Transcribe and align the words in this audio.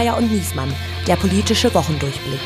Geier 0.00 0.16
und 0.16 0.32
Niesmann, 0.32 0.72
der 1.06 1.16
politische 1.16 1.74
Wochendurchblick. 1.74 2.40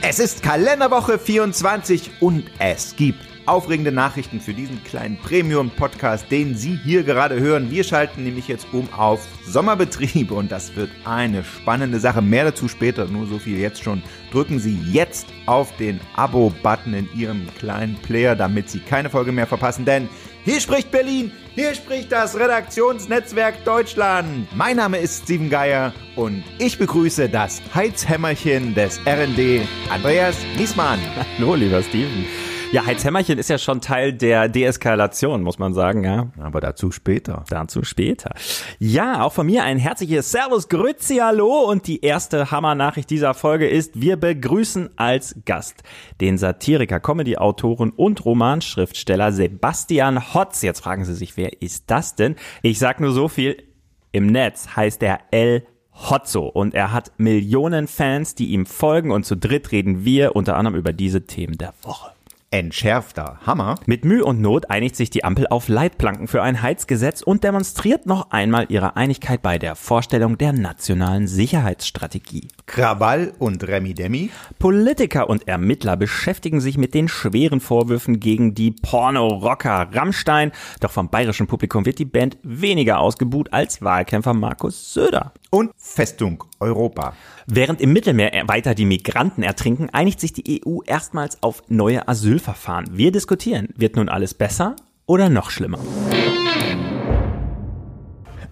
Es 0.00 0.18
ist 0.18 0.42
Kalenderwoche 0.42 1.18
24 1.18 2.10
und 2.20 2.44
es 2.58 2.96
gibt 2.96 3.20
aufregende 3.44 3.92
Nachrichten 3.92 4.40
für 4.40 4.54
diesen 4.54 4.82
kleinen 4.84 5.18
Premium-Podcast, 5.18 6.30
den 6.30 6.56
Sie 6.56 6.78
hier 6.82 7.02
gerade 7.02 7.38
hören. 7.38 7.70
Wir 7.70 7.84
schalten 7.84 8.24
nämlich 8.24 8.48
jetzt 8.48 8.66
um 8.72 8.90
auf 8.94 9.26
Sommerbetrieb 9.44 10.30
und 10.30 10.50
das 10.50 10.74
wird 10.74 10.90
eine 11.04 11.44
spannende 11.44 12.00
Sache. 12.00 12.22
Mehr 12.22 12.44
dazu 12.44 12.66
später, 12.66 13.08
nur 13.08 13.26
so 13.26 13.38
viel 13.38 13.58
jetzt 13.58 13.82
schon. 13.82 14.02
Drücken 14.32 14.58
Sie 14.58 14.78
jetzt 14.90 15.26
auf 15.44 15.76
den 15.76 16.00
Abo-Button 16.16 16.94
in 16.94 17.08
Ihrem 17.14 17.46
kleinen 17.58 17.96
Player, 17.96 18.34
damit 18.34 18.70
Sie 18.70 18.80
keine 18.80 19.10
Folge 19.10 19.32
mehr 19.32 19.46
verpassen, 19.46 19.84
denn 19.84 20.08
hier 20.42 20.58
spricht 20.58 20.90
Berlin, 20.90 21.32
hier 21.54 21.74
spricht 21.74 22.12
das 22.12 22.38
Redaktionsnetzwerk 22.38 23.64
Deutschland. 23.64 24.48
Mein 24.54 24.76
Name 24.76 24.98
ist 24.98 25.24
Steven 25.24 25.50
Geier 25.50 25.92
und 26.16 26.44
ich 26.58 26.78
begrüße 26.78 27.28
das 27.28 27.60
Heizhämmerchen 27.74 28.74
des 28.74 28.98
RND, 29.06 29.66
Andreas 29.90 30.36
Niesmann. 30.56 31.00
Hallo, 31.38 31.54
lieber 31.54 31.82
Steven. 31.82 32.49
Ja, 32.72 32.86
Heizhämmerchen 32.86 33.36
ist 33.36 33.50
ja 33.50 33.58
schon 33.58 33.80
Teil 33.80 34.12
der 34.12 34.48
Deeskalation, 34.48 35.42
muss 35.42 35.58
man 35.58 35.74
sagen, 35.74 36.04
ja. 36.04 36.28
Aber 36.38 36.60
dazu 36.60 36.92
später. 36.92 37.44
Dazu 37.48 37.82
später. 37.82 38.32
Ja, 38.78 39.24
auch 39.24 39.32
von 39.32 39.46
mir 39.46 39.64
ein 39.64 39.76
herzliches 39.76 40.30
Servus, 40.30 40.68
Grüezi, 40.68 41.16
Hallo 41.16 41.68
und 41.68 41.88
die 41.88 42.04
erste 42.04 42.52
Hammer-Nachricht 42.52 43.10
dieser 43.10 43.34
Folge 43.34 43.68
ist, 43.68 44.00
wir 44.00 44.16
begrüßen 44.16 44.90
als 44.94 45.34
Gast 45.44 45.82
den 46.20 46.38
Satiriker, 46.38 47.00
Comedy-Autoren 47.00 47.90
und 47.90 48.24
Romanschriftsteller 48.24 49.32
Sebastian 49.32 50.32
Hotz. 50.32 50.62
Jetzt 50.62 50.78
fragen 50.80 51.04
Sie 51.04 51.14
sich, 51.14 51.36
wer 51.36 51.60
ist 51.60 51.90
das 51.90 52.14
denn? 52.14 52.36
Ich 52.62 52.78
sag 52.78 53.00
nur 53.00 53.10
so 53.10 53.26
viel, 53.26 53.64
im 54.12 54.26
Netz 54.26 54.76
heißt 54.76 55.02
er 55.02 55.18
L. 55.32 55.66
Hotzo 55.92 56.46
und 56.46 56.72
er 56.72 56.92
hat 56.92 57.10
Millionen 57.18 57.88
Fans, 57.88 58.36
die 58.36 58.50
ihm 58.50 58.64
folgen 58.64 59.10
und 59.10 59.26
zu 59.26 59.36
dritt 59.36 59.72
reden 59.72 60.04
wir 60.04 60.36
unter 60.36 60.56
anderem 60.56 60.78
über 60.78 60.92
diese 60.92 61.26
Themen 61.26 61.58
der 61.58 61.74
Woche. 61.82 62.12
Entschärfter 62.52 63.38
Hammer. 63.46 63.76
Mit 63.86 64.04
Mühe 64.04 64.24
und 64.24 64.40
Not 64.40 64.70
einigt 64.70 64.96
sich 64.96 65.08
die 65.08 65.22
Ampel 65.22 65.46
auf 65.46 65.68
Leitplanken 65.68 66.26
für 66.26 66.42
ein 66.42 66.62
Heizgesetz 66.62 67.22
und 67.22 67.44
demonstriert 67.44 68.06
noch 68.06 68.32
einmal 68.32 68.66
ihre 68.70 68.96
Einigkeit 68.96 69.40
bei 69.40 69.56
der 69.56 69.76
Vorstellung 69.76 70.36
der 70.36 70.52
nationalen 70.52 71.28
Sicherheitsstrategie. 71.28 72.48
Krawall 72.66 73.34
und 73.38 73.62
Remi 73.68 73.94
Demi. 73.94 74.30
Politiker 74.58 75.30
und 75.30 75.46
Ermittler 75.46 75.96
beschäftigen 75.96 76.60
sich 76.60 76.76
mit 76.76 76.92
den 76.92 77.06
schweren 77.06 77.60
Vorwürfen 77.60 78.18
gegen 78.18 78.52
die 78.52 78.72
Porno-Rocker 78.72 79.90
Rammstein. 79.92 80.50
Doch 80.80 80.90
vom 80.90 81.08
bayerischen 81.08 81.46
Publikum 81.46 81.86
wird 81.86 82.00
die 82.00 82.04
Band 82.04 82.36
weniger 82.42 82.98
ausgebuht 82.98 83.52
als 83.52 83.80
Wahlkämpfer 83.80 84.34
Markus 84.34 84.92
Söder. 84.92 85.34
Und 85.52 85.72
Festung 85.76 86.44
Europa. 86.60 87.14
Während 87.48 87.80
im 87.80 87.92
Mittelmeer 87.92 88.46
weiter 88.46 88.76
die 88.76 88.84
Migranten 88.84 89.42
ertrinken, 89.42 89.90
einigt 89.90 90.20
sich 90.20 90.32
die 90.32 90.62
EU 90.64 90.78
erstmals 90.86 91.42
auf 91.42 91.64
neue 91.68 92.06
Asylverfahren. 92.06 92.86
Wir 92.92 93.10
diskutieren, 93.10 93.70
wird 93.74 93.96
nun 93.96 94.08
alles 94.08 94.32
besser 94.32 94.76
oder 95.06 95.28
noch 95.28 95.50
schlimmer? 95.50 95.80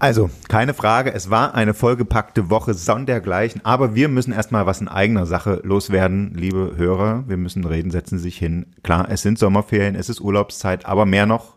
Also, 0.01 0.29
keine 0.49 0.75
Frage, 0.75 1.15
es 1.15 1.31
war 1.31 1.55
eine 1.55 1.73
vollgepackte 1.73 2.51
Woche 2.51 2.75
sondergleichen, 2.75 3.65
aber 3.65 3.95
wir 3.95 4.09
müssen 4.09 4.33
erstmal 4.33 4.67
was 4.67 4.81
in 4.81 4.89
eigener 4.89 5.27
Sache 5.27 5.61
loswerden, 5.63 6.35
liebe 6.35 6.75
Hörer. 6.77 7.29
Wir 7.29 7.37
müssen 7.37 7.65
reden, 7.65 7.93
setzen 7.93 8.19
sich 8.19 8.37
hin. 8.37 8.75
Klar, 8.83 9.09
es 9.09 9.23
sind 9.23 9.39
Sommerferien, 9.39 9.95
es 9.95 10.09
ist 10.09 10.21
Urlaubszeit, 10.21 10.87
aber 10.87 11.07
mehr 11.07 11.27
noch, 11.27 11.57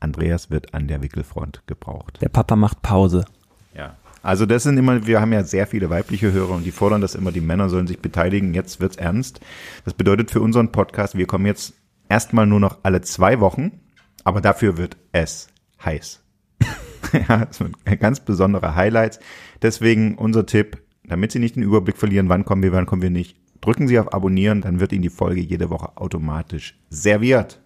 Andreas 0.00 0.50
wird 0.50 0.72
an 0.72 0.88
der 0.88 1.02
Wickelfront 1.02 1.62
gebraucht. 1.66 2.18
Der 2.22 2.30
Papa 2.30 2.56
macht 2.56 2.80
Pause. 2.80 3.26
Ja. 3.74 3.94
Also 4.22 4.46
das 4.46 4.64
sind 4.64 4.76
immer, 4.78 5.06
wir 5.06 5.20
haben 5.20 5.32
ja 5.32 5.44
sehr 5.44 5.66
viele 5.66 5.90
weibliche 5.90 6.32
Hörer 6.32 6.54
und 6.54 6.64
die 6.64 6.72
fordern 6.72 7.00
das 7.00 7.14
immer, 7.14 7.32
die 7.32 7.40
Männer 7.40 7.68
sollen 7.68 7.86
sich 7.86 8.00
beteiligen. 8.00 8.54
Jetzt 8.54 8.80
wird's 8.80 8.96
ernst. 8.96 9.40
Das 9.84 9.94
bedeutet 9.94 10.30
für 10.30 10.40
unseren 10.40 10.72
Podcast, 10.72 11.16
wir 11.16 11.26
kommen 11.26 11.46
jetzt 11.46 11.74
erstmal 12.08 12.46
nur 12.46 12.60
noch 12.60 12.78
alle 12.82 13.00
zwei 13.02 13.40
Wochen, 13.40 13.80
aber 14.24 14.40
dafür 14.40 14.76
wird 14.76 14.96
es 15.12 15.48
heiß. 15.84 16.22
ja, 17.28 17.46
das 17.46 17.58
sind 17.58 17.76
ganz 18.00 18.20
besondere 18.20 18.74
Highlights. 18.74 19.20
Deswegen 19.62 20.16
unser 20.16 20.46
Tipp, 20.46 20.78
damit 21.04 21.32
Sie 21.32 21.38
nicht 21.38 21.56
den 21.56 21.62
Überblick 21.62 21.96
verlieren, 21.96 22.28
wann 22.28 22.44
kommen 22.44 22.62
wir, 22.62 22.72
wann 22.72 22.86
kommen 22.86 23.02
wir 23.02 23.10
nicht, 23.10 23.36
drücken 23.60 23.88
Sie 23.88 23.98
auf 23.98 24.12
Abonnieren, 24.12 24.60
dann 24.60 24.80
wird 24.80 24.92
Ihnen 24.92 25.02
die 25.02 25.10
Folge 25.10 25.40
jede 25.40 25.70
Woche 25.70 25.96
automatisch 25.96 26.78
serviert. 26.90 27.60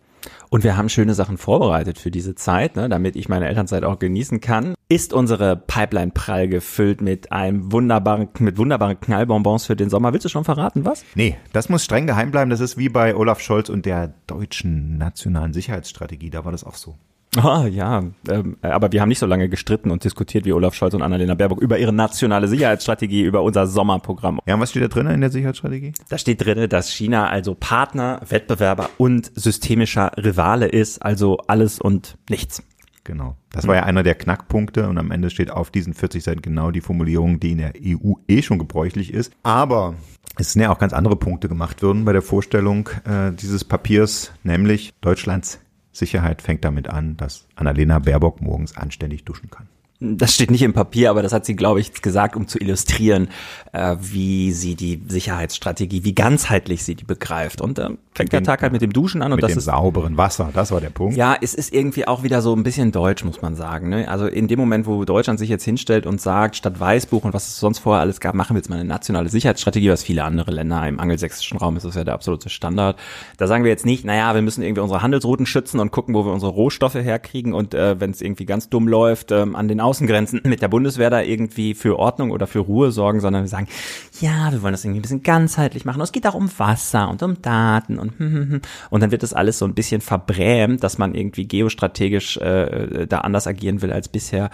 Und 0.51 0.65
wir 0.65 0.77
haben 0.77 0.89
schöne 0.89 1.15
Sachen 1.15 1.39
vorbereitet 1.39 1.99
für 1.99 2.11
diese 2.11 2.35
Zeit, 2.35 2.77
ne, 2.77 2.89
damit 2.89 3.17
ich 3.17 3.29
meine 3.29 3.49
Elternzeit 3.49 3.85
auch 3.85 3.99
genießen 3.99 4.41
kann. 4.41 4.75
Ist 4.89 5.13
unsere 5.13 5.57
Pipeline 5.57 6.13
prall 6.13 6.49
gefüllt 6.49 7.01
mit 7.01 7.33
einem 7.33 7.73
wunderbaren, 7.73 8.29
mit 8.39 8.59
wunderbaren 8.59 9.01
Knallbonbons 9.01 9.67
für 9.67 9.77
den 9.77 9.91
Sommer. 9.91 10.13
Willst 10.13 10.25
du 10.25 10.29
schon 10.29 10.45
verraten, 10.45 10.85
was? 10.85 11.05
Nee, 11.15 11.37
das 11.53 11.69
muss 11.69 11.85
streng 11.85 12.07
geheim 12.07 12.31
bleiben. 12.31 12.51
Das 12.51 12.61
ist 12.61 12.77
wie 12.77 12.89
bei 12.89 13.17
Olaf 13.17 13.41
Scholz 13.41 13.69
und 13.69 13.87
der 13.87 14.15
deutschen 14.27 14.99
nationalen 14.99 15.53
Sicherheitsstrategie. 15.53 16.31
Da 16.31 16.45
war 16.45 16.53
das 16.53 16.65
auch 16.65 16.75
so. 16.75 16.97
Ah, 17.39 17.67
ja, 17.67 18.05
ähm, 18.29 18.59
aber 18.61 18.93
wir 18.93 19.01
haben 19.01 19.09
nicht 19.09 19.19
so 19.19 19.25
lange 19.25 19.49
gestritten 19.49 19.91
und 19.91 20.05
diskutiert 20.05 20.45
wie 20.45 20.53
Olaf 20.53 20.75
Scholz 20.75 20.93
und 20.93 21.01
Annalena 21.01 21.35
Baerbock 21.35 21.63
über 21.63 21.79
ihre 21.79 21.93
nationale 21.93 22.47
Sicherheitsstrategie, 22.47 23.23
über 23.23 23.43
unser 23.43 23.67
Sommerprogramm. 23.67 24.39
Ja, 24.47 24.55
und 24.55 24.61
was 24.61 24.71
steht 24.71 24.83
da 24.83 24.89
drin 24.89 25.07
in 25.07 25.23
der 25.23 25.31
Sicherheitsstrategie? 25.31 25.95
Da 26.11 26.19
steht 26.19 26.45
drin, 26.45 26.69
dass 26.69 26.91
China 26.91 27.29
also 27.29 27.55
Partner, 27.55 28.21
Wettbewerber 28.29 28.91
und 28.99 29.33
systemischer 29.35 30.13
Rivale 30.19 30.67
ist, 30.67 31.03
also 31.03 31.39
alles 31.47 31.81
und 31.81 32.19
nichts. 32.29 32.63
Genau. 33.05 33.37
Das 33.51 33.67
war 33.67 33.77
ja 33.77 33.83
einer 33.85 34.03
der 34.03 34.15
Knackpunkte 34.15 34.89
und 34.89 34.99
am 34.99 35.11
Ende 35.11 35.31
steht 35.31 35.51
auf 35.51 35.71
diesen 35.71 35.95
40 35.95 36.23
Seiten 36.23 36.43
genau 36.43 36.71
die 36.71 36.83
Formulierung, 36.83 37.41
die 37.41 37.53
in 37.53 37.59
der 37.59 37.73
EU 37.83 38.15
eh 38.29 38.43
schon 38.43 38.59
gebräuchlich 38.59 39.13
ist. 39.13 39.33
Aber 39.43 39.95
es 40.39 40.53
sind 40.53 40.63
ja 40.63 40.71
auch 40.71 40.79
ganz 40.79 40.93
andere 40.93 41.17
Punkte 41.17 41.49
gemacht 41.49 41.83
worden 41.83 42.05
bei 42.05 42.13
der 42.13 42.23
Vorstellung 42.23 42.89
äh, 43.05 43.33
dieses 43.33 43.65
Papiers, 43.65 44.33
nämlich 44.45 44.93
Deutschlands 45.01 45.59
Sicherheit 45.93 46.43
fängt 46.43 46.65
damit 46.65 46.89
an, 46.89 47.17
dass 47.17 47.47
Annalena 47.55 47.99
Baerbock 47.99 48.41
morgens 48.41 48.77
anständig 48.77 49.25
duschen 49.25 49.51
kann. 49.51 49.69
Das 50.05 50.35
steht 50.35 50.51
nicht 50.51 50.63
im 50.63 50.73
Papier, 50.73 51.11
aber 51.11 51.23
das 51.23 51.33
hat 51.33 51.47
sie, 51.47 51.55
glaube 51.55 51.79
ich, 51.79 52.03
gesagt, 52.03 52.35
um 52.35 52.49
zu 52.49 52.59
illustrieren, 52.59 53.29
äh, 53.73 53.95
wie 54.01 54.51
sie 54.51 54.75
die 54.75 55.01
Sicherheitsstrategie, 55.07 56.03
wie 56.03 56.15
ganzheitlich 56.15 56.83
sie 56.83 56.97
die 56.97 57.05
begreift. 57.05 57.61
Und 57.61 57.79
äh, 57.79 57.91
fängt 58.15 58.33
der 58.33 58.43
Tag 58.43 58.63
halt 58.63 58.73
mit 58.73 58.83
dem 58.83 58.93
Duschen 58.93 59.23
an 59.23 59.33
und 59.33 59.37
mit 59.37 59.45
das 59.45 59.53
dem 59.53 59.59
ist 59.59 59.65
sauberen 59.65 60.17
Wasser, 60.17 60.51
das 60.53 60.71
war 60.71 60.81
der 60.81 60.91
Punkt. 60.91 61.17
Ja, 61.17 61.37
es 61.41 61.55
ist 61.55 61.73
irgendwie 61.73 62.07
auch 62.07 62.23
wieder 62.23 62.43
so 62.43 62.55
ein 62.55 62.63
bisschen 62.63 62.93
deutsch, 62.93 63.25
muss 63.25 63.41
man 63.41 63.57
sagen. 63.57 63.89
Ne? 63.89 64.09
Also 64.09 64.27
in 64.27 64.49
dem 64.49 64.59
Moment, 64.59 64.87
wo 64.87 65.05
Deutschland 65.05 65.39
sich 65.39 65.49
jetzt 65.49 65.65
hinstellt 65.65 66.07
und 66.07 66.21
sagt, 66.21 66.57
statt 66.57 66.79
Weißbuch 66.79 67.25
und 67.25 67.33
was 67.33 67.49
es 67.49 67.59
sonst 67.59 67.79
vorher 67.79 68.03
alles 68.03 68.21
gab, 68.21 68.35
machen 68.35 68.55
wir 68.55 68.59
jetzt 68.59 68.69
mal 68.69 68.77
eine 68.77 68.85
nationale 68.85 69.31
Sicherheitsstrategie, 69.31 69.91
was 69.91 70.03
viele 70.03 70.25
andere 70.25 70.51
Länder 70.51 70.87
im 70.87 71.01
angelsächsischen 71.01 71.59
Raum 71.59 71.77
ist, 71.77 71.85
das 71.85 71.95
ja 71.95 72.05
der 72.05 72.15
absolute 72.15 72.51
Standard. 72.51 72.99
Da 73.39 73.47
sagen 73.47 73.65
wir 73.65 73.71
jetzt 73.71 73.87
nicht, 73.87 74.05
naja, 74.05 74.35
wir 74.35 74.43
müssen 74.43 74.63
irgendwie 74.63 74.83
unsere 74.83 75.01
Handelsrouten 75.01 75.47
schützen 75.47 75.81
und 75.81 75.91
gucken, 75.91 76.15
wo 76.15 76.27
wir 76.27 76.33
unsere 76.33 76.53
Rohstoffe 76.53 76.95
herkriegen 76.95 77.55
und 77.55 77.73
äh, 77.75 77.99
wenn 77.99 78.11
es 78.11 78.21
irgendwie 78.21 78.45
ganz 78.45 78.69
dumm 78.69 78.89
läuft, 78.89 79.33
ähm, 79.33 79.57
an 79.57 79.69
den 79.69 79.81
Außengrenzen 79.81 80.43
mit 80.45 80.61
der 80.61 80.69
Bundeswehr 80.69 81.09
da 81.09 81.23
irgendwie 81.23 81.75
für 81.75 81.99
Ordnung 81.99 82.31
oder 82.31 82.47
für 82.47 82.59
Ruhe 82.59 82.93
sorgen, 82.93 83.21
sondern 83.21 83.43
wir 83.43 83.49
sagen, 83.49 83.69
ja, 84.21 84.53
wir 84.53 84.63
wollen 84.63 84.73
das 84.73 84.85
irgendwie 84.85 85.01
ein 85.01 85.03
bisschen 85.03 85.23
ganzheitlich 85.23 85.85
machen. 85.87 86.01
Und 86.01 86.05
es 86.05 86.13
geht 86.13 86.27
auch 86.27 86.35
um 86.35 86.51
Wasser 86.59 87.09
und 87.09 87.23
um 87.23 87.41
Daten 87.41 87.99
und 88.03 88.19
hm, 88.19 88.33
hm, 88.33 88.51
hm. 88.51 88.61
und 88.91 89.01
dann 89.01 89.11
wird 89.11 89.23
das 89.23 89.33
alles 89.33 89.59
so 89.59 89.65
ein 89.65 89.75
bisschen 89.75 90.01
verbrämt, 90.01 90.85
dass 90.85 90.99
man 90.99 91.15
irgendwie 91.15 91.47
geostrategisch 91.47 92.37
äh, 92.37 93.07
da 93.07 93.19
anders 93.19 93.47
agieren 93.47 93.81
will 93.81 93.93
als 93.93 94.09
bisher. 94.09 94.51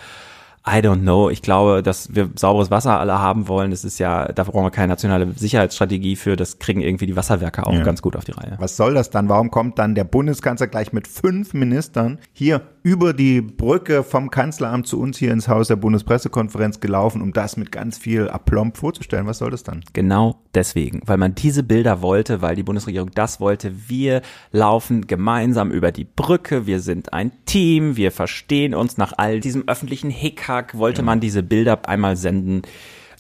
I 0.71 0.81
don't 0.81 1.01
know. 1.01 1.31
Ich 1.31 1.43
glaube, 1.43 1.83
dass 1.83 2.15
wir 2.15 2.31
sauberes 2.35 2.71
Wasser 2.71 3.01
alle 3.01 3.19
haben 3.19 3.49
wollen. 3.49 3.71
Das 3.71 3.85
ist 3.85 3.99
ja, 3.99 4.31
da 4.33 4.45
brauchen 4.45 4.65
wir 4.65 4.71
keine 4.71 4.89
nationale 4.89 5.33
Sicherheitsstrategie 5.35 6.17
für. 6.17 6.37
Das 6.37 6.59
kriegen 6.59 6.81
irgendwie 6.81 7.07
die 7.07 7.17
Wasserwerke 7.17 7.67
auch 7.67 7.73
Ja. 7.73 7.83
ganz 7.83 8.03
gut 8.03 8.17
auf 8.17 8.25
die 8.25 8.33
Reihe. 8.33 8.57
Was 8.59 8.77
soll 8.77 8.95
das 8.95 9.11
dann? 9.11 9.29
Warum 9.29 9.51
kommt 9.51 9.79
dann 9.79 9.95
der 9.95 10.05
Bundeskanzler 10.05 10.67
gleich 10.67 10.93
mit 10.93 11.09
fünf 11.09 11.55
Ministern 11.55 12.19
hier 12.33 12.63
über 12.83 13.13
die 13.13 13.41
Brücke 13.41 14.03
vom 14.03 14.31
Kanzleramt 14.31 14.87
zu 14.87 14.99
uns 15.01 15.19
hier 15.19 15.33
ins 15.33 15.49
Haus 15.49 15.69
der 15.69 15.77
Bundespressekonferenz 15.77 16.81
gelaufen, 16.81 17.21
um 17.23 17.33
das 17.33 17.57
mit 17.57 17.71
ganz 17.73 17.99
viel 17.99 18.29
Aplomb 18.29 18.77
vorzustellen? 18.77 19.27
Was 19.27 19.39
soll 19.39 19.51
das 19.51 19.63
dann? 19.63 19.83
Genau 19.93 20.37
deswegen, 20.55 21.01
weil 21.05 21.19
man 21.19 21.35
diese 21.35 21.63
Bilder 21.63 22.03
wollte, 22.03 22.41
weil 22.43 22.57
die 22.57 22.63
Bundesregierung 22.63 23.11
das 23.15 23.41
wollte. 23.41 23.73
Wir 23.89 24.23
laufen 24.53 25.07
gemeinsam 25.07 25.71
über 25.71 25.93
die 25.93 26.05
Brücke, 26.05 26.67
wir 26.67 26.81
sind 26.81 27.13
ein 27.13 27.31
Team, 27.47 27.97
wir 27.97 28.11
verstehen 28.11 28.75
uns 28.75 28.97
nach 28.97 29.13
all 29.17 29.41
diesem 29.41 29.69
öffentlichen 29.69 30.11
Hickhack, 30.11 30.58
wollte 30.75 31.03
man 31.03 31.21
diese 31.21 31.43
Bilder 31.43 31.81
einmal 31.89 32.17
senden. 32.17 32.63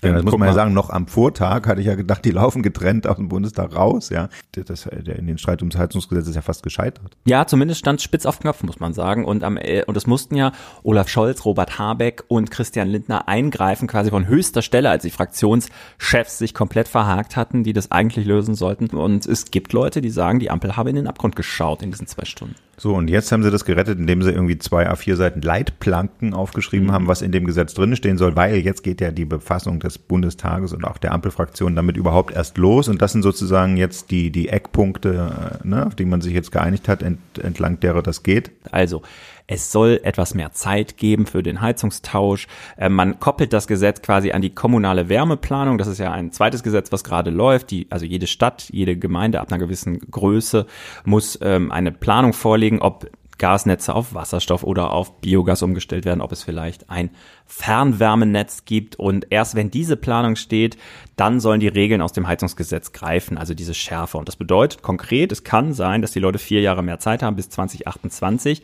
Ja, 0.02 0.12
das 0.12 0.20
Ähm, 0.20 0.24
muss 0.26 0.38
man 0.38 0.48
ja 0.48 0.54
sagen, 0.54 0.74
noch 0.74 0.90
am 0.90 1.08
Vortag 1.08 1.66
hatte 1.66 1.80
ich 1.80 1.88
ja 1.88 1.96
gedacht, 1.96 2.24
die 2.24 2.30
laufen 2.30 2.62
getrennt 2.62 3.08
aus 3.08 3.16
dem 3.16 3.28
Bundestag 3.28 3.74
raus, 3.74 4.10
ja. 4.10 4.28
Das, 4.52 4.84
der 4.84 5.18
in 5.18 5.26
den 5.26 5.38
Streit 5.38 5.60
ums 5.60 5.76
Heizungsgesetz 5.76 6.28
ist 6.28 6.36
ja 6.36 6.42
fast 6.42 6.62
gescheitert. 6.62 7.16
Ja, 7.24 7.46
zumindest 7.48 7.80
stand 7.80 8.00
spitz 8.00 8.24
auf 8.24 8.38
Knopf, 8.38 8.62
muss 8.62 8.78
man 8.78 8.92
sagen. 8.92 9.24
Und 9.24 9.42
am 9.42 9.56
äh, 9.56 9.82
und 9.86 9.96
es 9.96 10.06
mussten 10.06 10.36
ja 10.36 10.52
Olaf 10.84 11.08
Scholz, 11.08 11.44
Robert 11.44 11.80
Habeck 11.80 12.22
und 12.28 12.52
Christian 12.52 12.86
Lindner 12.86 13.26
eingreifen, 13.26 13.88
quasi 13.88 14.10
von 14.10 14.28
höchster 14.28 14.62
Stelle, 14.62 14.88
als 14.88 15.02
die 15.02 15.10
Fraktionschefs 15.10 16.38
sich 16.38 16.54
komplett 16.54 16.86
verhakt 16.86 17.34
hatten, 17.34 17.64
die 17.64 17.72
das 17.72 17.90
eigentlich 17.90 18.24
lösen 18.24 18.54
sollten. 18.54 18.86
Und 18.96 19.26
es 19.26 19.50
gibt 19.50 19.72
Leute, 19.72 20.00
die 20.00 20.10
sagen, 20.10 20.38
die 20.38 20.50
Ampel 20.50 20.76
habe 20.76 20.90
in 20.90 20.96
den 20.96 21.08
Abgrund 21.08 21.34
geschaut 21.34 21.82
in 21.82 21.90
diesen 21.90 22.06
zwei 22.06 22.24
Stunden. 22.24 22.54
So, 22.80 22.94
und 22.94 23.10
jetzt 23.10 23.32
haben 23.32 23.42
sie 23.42 23.50
das 23.50 23.64
gerettet, 23.64 23.98
indem 23.98 24.22
sie 24.22 24.30
irgendwie 24.30 24.56
zwei 24.56 24.88
A4 24.88 25.16
Seiten 25.16 25.42
Leitplanken 25.42 26.32
aufgeschrieben 26.32 26.86
mhm. 26.86 26.92
haben, 26.92 27.06
was 27.08 27.22
in 27.22 27.32
dem 27.32 27.44
Gesetz 27.44 27.74
drin 27.74 27.96
stehen 27.96 28.18
soll, 28.18 28.36
weil 28.36 28.58
jetzt 28.58 28.84
geht 28.84 29.00
ja 29.00 29.10
die 29.10 29.24
Befassung 29.24 29.80
des 29.80 29.98
Bundestages 29.98 30.72
und 30.72 30.84
auch 30.84 30.96
der 30.96 31.12
Ampelfraktion 31.12 31.74
damit 31.74 31.96
überhaupt 31.96 32.32
erst 32.32 32.56
los. 32.56 32.86
Und 32.86 33.02
das 33.02 33.12
sind 33.12 33.22
sozusagen 33.22 33.76
jetzt 33.76 34.12
die, 34.12 34.30
die 34.30 34.48
Eckpunkte, 34.48 35.60
äh, 35.64 35.66
ne, 35.66 35.86
auf 35.86 35.96
die 35.96 36.04
man 36.04 36.20
sich 36.20 36.32
jetzt 36.32 36.52
geeinigt 36.52 36.86
hat, 36.86 37.02
ent, 37.02 37.18
entlang 37.42 37.80
derer 37.80 38.02
das 38.02 38.22
geht. 38.22 38.52
Also, 38.70 39.02
es 39.48 39.72
soll 39.72 39.98
etwas 40.04 40.34
mehr 40.34 40.52
Zeit 40.52 40.98
geben 40.98 41.26
für 41.26 41.42
den 41.42 41.60
Heizungstausch. 41.60 42.46
Äh, 42.76 42.90
man 42.90 43.18
koppelt 43.18 43.52
das 43.52 43.66
Gesetz 43.66 44.02
quasi 44.02 44.30
an 44.30 44.42
die 44.42 44.54
kommunale 44.54 45.08
Wärmeplanung. 45.08 45.78
Das 45.78 45.88
ist 45.88 45.98
ja 45.98 46.12
ein 46.12 46.30
zweites 46.30 46.62
Gesetz, 46.62 46.92
was 46.92 47.02
gerade 47.02 47.30
läuft. 47.30 47.70
Die, 47.70 47.88
also 47.90 48.04
jede 48.04 48.26
Stadt, 48.26 48.68
jede 48.70 48.96
Gemeinde 48.96 49.40
ab 49.40 49.50
einer 49.50 49.58
gewissen 49.58 49.98
Größe 49.98 50.66
muss 51.04 51.38
ähm, 51.42 51.72
eine 51.72 51.90
Planung 51.90 52.34
vorlegen, 52.34 52.80
ob 52.80 53.10
Gasnetze 53.38 53.94
auf 53.94 54.14
Wasserstoff 54.14 54.64
oder 54.64 54.92
auf 54.92 55.20
Biogas 55.20 55.62
umgestellt 55.62 56.04
werden, 56.04 56.20
ob 56.20 56.32
es 56.32 56.42
vielleicht 56.42 56.90
ein 56.90 57.10
Fernwärmenetz 57.46 58.64
gibt. 58.64 58.96
Und 58.96 59.28
erst 59.30 59.54
wenn 59.54 59.70
diese 59.70 59.96
Planung 59.96 60.36
steht, 60.36 60.76
dann 61.16 61.40
sollen 61.40 61.60
die 61.60 61.68
Regeln 61.68 62.02
aus 62.02 62.12
dem 62.12 62.26
Heizungsgesetz 62.26 62.92
greifen, 62.92 63.38
also 63.38 63.54
diese 63.54 63.74
Schärfe. 63.74 64.18
Und 64.18 64.28
das 64.28 64.36
bedeutet 64.36 64.82
konkret, 64.82 65.32
es 65.32 65.44
kann 65.44 65.72
sein, 65.72 66.02
dass 66.02 66.10
die 66.10 66.20
Leute 66.20 66.38
vier 66.38 66.60
Jahre 66.60 66.82
mehr 66.82 66.98
Zeit 66.98 67.22
haben 67.22 67.36
bis 67.36 67.48
2028 67.48 68.62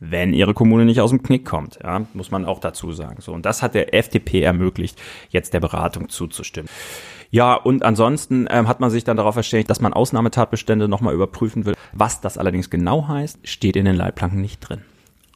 wenn 0.00 0.32
ihre 0.32 0.54
Kommune 0.54 0.86
nicht 0.86 1.00
aus 1.00 1.10
dem 1.10 1.22
Knick 1.22 1.44
kommt, 1.44 1.78
ja, 1.82 2.06
muss 2.14 2.30
man 2.30 2.46
auch 2.46 2.58
dazu 2.58 2.90
sagen. 2.92 3.20
So 3.20 3.32
und 3.32 3.46
das 3.46 3.62
hat 3.62 3.74
der 3.74 3.94
FDP 3.94 4.42
ermöglicht, 4.42 5.00
jetzt 5.28 5.54
der 5.54 5.60
Beratung 5.60 6.08
zuzustimmen. 6.08 6.70
Ja, 7.30 7.54
und 7.54 7.84
ansonsten 7.84 8.48
ähm, 8.50 8.66
hat 8.66 8.80
man 8.80 8.90
sich 8.90 9.04
dann 9.04 9.16
darauf 9.16 9.34
verständigt, 9.34 9.70
dass 9.70 9.80
man 9.80 9.92
Ausnahmetatbestände 9.92 10.88
nochmal 10.88 11.14
überprüfen 11.14 11.64
will. 11.64 11.74
Was 11.92 12.20
das 12.20 12.38
allerdings 12.38 12.70
genau 12.70 13.06
heißt, 13.06 13.46
steht 13.46 13.76
in 13.76 13.84
den 13.84 13.94
Leitplanken 13.94 14.40
nicht 14.40 14.60
drin. 14.60 14.80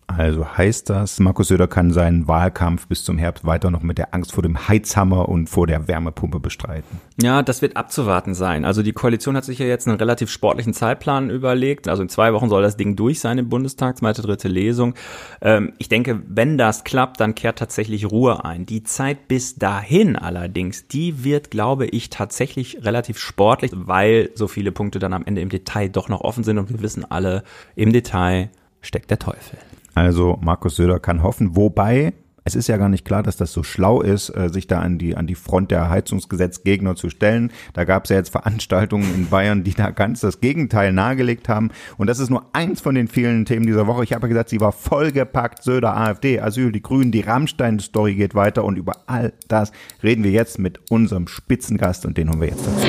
Also 0.07 0.57
heißt 0.57 0.91
das, 0.91 1.19
Markus 1.19 1.49
Söder 1.49 1.67
kann 1.67 1.91
seinen 1.91 2.29
Wahlkampf 2.29 2.87
bis 2.87 3.05
zum 3.05 3.19
Herbst 3.19 3.45
weiter 3.45 3.71
noch 3.71 3.83
mit 3.83 3.99
der 3.99 4.15
Angst 4.15 4.33
vor 4.33 4.43
dem 4.43 4.69
Heizhammer 4.69 5.29
und 5.29 5.49
vor 5.49 5.67
der 5.67 5.89
Wärmepumpe 5.89 6.41
bestreiten? 6.41 7.01
Ja, 7.21 7.43
das 7.43 7.63
wird 7.63 7.77
abzuwarten 7.77 8.35
sein. 8.35 8.65
Also 8.65 8.83
die 8.83 8.93
Koalition 8.93 9.37
hat 9.37 9.45
sich 9.45 9.59
ja 9.59 9.67
jetzt 9.67 9.89
einen 9.89 9.97
relativ 9.97 10.31
sportlichen 10.31 10.75
Zeitplan 10.75 11.31
überlegt. 11.31 11.89
Also 11.89 12.03
in 12.03 12.09
zwei 12.09 12.33
Wochen 12.33 12.49
soll 12.49 12.63
das 12.63 12.77
Ding 12.77 12.97
durch 12.97 13.21
sein 13.21 13.39
im 13.39 13.49
Bundestag, 13.49 13.99
zweite, 13.99 14.23
dritte 14.23 14.49
Lesung. 14.49 14.95
Ähm, 15.41 15.73
ich 15.79 15.89
denke, 15.89 16.23
wenn 16.29 16.59
das 16.59 16.85
klappt, 16.85 17.21
dann 17.21 17.35
kehrt 17.35 17.59
tatsächlich 17.59 18.11
Ruhe 18.11 18.45
ein. 18.45 18.67
Die 18.67 18.83
Zeit 18.83 19.27
bis 19.27 19.57
dahin 19.57 20.17
allerdings, 20.17 20.87
die 20.87 21.25
wird, 21.25 21.51
glaube 21.51 21.87
ich, 21.87 22.11
tatsächlich 22.11 22.85
relativ 22.85 23.19
sportlich, 23.19 23.73
weil 23.75 24.31
so 24.35 24.49
viele 24.49 24.71
Punkte 24.71 24.99
dann 24.99 25.13
am 25.13 25.25
Ende 25.25 25.41
im 25.41 25.49
Detail 25.49 25.89
doch 25.89 26.09
noch 26.09 26.21
offen 26.21 26.45
sind 26.45 26.59
und 26.59 26.69
wir 26.69 26.83
wissen 26.83 27.11
alle, 27.11 27.43
im 27.75 27.93
Detail 27.93 28.51
steckt 28.83 29.11
der 29.11 29.19
Teufel. 29.19 29.59
Also 29.95 30.39
Markus 30.43 30.77
Söder 30.77 30.99
kann 30.99 31.23
hoffen, 31.23 31.57
wobei 31.57 32.13
es 32.47 32.55
ist 32.55 32.69
ja 32.69 32.77
gar 32.77 32.91
nicht 32.91 33.07
klar, 33.07 33.23
dass 33.23 33.39
das 33.39 33.53
so 33.53 33.63
schlau 33.63 34.03
ist, 34.03 34.29
äh, 34.29 34.51
sich 34.51 34.67
da 34.67 34.81
an 34.81 34.99
die, 34.99 35.17
an 35.17 35.27
die 35.27 35.35
Front 35.35 35.71
der 35.71 35.89
Heizungsgesetzgegner 35.89 36.95
zu 36.95 37.09
stellen. 37.09 37.51
Da 37.73 37.85
gab 37.85 38.05
es 38.05 38.11
ja 38.11 38.17
jetzt 38.17 38.29
Veranstaltungen 38.29 39.15
in 39.15 39.29
Bayern, 39.29 39.65
die 39.65 39.73
da 39.73 39.91
ganz 39.91 40.21
das 40.21 40.41
Gegenteil 40.41 40.93
nahegelegt 40.93 41.49
haben. 41.49 41.71
Und 41.97 42.07
das 42.07 42.19
ist 42.19 42.29
nur 42.29 42.45
eins 42.53 42.83
von 42.83 42.95
den 42.95 43.09
vielen 43.09 43.47
Themen 43.47 43.67
dieser 43.67 43.87
Woche. 43.87 44.05
Ich 44.05 44.13
habe 44.13 44.27
ja 44.27 44.29
gesagt, 44.29 44.51
sie 44.51 44.61
war 44.61 44.73
vollgepackt. 44.73 45.63
Söder, 45.63 45.97
AfD, 45.97 46.39
Asyl, 46.39 46.71
die 46.71 46.83
Grünen, 46.83 47.13
die 47.13 47.23
Rammstein-Story 47.23 48.15
geht 48.15 48.35
weiter. 48.35 48.65
Und 48.65 48.77
über 48.77 48.97
all 49.07 49.33
das 49.49 49.73
reden 50.03 50.23
wir 50.23 50.31
jetzt 50.31 50.59
mit 50.59 50.81
unserem 50.91 51.29
Spitzengast 51.29 52.05
und 52.05 52.19
den 52.19 52.29
haben 52.29 52.43
wir 52.43 52.49
jetzt 52.49 52.67
dazu. 52.67 52.87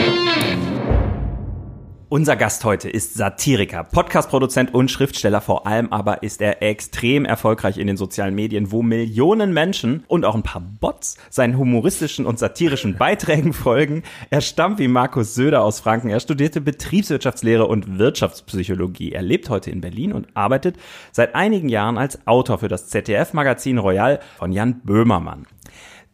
Unser 2.07 2.36
Gast 2.36 2.63
heute 2.63 2.88
ist 2.88 3.16
Satiriker, 3.16 3.84
Podcastproduzent 3.84 4.75
und 4.75 4.92
Schriftsteller. 4.92 5.42
Vor 5.42 5.66
allem 5.66 5.92
aber 5.92 6.22
ist 6.22 6.40
er 6.40 6.62
extrem 6.62 7.25
erfolgreich 7.25 7.80
in 7.80 7.88
den 7.88 7.98
sozialen 7.98 8.36
Medien, 8.36 8.72
wo 8.72 8.84
Millionen 8.84 9.54
Menschen 9.54 10.04
und 10.07 10.24
auch 10.24 10.36
ein 10.36 10.44
paar 10.44 10.62
Bots 10.62 11.18
seinen 11.31 11.57
humoristischen 11.57 12.28
und 12.28 12.38
satirischen 12.38 12.96
Beiträgen 13.00 13.54
folgen. 13.54 14.04
Er 14.30 14.42
stammt 14.42 14.78
wie 14.78 14.88
Markus 14.88 15.34
Söder 15.34 15.63
aus 15.63 15.80
Franken. 15.80 16.10
Er 16.10 16.19
studierte 16.19 16.62
Betriebswirtschaftslehre 16.62 17.66
und 17.66 17.98
Wirtschaftspsychologie. 17.98 19.12
Er 19.12 19.24
lebt 19.24 19.50
heute 19.50 19.72
in 19.72 19.81
Berlin 19.81 20.13
und 20.13 20.28
arbeitet 20.36 20.78
seit 21.12 21.34
einigen 21.34 21.69
Jahren 21.69 21.98
als 21.98 22.28
Autor 22.28 22.60
für 22.60 22.68
das 22.68 22.88
ZDF-Magazin 22.88 23.80
Royal 23.80 24.19
von 24.38 24.52
Jan 24.52 24.81
Böhmermann. 24.84 25.48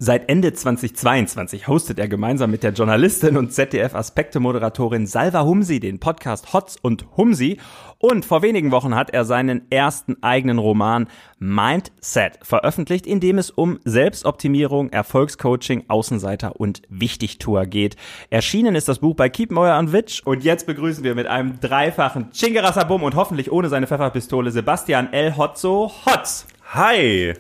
Seit 0.04 0.30
Ende 0.30 0.52
2022 0.52 1.68
hostet 1.68 2.00
er 2.00 2.08
gemeinsam 2.08 2.50
mit 2.50 2.64
der 2.64 2.72
Journalistin 2.72 3.38
und 3.38 3.54
ZDF-Aspekte-Moderatorin 3.54 5.06
Salva 5.06 5.44
Humsi 5.44 5.80
den 5.80 6.00
Podcast 6.00 6.54
Hotz 6.54 6.76
und 6.82 7.06
Humsi. 7.18 7.60
Und 8.00 8.26
vor 8.26 8.42
wenigen 8.42 8.72
Wochen 8.72 8.96
hat 8.96 9.12
er 9.12 9.26
seinen 9.26 9.70
ersten 9.70 10.18
eigenen 10.24 10.58
Roman 10.58 11.08
Mindset 11.38 12.40
veröffentlicht, 12.42 13.06
in 13.06 13.20
dem 13.20 13.38
es 13.38 13.52
um 13.52 13.78
Selbstoptimierung, 13.86 14.90
Erfolgscoaching, 14.90 15.84
Außenseiter 15.88 16.60
und 16.60 16.82
Wichtigtour 16.90 17.68
geht. 17.68 17.96
Erschienen 18.32 18.74
ist 18.74 18.88
das 18.88 18.98
Buch 18.98 19.16
bei 19.16 19.32
Moyer 19.52 19.78
und 19.78 19.94
Witch. 19.94 20.24
Und 20.26 20.44
jetzt 20.44 20.66
begrüßen 20.66 21.04
wir 21.04 21.14
mit 21.14 21.28
einem 21.28 21.60
dreifachen 21.60 22.32
Chingerasabum 22.32 23.04
und 23.04 23.14
hoffentlich 23.14 23.52
ohne 23.52 23.70
seine 23.70 23.86
Pfefferpistole 23.86 24.50
Sebastian 24.50 25.14
L. 25.14 25.38
Hotzo 25.38 25.92
Hotz. 26.08 26.48
Hi! 26.74 27.36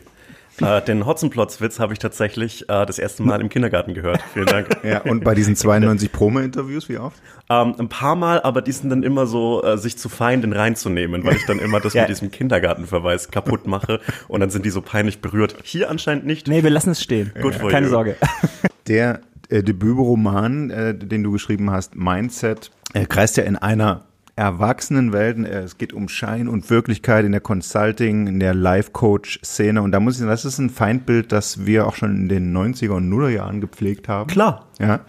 Äh, 0.59 0.81
den 0.81 1.05
Hotzenplotz-Witz 1.05 1.79
habe 1.79 1.93
ich 1.93 1.99
tatsächlich 1.99 2.63
äh, 2.69 2.85
das 2.85 2.99
erste 2.99 3.23
Mal 3.23 3.41
im 3.41 3.49
Kindergarten 3.49 3.93
gehört. 3.93 4.21
Vielen 4.33 4.45
Dank. 4.45 4.67
ja, 4.83 5.01
und 5.01 5.23
bei 5.23 5.33
diesen 5.33 5.55
92 5.55 6.11
Promo-Interviews, 6.11 6.89
wie 6.89 6.97
oft? 6.97 7.21
Ähm, 7.49 7.75
ein 7.79 7.89
paar 7.89 8.15
Mal, 8.15 8.41
aber 8.41 8.61
die 8.61 8.71
sind 8.71 8.89
dann 8.89 9.03
immer 9.03 9.25
so, 9.25 9.63
äh, 9.63 9.77
sich 9.77 9.97
zu 9.97 10.09
fein, 10.09 10.41
den 10.41 10.53
reinzunehmen, 10.53 11.23
weil 11.23 11.35
ich 11.35 11.45
dann 11.45 11.59
immer 11.59 11.79
das 11.79 11.93
ja. 11.95 12.01
mit 12.03 12.09
diesem 12.09 12.31
Kindergartenverweis 12.31 13.31
kaputt 13.31 13.65
mache 13.65 13.99
und 14.27 14.41
dann 14.41 14.49
sind 14.49 14.65
die 14.65 14.69
so 14.69 14.81
peinlich 14.81 15.21
berührt. 15.21 15.55
Hier 15.63 15.89
anscheinend 15.89 16.25
nicht. 16.25 16.47
Nee, 16.47 16.63
wir 16.63 16.69
lassen 16.69 16.91
es 16.91 17.01
stehen. 17.01 17.31
Gut 17.41 17.55
ja. 17.55 17.67
Keine 17.69 17.87
you. 17.87 17.91
Sorge. 17.91 18.15
Der 18.87 19.21
äh, 19.49 19.63
Debütroman, 19.63 20.69
äh, 20.69 20.95
den 20.95 21.23
du 21.23 21.31
geschrieben 21.31 21.71
hast, 21.71 21.95
Mindset, 21.95 22.71
äh, 22.93 23.05
kreist 23.05 23.37
ja 23.37 23.43
in 23.43 23.55
einer 23.55 24.05
Erwachsenenwelten. 24.41 25.45
Äh, 25.45 25.59
es 25.59 25.77
geht 25.77 25.93
um 25.93 26.09
Schein 26.09 26.47
und 26.47 26.69
Wirklichkeit 26.69 27.25
in 27.25 27.31
der 27.31 27.41
Consulting, 27.41 28.25
in 28.25 28.39
der 28.39 28.55
Life-Coach-Szene. 28.55 29.81
Und 29.81 29.91
da 29.91 29.99
muss 29.99 30.15
ich 30.15 30.19
sagen, 30.19 30.31
das 30.31 30.45
ist 30.45 30.57
ein 30.57 30.71
Feindbild, 30.71 31.31
das 31.31 31.65
wir 31.65 31.85
auch 31.85 31.95
schon 31.95 32.15
in 32.15 32.29
den 32.29 32.55
90er 32.55 32.91
und 32.91 33.07
Nullerjahren 33.07 33.61
gepflegt 33.61 34.09
haben. 34.09 34.27
Klar. 34.27 34.67
Ja. 34.79 35.01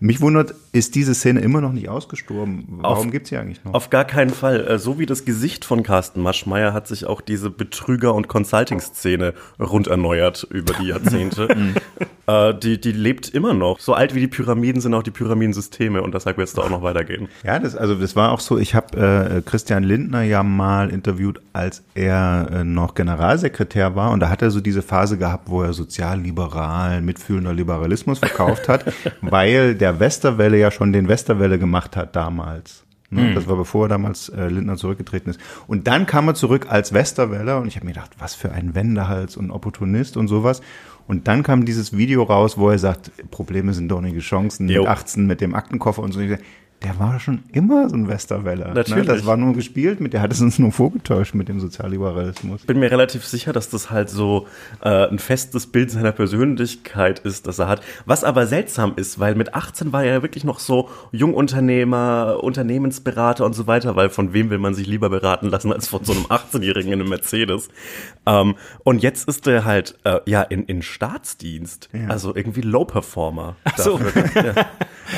Mich 0.00 0.22
wundert, 0.22 0.54
ist 0.72 0.94
diese 0.94 1.14
Szene 1.14 1.40
immer 1.40 1.60
noch 1.60 1.72
nicht 1.72 1.88
ausgestorben? 1.88 2.64
Warum 2.68 3.10
gibt 3.10 3.24
es 3.24 3.30
sie 3.30 3.36
eigentlich 3.36 3.64
noch? 3.64 3.74
Auf 3.74 3.90
gar 3.90 4.04
keinen 4.04 4.30
Fall. 4.30 4.66
Äh, 4.66 4.78
so 4.78 4.98
wie 4.98 5.06
das 5.06 5.24
Gesicht 5.24 5.64
von 5.64 5.82
Carsten 5.82 6.20
Maschmeyer 6.20 6.72
hat 6.72 6.86
sich 6.86 7.06
auch 7.06 7.20
diese 7.20 7.50
Betrüger- 7.50 8.14
und 8.14 8.28
Consulting-Szene 8.28 9.34
rund 9.58 9.86
erneuert 9.86 10.46
über 10.50 10.74
die 10.74 10.88
Jahrzehnte. 10.88 11.48
Mhm. 11.58 11.74
äh, 12.26 12.54
die, 12.54 12.80
die 12.80 12.92
lebt 12.92 13.30
immer 13.30 13.54
noch. 13.54 13.80
So 13.80 13.94
alt 13.94 14.14
wie 14.14 14.20
die 14.20 14.28
Pyramiden 14.28 14.80
sind 14.80 14.92
auch 14.94 15.02
die 15.02 15.10
Pyramidensysteme 15.10 16.02
und 16.02 16.14
deshalb 16.14 16.36
wird 16.36 16.48
es 16.48 16.54
da 16.54 16.62
auch 16.62 16.70
noch 16.70 16.82
weitergehen. 16.82 17.28
Ja, 17.42 17.58
das, 17.58 17.74
also 17.74 17.94
das 17.94 18.14
war 18.16 18.32
auch 18.32 18.40
so. 18.40 18.58
Ich 18.58 18.74
habe 18.74 19.40
äh, 19.40 19.42
Christian 19.42 19.82
Lindner 19.82 20.22
ja 20.22 20.42
mal 20.42 20.90
interviewt, 20.90 21.40
als 21.52 21.82
er 21.94 22.48
äh, 22.52 22.64
noch 22.64 22.94
Generalsekretär 22.94 23.96
war 23.96 24.10
und 24.10 24.20
da 24.20 24.28
hat 24.28 24.42
er 24.42 24.50
so 24.50 24.60
diese 24.60 24.82
Phase 24.82 25.18
gehabt, 25.18 25.48
wo 25.48 25.62
er 25.62 25.72
sozialliberal, 25.72 27.00
mitfühlender 27.00 27.54
Liberalismus 27.54 28.18
verkauft 28.18 28.68
hat, 28.68 28.84
weil 29.22 29.74
der 29.74 29.98
Westerwelle 29.98 30.57
ja 30.58 30.70
schon 30.70 30.92
den 30.92 31.08
Westerwelle 31.08 31.58
gemacht 31.58 31.96
hat 31.96 32.16
damals. 32.16 32.84
Ne? 33.10 33.22
Mhm. 33.22 33.34
Das 33.34 33.48
war 33.48 33.56
bevor 33.56 33.86
er 33.86 33.88
damals 33.88 34.28
äh, 34.28 34.48
Lindner 34.48 34.76
zurückgetreten 34.76 35.30
ist. 35.30 35.40
Und 35.66 35.86
dann 35.86 36.06
kam 36.06 36.28
er 36.28 36.34
zurück 36.34 36.66
als 36.68 36.92
Westerweller 36.92 37.60
und 37.60 37.68
ich 37.68 37.76
habe 37.76 37.86
mir 37.86 37.92
gedacht, 37.92 38.10
was 38.18 38.34
für 38.34 38.52
ein 38.52 38.74
Wendehals 38.74 39.36
und 39.36 39.50
Opportunist 39.50 40.16
und 40.16 40.28
sowas. 40.28 40.60
Und 41.06 41.26
dann 41.26 41.42
kam 41.42 41.64
dieses 41.64 41.96
Video 41.96 42.22
raus, 42.22 42.58
wo 42.58 42.68
er 42.68 42.78
sagt, 42.78 43.10
Probleme 43.30 43.72
sind 43.72 43.88
dornige 43.88 44.20
Chancen 44.20 44.68
jo. 44.68 44.82
mit 44.82 44.90
18, 44.90 45.26
mit 45.26 45.40
dem 45.40 45.54
Aktenkoffer 45.54 46.02
und 46.02 46.12
so 46.12 46.20
der 46.82 46.98
war 47.00 47.18
schon 47.18 47.42
immer 47.52 47.88
so 47.88 47.96
ein 47.96 48.08
Westerweller. 48.08 48.68
Ne? 48.68 48.74
Natürlich. 48.74 49.06
Ne? 49.06 49.14
Das 49.14 49.26
war 49.26 49.36
nur 49.36 49.52
gespielt, 49.52 50.00
mit 50.00 50.12
der 50.12 50.22
hat 50.22 50.32
es 50.32 50.40
uns 50.40 50.60
nur 50.60 50.70
vorgetäuscht 50.70 51.34
mit 51.34 51.48
dem 51.48 51.58
Sozialliberalismus. 51.58 52.60
Ich 52.60 52.66
bin 52.66 52.78
mir 52.78 52.90
relativ 52.90 53.24
sicher, 53.24 53.52
dass 53.52 53.68
das 53.68 53.90
halt 53.90 54.08
so 54.08 54.46
äh, 54.82 55.08
ein 55.08 55.18
festes 55.18 55.66
Bild 55.66 55.90
seiner 55.90 56.12
Persönlichkeit 56.12 57.18
ist, 57.18 57.48
das 57.48 57.58
er 57.58 57.66
hat. 57.66 57.82
Was 58.06 58.22
aber 58.22 58.46
seltsam 58.46 58.92
ist, 58.94 59.18
weil 59.18 59.34
mit 59.34 59.54
18 59.54 59.92
war 59.92 60.04
er 60.04 60.14
ja 60.14 60.22
wirklich 60.22 60.44
noch 60.44 60.60
so 60.60 60.88
Jungunternehmer, 61.10 62.38
Unternehmensberater 62.42 63.44
und 63.44 63.54
so 63.54 63.66
weiter, 63.66 63.96
weil 63.96 64.08
von 64.08 64.32
wem 64.32 64.50
will 64.50 64.58
man 64.58 64.74
sich 64.74 64.86
lieber 64.86 65.10
beraten 65.10 65.48
lassen 65.48 65.72
als 65.72 65.88
von 65.88 66.04
so 66.04 66.12
einem 66.12 66.26
18-Jährigen 66.26 66.92
in 66.92 67.00
einem 67.00 67.08
Mercedes. 67.08 67.70
Ähm, 68.24 68.54
und 68.84 69.02
jetzt 69.02 69.28
ist 69.28 69.48
er 69.48 69.64
halt 69.64 69.98
äh, 70.04 70.20
ja 70.26 70.42
in, 70.42 70.64
in 70.64 70.82
Staatsdienst, 70.82 71.88
ja. 71.92 72.08
also 72.08 72.36
irgendwie 72.36 72.60
Low-Performer. 72.60 73.56
Ach 73.64 73.78
so. 73.78 73.98
ja, 73.98 74.54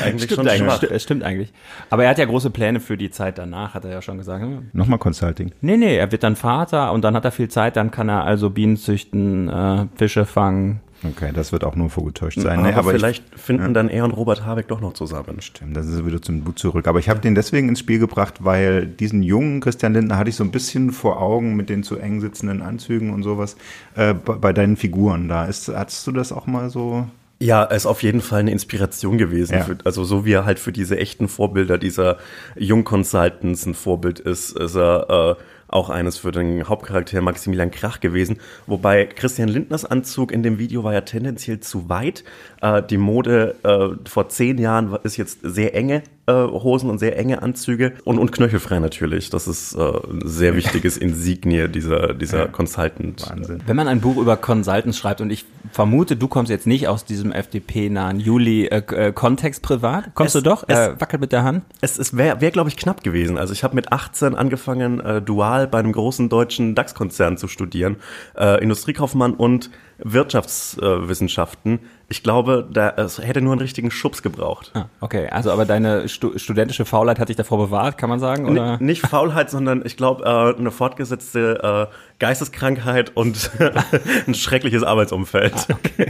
eigentlich 0.02 0.22
stimmt 0.30 0.48
schon 0.48 0.48
eigentlich, 0.48 1.02
stimmt 1.02 1.22
eigentlich. 1.22 1.49
Aber 1.90 2.04
er 2.04 2.10
hat 2.10 2.18
ja 2.18 2.24
große 2.24 2.50
Pläne 2.50 2.80
für 2.80 2.96
die 2.96 3.10
Zeit 3.10 3.38
danach, 3.38 3.74
hat 3.74 3.84
er 3.84 3.90
ja 3.90 4.02
schon 4.02 4.18
gesagt. 4.18 4.42
Hm. 4.42 4.70
Nochmal 4.72 4.98
Consulting. 4.98 5.52
Nee, 5.60 5.76
nee, 5.76 5.96
er 5.96 6.10
wird 6.12 6.22
dann 6.22 6.36
Vater 6.36 6.92
und 6.92 7.02
dann 7.02 7.14
hat 7.14 7.24
er 7.24 7.32
viel 7.32 7.48
Zeit, 7.48 7.76
dann 7.76 7.90
kann 7.90 8.08
er 8.08 8.24
also 8.24 8.50
Bienen 8.50 8.76
züchten, 8.76 9.48
äh, 9.48 9.86
Fische 9.96 10.26
fangen, 10.26 10.80
Okay, 11.02 11.30
das 11.32 11.50
wird 11.50 11.64
auch 11.64 11.76
nur 11.76 11.88
vorgetäuscht 11.88 12.40
sein. 12.40 12.58
Aber, 12.58 12.68
Nee, 12.68 12.74
aber 12.74 12.90
vielleicht 12.90 13.24
ich, 13.34 13.40
finden 13.40 13.68
ja. 13.68 13.72
dann 13.72 13.88
er 13.88 14.04
und 14.04 14.10
Robert 14.10 14.44
Habeck 14.44 14.68
doch 14.68 14.80
noch 14.80 14.92
zusammen. 14.92 15.40
Stimmt, 15.40 15.76
das 15.76 15.86
ist 15.86 16.04
wieder 16.04 16.20
zum 16.20 16.42
Boot 16.42 16.58
zurück. 16.58 16.86
Aber 16.86 16.98
ich 16.98 17.08
habe 17.08 17.20
den 17.20 17.34
deswegen 17.34 17.68
ins 17.70 17.78
Spiel 17.78 17.98
gebracht, 17.98 18.44
weil 18.44 18.86
diesen 18.86 19.22
jungen 19.22 19.60
Christian 19.60 19.94
Lindner 19.94 20.18
hatte 20.18 20.28
ich 20.28 20.36
so 20.36 20.44
ein 20.44 20.50
bisschen 20.50 20.92
vor 20.92 21.20
Augen 21.20 21.56
mit 21.56 21.70
den 21.70 21.82
zu 21.82 21.96
eng 21.96 22.20
sitzenden 22.20 22.60
Anzügen 22.60 23.14
und 23.14 23.22
sowas 23.22 23.56
äh, 23.94 24.12
bei, 24.12 24.34
bei 24.34 24.52
deinen 24.52 24.76
Figuren 24.76 25.28
da. 25.28 25.46
Ist, 25.46 25.68
hattest 25.68 26.06
du 26.06 26.12
das 26.12 26.32
auch 26.32 26.46
mal 26.46 26.68
so? 26.68 27.06
Ja, 27.42 27.64
ist 27.64 27.86
auf 27.86 28.02
jeden 28.02 28.20
Fall 28.20 28.40
eine 28.40 28.50
Inspiration 28.50 29.16
gewesen. 29.16 29.54
Ja. 29.54 29.64
Für, 29.64 29.78
also 29.84 30.04
so 30.04 30.26
wie 30.26 30.32
er 30.32 30.44
halt 30.44 30.58
für 30.58 30.72
diese 30.72 30.98
echten 30.98 31.26
Vorbilder 31.26 31.78
dieser 31.78 32.18
Jung-Consultants 32.56 33.64
ein 33.64 33.74
Vorbild 33.74 34.20
ist, 34.20 34.58
ist 34.58 34.76
er 34.76 35.36
äh, 35.38 35.42
auch 35.68 35.88
eines 35.88 36.18
für 36.18 36.32
den 36.32 36.68
Hauptcharakter 36.68 37.22
Maximilian 37.22 37.70
Krach 37.70 38.00
gewesen. 38.00 38.38
Wobei 38.66 39.06
Christian 39.06 39.48
Lindners 39.48 39.86
Anzug 39.86 40.32
in 40.32 40.42
dem 40.42 40.58
Video 40.58 40.84
war 40.84 40.92
ja 40.92 41.00
tendenziell 41.00 41.60
zu 41.60 41.88
weit. 41.88 42.24
Äh, 42.60 42.82
die 42.82 42.98
Mode 42.98 43.54
äh, 43.62 44.08
vor 44.08 44.28
zehn 44.28 44.58
Jahren 44.58 44.98
ist 45.02 45.16
jetzt 45.16 45.38
sehr 45.42 45.74
enge 45.74 46.02
Hosen 46.32 46.90
und 46.90 46.98
sehr 46.98 47.18
enge 47.18 47.42
Anzüge 47.42 47.92
und, 48.04 48.18
und 48.18 48.32
knöchelfrei 48.32 48.78
natürlich. 48.78 49.30
Das 49.30 49.46
ist 49.48 49.74
äh, 49.74 49.80
ein 49.80 50.22
sehr 50.24 50.54
wichtiges 50.56 50.96
Insignie 50.98 51.68
dieser, 51.68 52.14
dieser 52.14 52.48
Consultant. 52.48 53.28
Wahnsinn. 53.30 53.62
Wenn 53.66 53.76
man 53.76 53.88
ein 53.88 54.00
Buch 54.00 54.16
über 54.16 54.36
Consultants 54.36 54.98
schreibt 54.98 55.20
und 55.20 55.30
ich 55.30 55.44
vermute, 55.72 56.16
du 56.16 56.28
kommst 56.28 56.50
jetzt 56.50 56.66
nicht 56.66 56.88
aus 56.88 57.04
diesem 57.04 57.32
FDP-nahen 57.32 58.20
Juli-Kontext 58.20 59.62
privat, 59.62 60.14
kommst 60.14 60.34
Es- 60.34 60.42
du 60.42 60.48
doch? 60.48 60.64
es- 60.66 60.78
Äh, 60.78 61.00
wackelt 61.00 61.20
mit 61.20 61.32
der 61.32 61.42
Hand? 61.44 61.64
Es, 61.80 61.98
es 61.98 62.16
wäre, 62.16 62.40
wär, 62.40 62.50
glaube 62.50 62.68
ich, 62.70 62.76
knapp 62.76 63.02
gewesen. 63.02 63.38
Also 63.38 63.52
ich 63.52 63.62
habe 63.64 63.74
mit 63.74 63.92
18 63.92 64.34
angefangen, 64.34 65.00
äh, 65.00 65.20
dual 65.22 65.66
bei 65.66 65.78
einem 65.78 65.92
großen 65.92 66.28
deutschen 66.28 66.74
DAX-Konzern 66.74 67.36
zu 67.36 67.48
studieren, 67.48 67.96
äh, 68.36 68.62
Industriekaufmann 68.62 69.34
und 69.34 69.70
Wirtschaftswissenschaften. 70.02 71.80
Ich 72.10 72.24
glaube, 72.24 72.66
da, 72.68 72.90
es 72.96 73.18
hätte 73.18 73.40
nur 73.40 73.52
einen 73.52 73.60
richtigen 73.60 73.92
Schubs 73.92 74.20
gebraucht. 74.20 74.72
Ah, 74.74 74.86
okay, 75.00 75.28
also 75.28 75.52
aber 75.52 75.64
deine 75.64 76.08
stu 76.08 76.36
studentische 76.36 76.84
Faulheit 76.84 77.20
hat 77.20 77.28
dich 77.28 77.36
davor 77.36 77.58
bewahrt, 77.58 77.98
kann 77.98 78.10
man 78.10 78.18
sagen? 78.18 78.48
Oder? 78.48 78.78
N 78.80 78.84
nicht 78.84 79.06
Faulheit, 79.06 79.48
sondern 79.48 79.86
ich 79.86 79.96
glaube, 79.96 80.24
äh, 80.24 80.58
eine 80.58 80.72
fortgesetzte 80.72 81.88
äh, 81.88 81.94
Geisteskrankheit 82.18 83.16
und 83.16 83.52
ein 84.26 84.34
schreckliches 84.34 84.82
Arbeitsumfeld. 84.82 85.54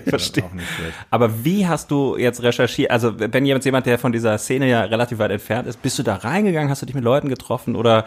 Verstehe. 0.07 0.45
Auch 0.45 0.52
nicht 0.54 0.71
schlecht. 0.75 0.95
Aber 1.11 1.45
wie 1.45 1.69
hast 1.69 1.90
du 1.90 2.16
jetzt 2.16 2.42
recherchiert? 2.42 2.90
Also 2.90 3.12
wenn 3.19 3.45
jemand, 3.45 3.66
jemand, 3.66 3.85
der 3.85 3.99
von 3.99 4.11
dieser 4.11 4.38
Szene 4.38 4.71
ja 4.71 4.80
relativ 4.80 5.19
weit 5.19 5.33
entfernt 5.33 5.69
ist, 5.69 5.83
bist 5.83 5.99
du 5.99 6.02
da 6.02 6.14
reingegangen? 6.16 6.71
Hast 6.71 6.80
du 6.80 6.87
dich 6.87 6.95
mit 6.95 7.04
Leuten 7.04 7.28
getroffen 7.28 7.76
oder 7.76 8.07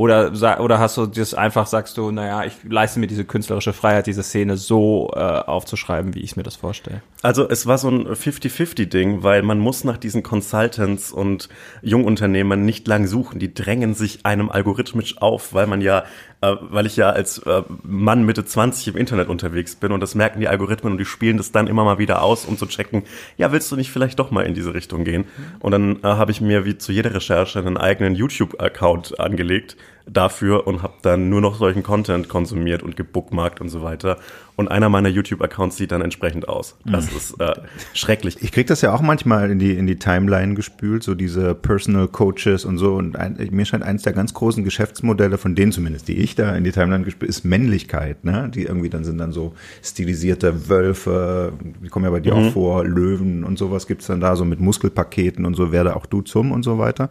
oder 0.00 0.60
oder 0.60 0.78
hast 0.78 0.96
du 0.96 1.04
das 1.04 1.34
einfach 1.34 1.66
sagst 1.66 1.98
du, 1.98 2.10
naja, 2.10 2.44
ich 2.44 2.54
leiste 2.66 2.98
mir 3.00 3.06
diese 3.06 3.26
künstlerische 3.26 3.74
Freiheit, 3.74 4.06
diese 4.06 4.22
Szene 4.22 4.56
so 4.56 5.10
äh, 5.14 5.18
aufzuschreiben, 5.18 6.14
wie 6.14 6.20
ich 6.20 6.36
mir 6.36 6.42
das 6.42 6.56
vorstelle? 6.56 7.02
Also 7.20 7.46
es 7.46 7.66
war 7.66 7.76
so 7.76 7.90
ein 7.90 8.06
50-50-Ding, 8.06 9.22
weil 9.22 9.42
man 9.42 9.58
muss 9.58 9.84
nach 9.84 9.98
diesen 9.98 10.22
Consultants 10.22 11.12
und 11.12 11.50
Jungunternehmern 11.82 12.64
nicht 12.64 12.88
lang 12.88 13.06
suchen. 13.06 13.40
Die 13.40 13.52
drängen 13.52 13.92
sich 13.92 14.24
einem 14.24 14.48
algorithmisch 14.48 15.20
auf, 15.20 15.52
weil 15.52 15.66
man 15.66 15.82
ja, 15.82 16.04
äh, 16.40 16.56
weil 16.60 16.86
ich 16.86 16.96
ja 16.96 17.10
als 17.10 17.38
äh, 17.38 17.62
Mann 17.82 18.24
Mitte 18.24 18.44
20 18.44 18.88
im 18.88 18.96
Internet 18.96 19.28
unterwegs 19.28 19.76
bin 19.76 19.92
und 19.92 20.00
das 20.00 20.14
merken 20.14 20.40
die 20.40 20.48
Algorithmen 20.48 20.92
und 20.92 20.98
die 20.98 21.04
spielen 21.04 21.36
das 21.36 21.52
dann 21.52 21.66
immer 21.66 21.84
mal 21.84 21.98
wieder 21.98 22.22
aus, 22.22 22.44
um 22.46 22.56
zu 22.56 22.66
checken, 22.66 23.02
ja, 23.36 23.52
willst 23.52 23.70
du 23.70 23.76
nicht 23.76 23.90
vielleicht 23.90 24.18
doch 24.18 24.30
mal 24.30 24.46
in 24.46 24.54
diese 24.54 24.74
Richtung 24.74 25.04
gehen? 25.04 25.24
Und 25.60 25.72
dann 25.72 25.96
äh, 25.96 26.06
habe 26.06 26.30
ich 26.30 26.40
mir 26.40 26.64
wie 26.64 26.78
zu 26.78 26.92
jeder 26.92 27.14
Recherche 27.14 27.58
einen 27.58 27.76
eigenen 27.76 28.14
YouTube-Account 28.14 29.20
angelegt 29.20 29.76
dafür 30.12 30.66
und 30.66 30.82
habe 30.82 30.94
dann 31.02 31.28
nur 31.28 31.40
noch 31.40 31.56
solchen 31.56 31.82
Content 31.82 32.28
konsumiert 32.28 32.82
und 32.82 32.96
gebookmarkt 32.96 33.60
und 33.60 33.68
so 33.68 33.82
weiter. 33.82 34.18
Und 34.56 34.68
einer 34.68 34.90
meiner 34.90 35.08
YouTube-Accounts 35.08 35.76
sieht 35.78 35.90
dann 35.90 36.02
entsprechend 36.02 36.46
aus. 36.46 36.76
Das 36.84 37.10
ist 37.10 37.40
äh, 37.40 37.54
schrecklich. 37.94 38.42
Ich 38.42 38.52
krieg 38.52 38.66
das 38.66 38.82
ja 38.82 38.92
auch 38.92 39.00
manchmal 39.00 39.50
in 39.50 39.58
die, 39.58 39.74
in 39.74 39.86
die 39.86 39.98
Timeline 39.98 40.54
gespült, 40.54 41.02
so 41.02 41.14
diese 41.14 41.54
Personal 41.54 42.08
Coaches 42.08 42.66
und 42.66 42.76
so. 42.76 42.94
Und 42.94 43.16
ein, 43.16 43.38
mir 43.52 43.64
scheint 43.64 43.84
eines 43.84 44.02
der 44.02 44.12
ganz 44.12 44.34
großen 44.34 44.62
Geschäftsmodelle, 44.62 45.38
von 45.38 45.54
denen 45.54 45.72
zumindest, 45.72 46.08
die 46.08 46.18
ich 46.18 46.34
da 46.34 46.54
in 46.54 46.64
die 46.64 46.72
Timeline 46.72 47.04
gespült, 47.04 47.30
ist 47.30 47.44
Männlichkeit, 47.44 48.24
ne? 48.24 48.50
Die 48.54 48.64
irgendwie 48.64 48.90
dann 48.90 49.04
sind 49.04 49.16
dann 49.16 49.32
so 49.32 49.54
stilisierte 49.82 50.68
Wölfe, 50.68 51.54
die 51.82 51.88
kommen 51.88 52.04
ja 52.04 52.10
bei 52.10 52.20
dir 52.20 52.34
auch 52.34 52.50
vor, 52.52 52.84
Löwen 52.84 53.44
und 53.44 53.58
sowas 53.58 53.86
gibt's 53.86 54.08
dann 54.08 54.20
da, 54.20 54.36
so 54.36 54.44
mit 54.44 54.60
Muskelpaketen 54.60 55.46
und 55.46 55.54
so, 55.54 55.72
werde 55.72 55.96
auch 55.96 56.04
du 56.04 56.20
zum 56.20 56.52
und 56.52 56.64
so 56.64 56.78
weiter. 56.78 57.08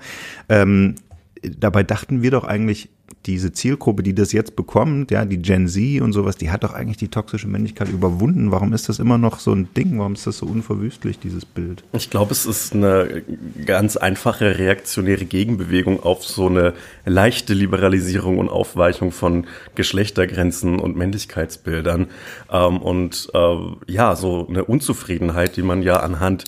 Ähm, 0.50 0.96
dabei 1.42 1.84
dachten 1.84 2.22
wir 2.22 2.32
doch 2.32 2.44
eigentlich, 2.44 2.90
diese 3.26 3.52
Zielgruppe, 3.52 4.04
die 4.04 4.14
das 4.14 4.32
jetzt 4.32 4.56
bekommt, 4.56 5.12
ja, 5.12 5.26
die 5.26 5.42
Gen 5.42 5.68
Z 5.68 6.02
und 6.02 6.14
sowas, 6.14 6.38
die 6.38 6.52
hat 6.52 6.64
doch 6.64 6.74
eigentlich 6.74 6.98
die 6.98 7.10
toxische 7.10 7.48
Männlichkeit 7.48 7.90
überwunden. 7.90 8.52
Warum 8.52 8.72
ist 8.72 8.88
das 8.88 9.00
immer 9.00 9.18
noch 9.18 9.40
so 9.40 9.52
ein 9.52 9.68
Ding? 9.76 10.00
Warum 10.00 10.14
ist 10.14 10.26
das 10.28 10.38
so 10.38 10.46
unverwüstlich, 10.46 11.20
dieses 11.20 11.44
Bild? 11.46 11.84
Ich 11.94 12.10
glaube, 12.10 12.32
es 12.32 12.46
ist 12.46 12.74
eine 12.74 13.24
ganz 13.66 13.98
einfache 13.98 14.58
reaktionäre 14.58 15.26
Gegenbewegung 15.26 16.02
auf 16.02 16.24
so 16.24 16.48
eine 16.48 16.74
leichte 17.06 17.54
Liberalisierung 17.54 18.38
und 18.38 18.50
Aufweichung 18.50 19.12
von 19.12 19.48
Geschlechtergrenzen 19.76 20.80
und 20.80 20.96
Männlichkeitsbildern. 20.96 22.08
Ähm, 22.52 22.78
und 22.78 23.30
äh, 23.34 23.58
ja, 23.88 24.16
so 24.16 24.48
eine 24.48 24.64
Unzufriedenheit, 24.64 25.58
die 25.58 25.64
man 25.64 25.82
ja 25.82 25.98
anhand 25.98 26.46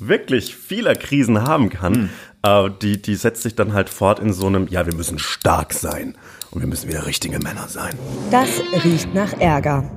wirklich 0.00 0.56
vieler 0.56 0.94
Krisen 0.94 1.42
haben 1.42 1.68
kann, 1.68 2.08
äh, 2.42 2.70
die, 2.82 3.00
die 3.00 3.14
setzt 3.14 3.42
sich 3.42 3.54
dann 3.54 3.72
halt 3.72 3.88
fort 3.88 4.18
in 4.18 4.32
so 4.32 4.46
einem, 4.46 4.68
ja, 4.68 4.86
wir 4.86 4.94
müssen 4.94 5.18
stark 5.18 5.72
sein 5.72 6.16
und 6.50 6.60
wir 6.60 6.68
müssen 6.68 6.88
wieder 6.88 7.06
richtige 7.06 7.38
Männer 7.38 7.68
sein. 7.68 7.94
Das 8.30 8.48
riecht 8.84 9.14
nach 9.14 9.32
Ärger. 9.40 9.90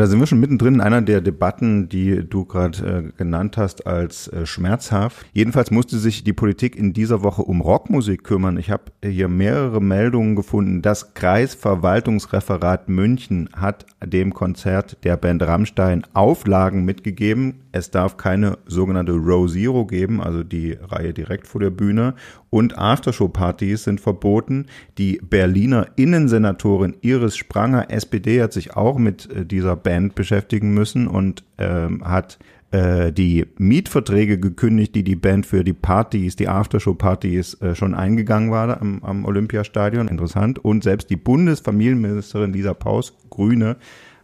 Da 0.00 0.06
sind 0.06 0.18
wir 0.18 0.26
schon 0.26 0.40
mittendrin 0.40 0.76
in 0.76 0.80
einer 0.80 1.02
der 1.02 1.20
Debatten, 1.20 1.90
die 1.90 2.26
du 2.26 2.46
gerade 2.46 3.12
äh, 3.12 3.18
genannt 3.18 3.58
hast 3.58 3.86
als 3.86 4.28
äh, 4.28 4.46
schmerzhaft. 4.46 5.26
Jedenfalls 5.34 5.70
musste 5.70 5.98
sich 5.98 6.24
die 6.24 6.32
Politik 6.32 6.74
in 6.74 6.94
dieser 6.94 7.22
Woche 7.22 7.42
um 7.42 7.60
Rockmusik 7.60 8.24
kümmern. 8.24 8.56
Ich 8.56 8.70
habe 8.70 8.84
hier 9.04 9.28
mehrere 9.28 9.82
Meldungen 9.82 10.36
gefunden. 10.36 10.80
Das 10.80 11.12
Kreisverwaltungsreferat 11.12 12.88
München 12.88 13.50
hat 13.54 13.84
dem 14.02 14.32
Konzert 14.32 14.96
der 15.04 15.18
Band 15.18 15.42
Rammstein 15.42 16.06
Auflagen 16.14 16.86
mitgegeben. 16.86 17.60
Es 17.72 17.90
darf 17.90 18.16
keine 18.16 18.58
sogenannte 18.66 19.12
Row 19.12 19.50
Zero 19.50 19.86
geben, 19.86 20.20
also 20.20 20.42
die 20.42 20.72
Reihe 20.72 21.14
direkt 21.14 21.46
vor 21.46 21.60
der 21.60 21.70
Bühne. 21.70 22.14
Und 22.50 22.76
Aftershow-Partys 22.76 23.84
sind 23.84 24.00
verboten. 24.00 24.66
Die 24.98 25.20
Berliner 25.22 25.86
Innensenatorin 25.96 26.96
Iris 27.00 27.36
Spranger, 27.36 27.90
SPD, 27.90 28.42
hat 28.42 28.52
sich 28.52 28.76
auch 28.76 28.98
mit 28.98 29.30
äh, 29.30 29.46
dieser 29.46 29.76
Band 29.76 30.14
beschäftigen 30.16 30.74
müssen 30.74 31.06
und 31.06 31.44
ähm, 31.58 32.02
hat 32.04 32.38
äh, 32.72 33.12
die 33.12 33.46
Mietverträge 33.56 34.38
gekündigt, 34.40 34.96
die 34.96 35.04
die 35.04 35.16
Band 35.16 35.46
für 35.46 35.62
die 35.62 35.72
Partys, 35.72 36.34
die 36.34 36.48
Aftershow-Partys 36.48 37.54
äh, 37.60 37.74
schon 37.76 37.94
eingegangen 37.94 38.50
war 38.50 38.80
am, 38.80 39.02
am 39.04 39.24
Olympiastadion. 39.24 40.08
Interessant. 40.08 40.58
Und 40.58 40.82
selbst 40.82 41.08
die 41.08 41.16
Bundesfamilienministerin 41.16 42.52
Lisa 42.52 42.74
Paus, 42.74 43.16
Grüne, 43.30 43.76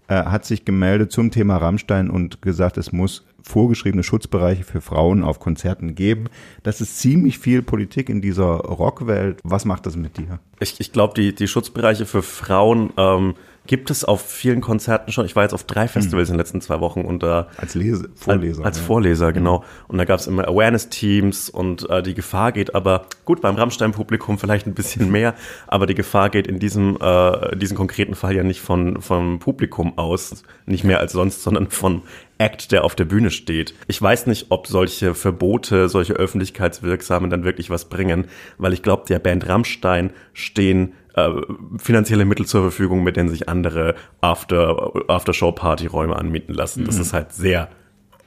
hat 0.08 0.44
sich 0.44 0.64
gemeldet 0.64 1.10
zum 1.10 1.32
Thema 1.32 1.56
Rammstein 1.56 2.10
und 2.10 2.40
gesagt, 2.40 2.78
es 2.78 2.92
muss 2.92 3.25
vorgeschriebene 3.46 4.02
Schutzbereiche 4.02 4.64
für 4.64 4.80
Frauen 4.80 5.22
auf 5.22 5.38
Konzerten 5.38 5.94
geben. 5.94 6.26
Das 6.62 6.80
ist 6.80 6.98
ziemlich 6.98 7.38
viel 7.38 7.62
Politik 7.62 8.08
in 8.08 8.20
dieser 8.20 8.56
Rockwelt. 8.56 9.38
Was 9.44 9.64
macht 9.64 9.86
das 9.86 9.96
mit 9.96 10.18
dir? 10.18 10.40
Ich, 10.58 10.80
ich 10.80 10.92
glaube, 10.92 11.14
die, 11.14 11.34
die 11.34 11.46
Schutzbereiche 11.46 12.06
für 12.06 12.22
Frauen 12.22 12.92
ähm, 12.96 13.34
gibt 13.66 13.90
es 13.90 14.04
auf 14.04 14.20
vielen 14.20 14.60
Konzerten 14.60 15.12
schon. 15.12 15.26
Ich 15.26 15.36
war 15.36 15.42
jetzt 15.42 15.52
auf 15.52 15.64
drei 15.64 15.88
Festivals 15.88 16.28
in 16.28 16.34
den 16.34 16.38
letzten 16.38 16.60
zwei 16.60 16.80
Wochen 16.80 17.02
und 17.02 17.22
da 17.22 17.48
Als 17.56 17.74
Lese 17.74 18.08
Vorleser. 18.14 18.64
Als 18.64 18.78
ja. 18.78 18.84
Vorleser, 18.84 19.32
genau. 19.32 19.64
Und 19.88 19.98
da 19.98 20.04
gab 20.04 20.20
es 20.20 20.26
immer 20.26 20.46
Awareness-Teams 20.48 21.50
und 21.50 21.88
äh, 21.90 22.02
die 22.02 22.14
Gefahr 22.14 22.52
geht 22.52 22.74
aber, 22.74 23.06
gut, 23.24 23.40
beim 23.40 23.56
Rammstein-Publikum 23.56 24.38
vielleicht 24.38 24.66
ein 24.66 24.74
bisschen 24.74 25.10
mehr, 25.12 25.34
aber 25.66 25.86
die 25.86 25.94
Gefahr 25.94 26.30
geht 26.30 26.46
in 26.46 26.58
diesem, 26.58 26.98
äh, 27.00 27.56
diesem 27.56 27.76
konkreten 27.76 28.14
Fall 28.14 28.34
ja 28.34 28.42
nicht 28.42 28.60
von, 28.60 29.00
vom 29.00 29.38
Publikum 29.38 29.98
aus, 29.98 30.42
nicht 30.66 30.84
mehr 30.84 31.00
als 31.00 31.12
sonst, 31.12 31.42
sondern 31.42 31.70
von 31.70 32.02
Act, 32.38 32.72
der 32.72 32.84
auf 32.84 32.94
der 32.94 33.06
Bühne 33.06 33.30
steht. 33.30 33.74
Ich 33.86 34.00
weiß 34.00 34.26
nicht, 34.26 34.46
ob 34.50 34.66
solche 34.66 35.14
Verbote, 35.14 35.88
solche 35.88 36.14
öffentlichkeitswirksamen 36.14 37.30
dann 37.30 37.44
wirklich 37.44 37.70
was 37.70 37.86
bringen, 37.86 38.26
weil 38.58 38.72
ich 38.72 38.82
glaube, 38.82 39.04
der 39.08 39.18
Band 39.18 39.48
Rammstein 39.48 40.10
stehen 40.34 40.92
äh, 41.16 41.30
finanzielle 41.78 42.24
Mittel 42.24 42.46
zur 42.46 42.62
Verfügung, 42.62 43.02
mit 43.02 43.16
denen 43.16 43.28
sich 43.28 43.48
andere 43.48 43.94
After, 44.20 44.92
After-Show-Party-Räume 45.08 46.14
anmieten 46.14 46.54
lassen. 46.54 46.84
Das 46.84 46.98
ist 46.98 47.12
halt 47.12 47.32
sehr 47.32 47.68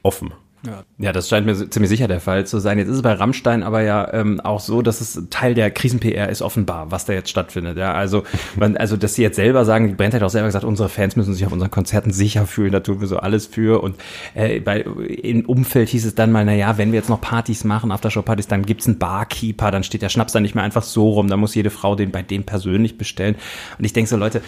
offen. 0.04 0.34
Ja. 0.66 0.84
ja, 0.98 1.14
das 1.14 1.30
scheint 1.30 1.46
mir 1.46 1.70
ziemlich 1.70 1.90
sicher 1.90 2.10
der 2.10 2.20
Fall 2.20 2.46
zu 2.46 2.60
sein. 2.60 2.78
Jetzt 2.78 2.90
ist 2.90 2.98
es 2.98 3.02
bei 3.02 3.14
Rammstein 3.14 3.64
aber 3.64 3.82
ja 3.82 4.14
ähm, 4.14 4.42
auch 4.42 4.60
so, 4.60 4.82
dass 4.82 5.00
es 5.00 5.22
Teil 5.30 5.54
der 5.54 5.72
Krisen-PR 5.72 6.28
ist 6.28 6.42
offenbar, 6.42 6.92
was 6.92 7.06
da 7.06 7.14
jetzt 7.14 7.30
stattfindet. 7.30 7.78
Ja, 7.78 7.94
also, 7.94 8.24
man, 8.58 8.76
also 8.76 8.98
dass 8.98 9.16
sie 9.16 9.22
jetzt 9.22 9.38
selber 9.38 9.64
sagen, 9.64 9.88
die 9.88 9.94
Band 9.94 10.14
hat 10.14 10.22
auch 10.22 10.30
selber 10.30 10.48
gesagt, 10.48 10.66
unsere 10.66 10.90
Fans 10.90 11.16
müssen 11.16 11.34
sich 11.34 11.46
auf 11.46 11.54
unseren 11.54 11.72
Konzerten 11.72 12.12
sicher 12.12 12.46
fühlen, 12.46 12.74
da 12.74 12.82
tun 12.82 13.00
wir 13.00 13.08
so 13.08 13.18
alles 13.18 13.46
für. 13.46 13.82
Und 13.82 13.96
äh, 14.34 14.60
bei, 14.60 14.82
im 14.82 15.46
Umfeld 15.46 15.88
hieß 15.90 16.06
es 16.06 16.16
dann 16.16 16.32
mal, 16.32 16.44
na 16.44 16.54
ja, 16.54 16.78
wenn 16.78 16.92
wir 16.92 17.00
jetzt 17.00 17.10
noch 17.10 17.22
Partys 17.22 17.64
machen, 17.64 17.92
Aftershow-Partys, 17.92 18.48
dann 18.48 18.66
gibt's 18.66 18.88
einen 18.88 19.00
Barkeeper, 19.00 19.72
dann 19.72 19.84
steht 19.84 20.02
der 20.02 20.10
Schnaps 20.10 20.34
dann 20.34 20.44
nicht 20.44 20.56
mehr 20.56 20.64
einfach 20.66 20.84
so 20.84 21.10
rum, 21.10 21.30
dann 21.30 21.40
muss 21.40 21.56
jede 21.56 21.70
Frau 21.70 21.96
den 21.96 22.12
bei 22.12 22.22
dem 22.22 22.44
persönlich 22.44 22.98
bestellen. 22.98 23.36
Und 23.78 23.86
ich 23.86 23.94
denke 23.94 24.10
so, 24.10 24.18
Leute, 24.18 24.42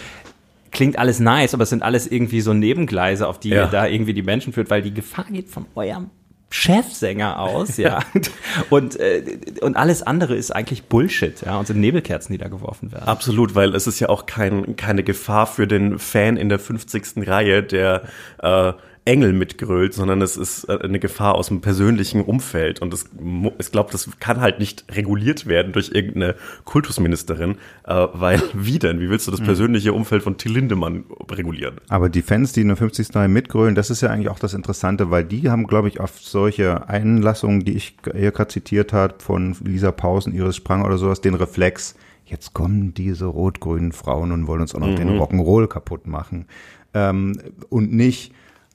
klingt 0.72 0.98
alles 0.98 1.20
nice, 1.20 1.54
aber 1.54 1.62
es 1.64 1.70
sind 1.70 1.82
alles 1.82 2.06
irgendwie 2.06 2.40
so 2.40 2.52
Nebengleise, 2.54 3.28
auf 3.28 3.38
die 3.38 3.50
Ja. 3.50 3.64
ihr 3.64 3.66
da 3.68 3.86
irgendwie 3.86 4.14
die 4.14 4.22
Menschen 4.22 4.52
führt, 4.52 4.70
weil 4.70 4.82
die 4.82 4.92
Gefahr 4.94 5.26
geht 5.30 5.48
von 5.48 5.66
eurem 5.74 6.10
Chefsänger 6.50 7.38
aus, 7.40 7.78
ja. 7.78 8.00
und, 8.70 9.00
äh, 9.00 9.22
und 9.62 9.76
alles 9.76 10.02
andere 10.02 10.34
ist 10.34 10.50
eigentlich 10.50 10.84
Bullshit, 10.84 11.40
ja, 11.40 11.58
und 11.58 11.66
sind 11.66 11.80
Nebelkerzen, 11.80 12.32
die 12.32 12.38
da 12.38 12.48
geworfen 12.48 12.92
werden. 12.92 13.08
Absolut, 13.08 13.54
weil 13.54 13.74
es 13.74 13.86
ist 13.86 14.00
ja 14.00 14.10
auch 14.10 14.26
kein, 14.26 14.76
keine 14.76 15.02
Gefahr 15.02 15.46
für 15.46 15.66
den 15.66 15.98
Fan 15.98 16.36
in 16.36 16.50
der 16.50 16.58
50. 16.58 17.26
Reihe, 17.26 17.62
der 17.62 18.02
äh, 18.42 18.72
Engel 19.04 19.32
mitgrölt, 19.32 19.94
sondern 19.94 20.22
es 20.22 20.36
ist 20.36 20.64
äh, 20.68 20.78
eine 20.80 21.00
Gefahr 21.00 21.34
aus 21.34 21.48
dem 21.48 21.60
persönlichen 21.60 22.22
Umfeld. 22.22 22.80
Und 22.80 22.94
mu- 23.20 23.50
ich 23.58 23.72
glaube, 23.72 23.90
das 23.90 24.08
kann 24.20 24.40
halt 24.40 24.60
nicht 24.60 24.84
reguliert 24.94 25.46
werden 25.46 25.72
durch 25.72 25.90
irgendeine 25.92 26.36
Kultusministerin, 26.64 27.56
äh, 27.86 28.06
weil 28.12 28.40
wie 28.54 28.78
denn? 28.78 29.00
Wie 29.00 29.10
willst 29.10 29.26
du 29.26 29.30
das 29.32 29.40
persönliche 29.40 29.92
Umfeld 29.92 30.22
von 30.22 30.36
Till 30.36 30.52
Lindemann 30.52 31.04
regulieren? 31.30 31.76
Aber 31.88 32.08
die 32.08 32.22
Fans, 32.22 32.52
die 32.52 32.60
in 32.62 32.68
der 32.68 32.76
50. 32.76 33.14
Reihe 33.14 33.28
mitgrölen, 33.28 33.74
das 33.74 33.90
ist 33.90 34.00
ja 34.02 34.10
eigentlich 34.10 34.28
auch 34.28 34.38
das 34.38 34.54
Interessante, 34.54 35.10
weil 35.10 35.24
die 35.24 35.50
haben, 35.50 35.66
glaube 35.66 35.88
ich, 35.88 36.00
auf 36.00 36.18
solche 36.20 36.88
Einlassungen, 36.88 37.64
die 37.64 37.72
ich 37.74 37.96
hier 38.14 38.30
gerade 38.32 38.48
zitiert 38.50 38.92
habe, 38.92 39.14
von 39.18 39.56
Lisa 39.64 39.92
Pausen, 39.92 40.32
Iris 40.34 40.56
Sprang 40.56 40.84
oder 40.84 40.98
sowas, 40.98 41.20
den 41.20 41.34
Reflex, 41.34 41.94
jetzt 42.24 42.54
kommen 42.54 42.94
diese 42.94 43.26
rot-grünen 43.26 43.92
Frauen 43.92 44.32
und 44.32 44.46
wollen 44.46 44.60
uns 44.62 44.74
auch 44.74 44.80
noch 44.80 44.94
den 44.94 45.08
Rock'n'Roll 45.20 45.66
kaputt 45.66 46.06
machen. 46.06 46.46
Ähm, 46.94 47.38
und 47.68 47.92
nicht, 47.92 48.32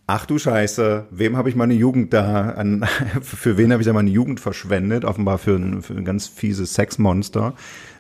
ach 0.07 0.25
du 0.25 0.39
Scheiße, 0.39 1.05
wem 1.11 1.37
habe 1.37 1.49
ich 1.49 1.55
meine 1.55 1.73
Jugend 1.73 2.13
da, 2.13 2.49
an, 2.51 2.85
für 3.21 3.57
wen 3.57 3.71
habe 3.71 3.81
ich 3.81 3.87
da 3.87 3.93
meine 3.93 4.09
Jugend 4.09 4.39
verschwendet? 4.39 5.05
Offenbar 5.05 5.37
für 5.37 5.55
ein, 5.55 5.81
für 5.81 5.93
ein 5.93 6.05
ganz 6.05 6.27
fieses 6.27 6.73
Sexmonster. 6.73 7.53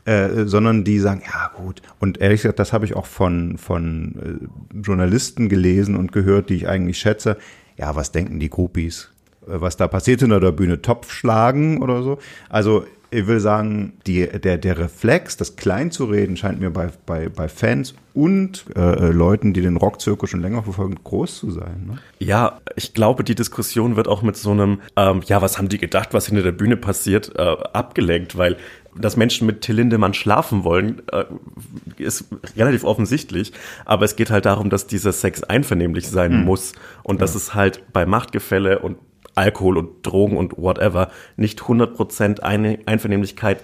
Äh, 0.05 0.45
sondern 0.45 0.85
die 0.85 0.99
sagen, 0.99 1.21
ja 1.25 1.51
gut. 1.53 1.81
Und 1.99 2.19
ehrlich 2.19 2.43
gesagt, 2.43 2.59
das 2.59 2.71
habe 2.71 2.85
ich 2.85 2.95
auch 2.95 3.05
von, 3.05 3.57
von 3.57 4.49
äh, 4.73 4.77
Journalisten 4.79 5.49
gelesen 5.49 5.97
und 5.97 6.13
gehört, 6.13 6.49
die 6.49 6.55
ich 6.55 6.69
eigentlich 6.69 6.97
schätze. 6.97 7.35
Ja, 7.75 7.93
was 7.97 8.13
denken 8.13 8.39
die 8.39 8.49
Groupies? 8.49 9.09
Äh, 9.45 9.59
Was 9.59 9.75
da 9.75 9.89
passiert 9.89 10.21
hinter 10.21 10.39
der 10.39 10.53
Bühne? 10.53 10.81
Topf 10.81 11.11
schlagen 11.11 11.81
oder 11.81 12.03
so? 12.03 12.19
Also 12.47 12.85
ich 13.09 13.27
will 13.27 13.39
sagen, 13.39 13.93
die, 14.05 14.27
der, 14.27 14.57
der 14.57 14.77
Reflex, 14.77 15.37
das 15.37 15.55
klein 15.55 15.91
zu 15.91 16.05
reden, 16.05 16.35
scheint 16.35 16.59
mir 16.59 16.71
bei, 16.71 16.89
bei, 17.05 17.29
bei 17.29 17.47
Fans 17.47 17.95
und 18.13 18.65
äh, 18.75 18.79
äh, 18.79 19.11
Leuten, 19.11 19.53
die 19.53 19.61
den 19.61 19.77
Rockzirkus 19.77 20.29
schon 20.29 20.41
länger 20.41 20.63
verfolgen, 20.63 20.95
groß 21.03 21.37
zu 21.37 21.51
sein. 21.51 21.85
Ne? 21.87 21.97
Ja, 22.19 22.59
ich 22.75 22.93
glaube, 22.93 23.23
die 23.23 23.35
Diskussion 23.35 23.95
wird 23.95 24.07
auch 24.07 24.21
mit 24.21 24.35
so 24.35 24.51
einem, 24.51 24.81
ähm, 24.95 25.21
ja, 25.25 25.41
was 25.41 25.57
haben 25.57 25.69
die 25.69 25.77
gedacht, 25.77 26.13
was 26.13 26.25
hinter 26.25 26.43
der 26.43 26.51
Bühne 26.51 26.77
passiert, 26.77 27.33
äh, 27.35 27.41
abgelenkt, 27.41 28.37
weil 28.37 28.57
dass 28.99 29.15
Menschen 29.15 29.45
mit 29.45 29.61
Till 29.61 29.75
Lindemann 29.75 30.15
schlafen 30.15 30.63
wollen, 30.63 31.03
äh, 31.11 31.25
ist 31.97 32.25
relativ 32.55 32.83
offensichtlich. 32.83 33.53
Aber 33.85 34.05
es 34.05 34.15
geht 34.15 34.31
halt 34.31 34.45
darum, 34.45 34.71
dass 34.71 34.87
dieser 34.87 35.11
Sex 35.11 35.43
einvernehmlich 35.43 36.07
sein 36.07 36.43
muss 36.43 36.73
und 37.03 37.21
dass 37.21 37.35
es 37.35 37.53
halt 37.53 37.83
bei 37.93 38.07
Machtgefälle 38.07 38.79
und 38.79 38.97
Alkohol 39.37 39.77
und 39.77 39.89
Drogen 40.05 40.35
und 40.37 40.57
whatever 40.57 41.09
nicht 41.37 41.61
100% 41.61 42.41
eine 42.41 42.79
Einvernehmlichkeit 42.85 43.59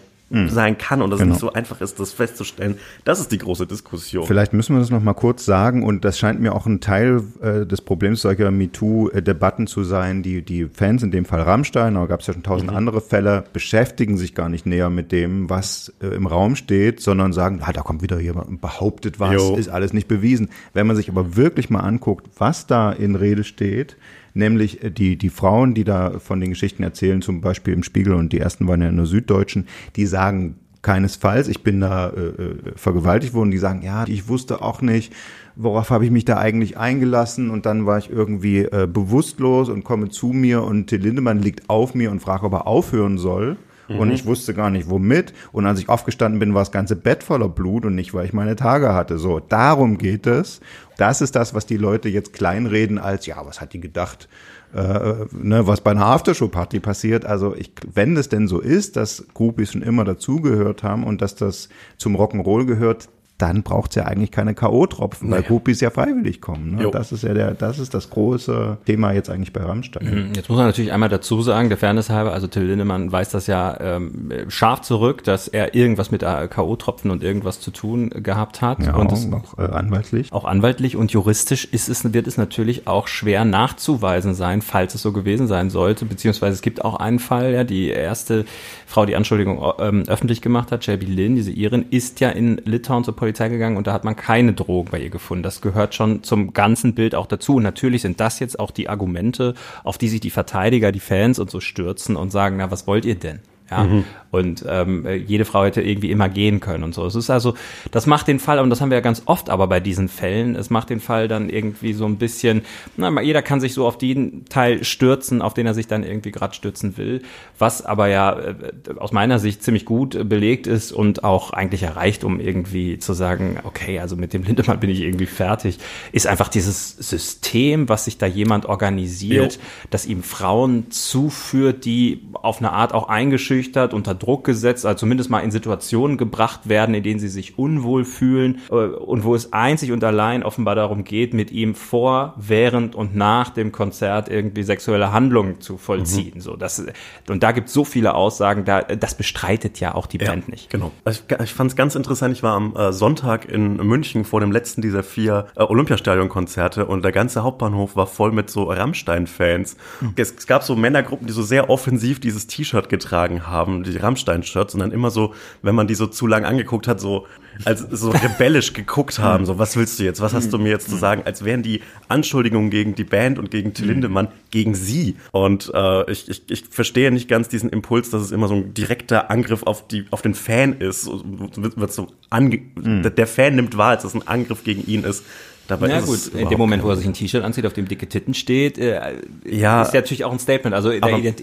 sein 0.48 0.80
kann 0.80 1.04
und 1.04 1.12
dass 1.12 1.20
Genau. 1.20 1.34
es 1.36 1.36
nicht 1.36 1.42
so 1.42 1.54
einfach 1.54 1.80
ist, 1.80 2.00
das 2.00 2.12
festzustellen. 2.12 2.80
Das 3.06 3.20
ist 3.20 3.32
die 3.32 3.38
große 3.38 3.68
Diskussion. 3.68 4.26
Vielleicht 4.26 4.52
müssen 4.52 4.74
wir 4.76 4.80
das 4.80 4.90
noch 4.90 5.04
mal 5.04 5.14
kurz 5.14 5.46
sagen 5.46 5.84
und 5.84 6.04
das 6.04 6.18
scheint 6.18 6.42
mir 6.42 6.56
auch 6.56 6.66
ein 6.66 6.80
Teil 6.80 7.22
äh, 7.44 7.68
des 7.68 7.82
Problems 7.82 8.22
solcher 8.22 8.50
MeToo-Debatten 8.50 9.68
zu 9.68 9.84
sein. 9.84 10.24
Die, 10.24 10.42
die 10.42 10.66
Fans, 10.66 11.04
in 11.04 11.12
dem 11.12 11.26
Fall 11.26 11.42
Rammstein, 11.42 11.96
aber 11.98 12.08
gab 12.08 12.22
es 12.22 12.28
ja 12.28 12.34
schon 12.34 12.42
tausend 12.42 12.72
andere 12.72 13.00
Fälle, 13.00 13.44
beschäftigen 13.54 14.18
sich 14.18 14.34
gar 14.34 14.50
nicht 14.50 14.66
näher 14.66 14.90
mit 14.90 15.12
dem, 15.12 15.52
was 15.52 15.94
äh, 16.02 16.08
im 16.08 16.26
Raum 16.26 16.56
steht, 16.56 17.00
sondern 17.00 17.32
sagen, 17.32 17.60
ah, 17.64 17.72
da 17.72 17.82
kommt 17.82 18.02
wieder 18.02 18.20
jemand 18.20 18.48
und 18.48 18.60
behauptet 18.60 19.20
was, 19.20 19.34
Jo. 19.34 19.56
ist 19.56 19.70
alles 19.70 19.94
nicht 19.94 20.08
bewiesen. 20.08 20.50
Wenn 20.74 20.88
man 20.88 20.96
sich 20.96 21.10
aber 21.10 21.36
wirklich 21.36 21.70
mal 21.70 21.82
anguckt, 21.82 22.28
was 22.40 22.66
da 22.66 22.92
in 22.92 23.16
Rede 23.16 23.44
steht, 23.44 23.98
nämlich 24.34 24.84
äh, 24.84 24.92
die, 24.92 25.18
die 25.18 25.30
Frauen, 25.30 25.74
die 25.74 25.84
da 25.84 26.20
von 26.20 26.40
den 26.40 26.50
Geschichten 26.50 26.84
erzählen, 26.84 27.22
zum 27.22 27.42
Beispiel 27.42 27.74
im 27.74 27.84
Spiegel 27.84 28.14
und 28.14 28.34
die 28.34 28.40
ersten 28.40 28.68
waren 28.68 28.82
ja 28.82 28.92
der 28.92 29.06
Süddeutschen, 29.06 29.68
die 29.96 30.06
sagen 30.06 30.56
keinesfalls, 30.82 31.48
ich 31.48 31.64
bin 31.64 31.80
da 31.80 32.10
äh, 32.10 32.20
äh, 32.20 32.56
vergewaltigt 32.76 33.34
worden, 33.34 33.52
die 33.52 33.58
sagen, 33.58 33.82
ja, 33.84 34.06
ich 34.08 34.28
wusste 34.28 34.62
auch 34.62 34.82
nicht, 34.82 35.14
worauf 35.56 35.90
habe 35.90 36.06
ich 36.06 36.12
mich 36.12 36.26
da 36.26 36.38
eigentlich 36.38 36.78
eingelassen 36.78 37.50
und 37.50 37.66
dann 37.66 37.86
war 37.86 37.98
ich 37.98 38.10
irgendwie 38.10 38.60
äh, 38.60 38.88
bewusstlos 38.92 39.70
und 39.70 39.84
komme 39.84 40.10
zu 40.10 40.28
mir 40.28 40.64
und 40.64 40.88
Till 40.88 41.02
Lindemann 41.02 41.42
liegt 41.42 41.70
auf 41.70 41.96
mir 41.96 42.12
und 42.12 42.20
fragt, 42.20 42.44
ob 42.44 42.54
er 42.54 42.68
aufhören 42.68 43.18
soll. 43.18 43.58
Und 43.88 44.12
ich 44.12 44.26
wusste 44.26 44.54
gar 44.54 44.70
nicht 44.70 44.90
womit. 44.90 45.34
Und 45.52 45.66
als 45.66 45.80
ich 45.80 45.90
aufgestanden 45.90 46.40
bin, 46.40 46.54
war 46.54 46.62
das 46.62 46.72
ganze 46.72 46.96
Bett 46.96 47.24
voller 47.24 47.50
Blut 47.50 47.86
und 47.86 47.96
nicht, 47.96 48.14
weil 48.14 48.26
ich 48.26 48.34
meine 48.34 48.56
Tage 48.56 48.94
hatte. 48.94 49.18
So, 49.18 49.40
darum 49.40 49.98
geht 49.98 50.26
es. 50.26 50.62
Das 50.98 51.22
ist 51.22 51.36
das, 51.36 51.54
was 51.54 51.66
die 51.66 51.78
Leute 51.78 52.10
jetzt 52.10 52.34
kleinreden 52.34 52.98
als, 52.98 53.26
ja, 53.26 53.46
was 53.46 53.60
hat 53.60 53.74
die 53.74 53.82
gedacht, 53.82 54.30
äh, 54.74 55.26
ne, 55.32 55.68
was 55.68 55.82
bei 55.82 55.92
einer 55.92 56.06
Aftershow-Party 56.06 56.80
passiert. 56.80 57.26
Also 57.26 57.56
ich, 57.56 57.72
wenn 57.94 58.16
es 58.18 58.30
denn 58.30 58.48
so 58.48 58.60
ist, 58.60 58.96
dass 58.96 59.26
Groupies 59.34 59.72
schon 59.72 59.82
immer 59.82 60.04
dazugehört 60.04 60.84
haben 60.84 61.04
und 61.04 61.22
dass 61.22 61.36
das 61.36 61.70
zum 61.98 62.16
Rock'n'Roll 62.16 62.66
gehört, 62.66 63.10
dann 63.44 63.62
braucht 63.62 63.92
es 63.92 63.96
ja 63.96 64.06
eigentlich 64.06 64.32
keine 64.32 64.56
K.O.-Tropfen, 64.56 65.30
weil 65.30 65.44
Groupies 65.44 65.82
ja 65.82 65.90
freiwillig 65.90 66.40
kommen. 66.40 66.76
Ne? 66.76 66.84
Jo. 66.84 66.92
Das 66.92 67.12
ist 67.12 67.24
ja 67.24 67.34
der, 67.34 67.54
das 67.54 67.78
ist 67.78 67.94
das 67.94 68.10
große 68.10 68.78
Thema 68.86 69.12
jetzt 69.12 69.30
eigentlich 69.30 69.52
bei 69.52 69.62
Rammstein. 69.62 70.32
Jetzt 70.34 70.48
muss 70.48 70.58
man 70.58 70.68
natürlich 70.68 70.94
einmal 70.94 71.10
dazu 71.10 71.42
sagen, 71.42 71.68
der 71.68 71.78
Fairness 71.78 72.10
halber, 72.10 72.32
also 72.32 72.48
Till 72.48 72.64
Lindemann 72.64 73.12
weist 73.12 73.34
das 73.34 73.48
ja 73.48 73.78
ähm, 73.82 74.32
scharf 74.48 74.80
zurück, 74.82 75.26
dass 75.26 75.50
er 75.50 75.76
irgendwas 75.76 76.10
mit 76.10 76.24
äh, 76.24 76.48
K.O.-Tropfen 76.48 77.12
und 77.12 77.22
irgendwas 77.22 77.60
zu 77.60 77.72
tun 77.72 78.12
gehabt 78.12 78.62
hat. 78.62 78.82
Ja, 78.82 78.96
und 78.96 79.12
auch, 79.12 79.34
auch 79.34 79.60
äh, 79.60 79.64
anwaltlich. 79.64 80.32
auch 80.32 80.46
anwaltlich 80.46 80.96
und 80.96 81.12
juristisch 81.12 81.66
ist 81.66 81.90
es, 81.90 82.14
wird 82.14 82.28
es 82.28 82.38
natürlich 82.38 82.88
auch 82.88 83.08
schwer 83.08 83.44
nachzuweisen 83.44 84.36
sein, 84.36 84.62
falls 84.62 84.96
es 84.96 85.02
so 85.02 85.12
gewesen 85.12 85.48
sein 85.48 85.70
sollte. 85.70 86.06
Beziehungsweise 86.06 86.54
es 86.54 86.62
gibt 86.62 86.86
auch 86.86 86.96
einen 86.96 87.20
Fall, 87.20 87.52
ja, 87.52 87.66
die 87.66 87.90
erste 87.90 88.46
Frau, 88.88 89.06
die 89.06 89.18
Anschuldigung 89.18 89.62
ähm, 89.80 90.04
öffentlich 90.08 90.42
gemacht 90.42 90.72
hat, 90.72 90.88
JB 90.88 91.10
Lynn, 91.10 91.36
diese 91.36 91.52
Irin, 91.52 91.86
ist 91.90 92.22
ja 92.22 92.30
in 92.30 92.62
Litauen 92.64 93.04
zur 93.04 93.18
Polizei 93.18 93.33
gegangen 93.34 93.78
und 93.78 93.88
da 93.88 93.94
hat 93.94 94.04
man 94.04 94.16
keine 94.16 94.54
Drogen 94.54 94.90
bei 94.92 95.00
ihr 95.00 95.10
gefunden. 95.10 95.44
Das 95.44 95.62
gehört 95.62 95.96
schon 95.96 96.24
zum 96.24 96.54
ganzen 96.54 96.96
Bild 96.96 97.16
auch 97.16 97.28
dazu. 97.28 97.56
Und 97.56 97.64
natürlich 97.64 98.02
sind 98.02 98.20
das 98.20 98.40
jetzt 98.40 98.60
auch 98.60 98.72
die 98.72 98.90
Argumente, 98.90 99.54
auf 99.84 99.98
die 99.98 100.10
sich 100.10 100.22
die 100.22 100.30
Verteidiger, 100.30 100.92
die 100.92 101.00
Fans 101.00 101.40
und 101.40 101.52
so 101.52 101.60
stürzen 101.60 102.16
und 102.16 102.32
sagen, 102.32 102.58
na, 102.58 102.72
was 102.72 102.88
wollt 102.88 103.06
ihr 103.06 103.16
denn? 103.16 103.40
Ja, 103.78 104.04
und 104.34 104.66
ähm, 104.68 105.06
jede 105.28 105.46
Frau 105.46 105.64
hätte 105.64 105.84
irgendwie 105.84 106.10
immer 106.10 106.28
gehen 106.28 106.60
können 106.60 106.84
und 106.84 106.96
so. 106.96 107.06
Es 107.06 107.14
ist 107.14 107.30
also, 107.30 107.54
das 107.92 108.08
macht 108.08 108.28
den 108.28 108.40
Fall, 108.40 108.58
und 108.58 108.72
das 108.72 108.82
haben 108.82 108.90
wir 108.90 108.98
ja 108.98 109.02
ganz 109.02 109.22
oft 109.26 109.52
aber 109.52 109.68
bei 109.68 109.80
diesen 109.80 110.10
Fällen, 110.10 110.56
es 110.56 110.72
macht 110.72 110.90
den 110.90 111.00
Fall 111.00 111.28
dann 111.28 111.50
irgendwie 111.50 111.94
so 111.94 112.06
ein 112.06 112.18
bisschen, 112.18 112.64
na, 112.98 113.22
jeder 113.22 113.44
kann 113.44 113.62
sich 113.62 113.76
so 113.76 113.86
auf 113.86 114.00
den 114.00 114.46
Teil 114.46 114.84
stürzen, 114.84 115.44
auf 115.44 115.54
den 115.54 115.68
er 115.68 115.76
sich 115.76 115.86
dann 115.86 116.04
irgendwie 116.04 116.32
gerade 116.32 116.56
stürzen 116.56 116.98
will, 116.98 117.22
was 117.60 117.86
aber 117.86 118.08
ja 118.08 118.40
äh, 118.40 118.56
aus 118.98 119.12
meiner 119.12 119.38
Sicht 119.38 119.62
ziemlich 119.62 119.86
gut 119.86 120.28
belegt 120.28 120.66
ist 120.66 120.92
und 120.92 121.24
auch 121.24 121.52
eigentlich 121.52 121.84
erreicht, 121.84 122.24
um 122.24 122.40
irgendwie 122.40 122.98
zu 122.98 123.14
sagen, 123.14 123.60
okay, 123.66 124.00
also 124.00 124.16
mit 124.16 124.34
dem 124.34 124.42
Lindemann 124.44 124.80
bin 124.80 124.90
ich 124.90 125.02
irgendwie 125.02 125.28
fertig, 125.28 125.78
ist 126.12 126.26
einfach 126.26 126.50
dieses 126.50 126.98
System, 126.98 127.88
was 127.88 128.06
sich 128.06 128.18
da 128.18 128.26
jemand 128.26 128.66
organisiert, 128.66 129.54
Jo. 129.54 129.60
das 129.92 130.08
ihm 130.08 130.24
Frauen 130.24 130.90
zuführt, 130.90 131.86
die 131.86 132.22
auf 132.34 132.58
eine 132.58 132.72
Art 132.72 132.94
auch 132.96 133.10
eingeschüchtert, 133.10 133.63
unter 133.94 134.16
Druck 134.16 134.44
gesetzt, 134.44 134.86
also 134.86 135.00
zumindest 135.00 135.30
mal 135.30 135.40
in 135.40 135.52
Situationen 135.52 136.18
gebracht 136.18 136.70
werden, 136.70 136.96
in 136.96 137.04
denen 137.04 137.20
sie 137.20 137.28
sich 137.28 137.58
unwohl 137.58 138.06
fühlen 138.06 138.62
äh, 138.70 138.74
und 138.74 139.24
wo 139.24 139.36
es 139.36 139.54
einzig 139.54 139.92
und 139.92 140.04
allein 140.04 140.44
offenbar 140.44 140.76
darum 140.76 141.04
geht, 141.04 141.34
mit 141.34 141.52
ihm 141.52 141.76
vor, 141.76 142.34
während 142.38 142.96
und 142.96 143.16
nach 143.16 143.50
dem 143.50 143.72
Konzert 143.72 144.30
irgendwie 144.30 144.64
sexuelle 144.64 145.12
Handlungen 145.12 145.62
zu 145.62 145.78
vollziehen. 145.78 146.40
So, 146.40 146.56
das, 146.56 146.86
und 147.30 147.44
da 147.44 147.52
gibt 147.52 147.68
es 147.68 147.74
so 147.74 147.84
viele 147.84 148.16
Aussagen, 148.16 148.66
da, 148.66 148.82
das 148.82 149.16
bestreitet 149.16 149.80
ja 149.80 149.96
auch 149.96 150.08
die 150.08 150.18
Band 150.18 150.50
nicht. 150.50 150.70
Genau. 150.70 150.92
Ich, 151.10 151.24
ich 151.44 151.54
fand 151.54 151.72
es 151.72 151.76
ganz 151.76 151.96
interessant. 151.96 152.34
Ich 152.34 152.44
war 152.44 152.56
am 152.56 152.76
äh, 152.76 152.92
Sonntag 152.94 153.50
in 153.50 153.78
München 153.78 154.26
vor 154.26 154.40
dem 154.40 154.52
letzten 154.52 154.82
dieser 154.82 155.04
vier 155.04 155.48
äh, 155.56 155.64
Olympiastadion-Konzerte 155.64 156.86
und 156.86 157.04
der 157.04 157.12
ganze 157.12 157.44
Hauptbahnhof 157.44 157.96
war 157.96 158.08
voll 158.08 158.32
mit 158.32 158.50
so 158.50 158.64
Rammstein-Fans. 158.64 159.78
Es, 160.16 160.34
es 160.38 160.48
gab 160.48 160.64
so 160.64 160.76
Männergruppen, 160.76 161.28
die 161.28 161.34
so 161.34 161.44
sehr 161.44 161.70
offensiv 161.70 162.20
dieses 162.20 162.48
T-Shirt 162.48 162.90
getragen 162.90 163.43
haben, 163.48 163.84
die 163.84 163.98
Rammstein-Shirts 163.98 164.74
und 164.74 164.80
dann 164.80 164.92
immer 164.92 165.12
so, 165.12 165.34
wenn 165.62 165.76
man 165.76 165.88
die 165.88 165.96
so 165.96 166.08
zu 166.08 166.28
lang 166.28 166.46
angeguckt 166.46 166.88
hat, 166.88 167.00
so 167.00 167.28
als 167.66 167.82
so 167.92 168.10
rebellisch 168.10 168.74
geguckt 168.74 169.20
haben, 169.20 169.46
so 169.46 169.60
was 169.60 169.76
willst 169.76 170.00
du 170.00 170.04
jetzt, 170.04 170.22
was 170.22 170.34
hast 170.34 170.52
du 170.52 170.58
mir 170.58 170.70
jetzt 170.70 170.90
zu 170.90 170.96
sagen, 170.96 171.24
als 171.26 171.46
wären 171.46 171.64
die 171.64 171.82
Anschuldigungen 172.08 172.70
gegen 172.70 172.96
die 172.96 173.04
Band 173.04 173.40
und 173.40 173.52
gegen 173.52 173.74
Till 173.74 173.88
Lindemann 173.88 174.30
gegen 174.52 174.76
sie. 174.76 175.16
Und 175.32 175.72
äh, 175.74 176.12
ich, 176.12 176.30
ich, 176.30 176.44
ich 176.50 176.66
verstehe 176.70 177.12
nicht 177.12 177.28
ganz 177.28 177.50
diesen 177.50 177.70
Impuls, 177.70 178.10
dass 178.10 178.22
es 178.22 178.32
immer 178.32 178.48
so 178.48 178.56
ein 178.56 178.74
direkter 178.74 179.30
Angriff 179.30 179.64
auf 179.64 179.88
die 179.88 180.06
auf 180.12 180.22
den 180.22 180.34
Fan 180.34 180.74
ist. 180.74 181.08
Wird, 181.08 181.78
wird 181.78 181.94
so 181.94 182.08
ange 182.30 182.62
der, 182.76 183.12
der 183.12 183.28
Fan 183.28 183.56
nimmt 183.56 183.78
wahr, 183.78 183.92
als 183.92 184.04
es 184.04 184.14
ein 184.16 184.28
Angriff 184.28 184.64
gegen 184.64 184.86
ihn 184.88 185.04
ist. 185.04 185.24
Dabei 185.68 185.98
ist 185.98 186.06
gut, 186.06 186.40
in 186.40 186.50
dem 186.50 186.58
Moment, 186.58 186.84
wo 186.84 186.90
er 186.90 186.98
sich 186.98 187.06
ein 187.06 187.14
T-Shirt 187.14 187.44
anzieht, 187.44 187.66
auf 187.66 187.74
dem 187.74 187.88
dicke 187.88 188.08
Titten 188.08 188.34
steht, 188.34 188.78
äh, 188.78 189.14
Ja, 189.46 189.82
ist 189.82 189.94
ja 189.94 190.02
natürlich 190.02 190.26
auch 190.26 190.32
ein 190.32 190.40
Statement. 190.40 190.76
Also 190.76 190.90
der 190.90 191.34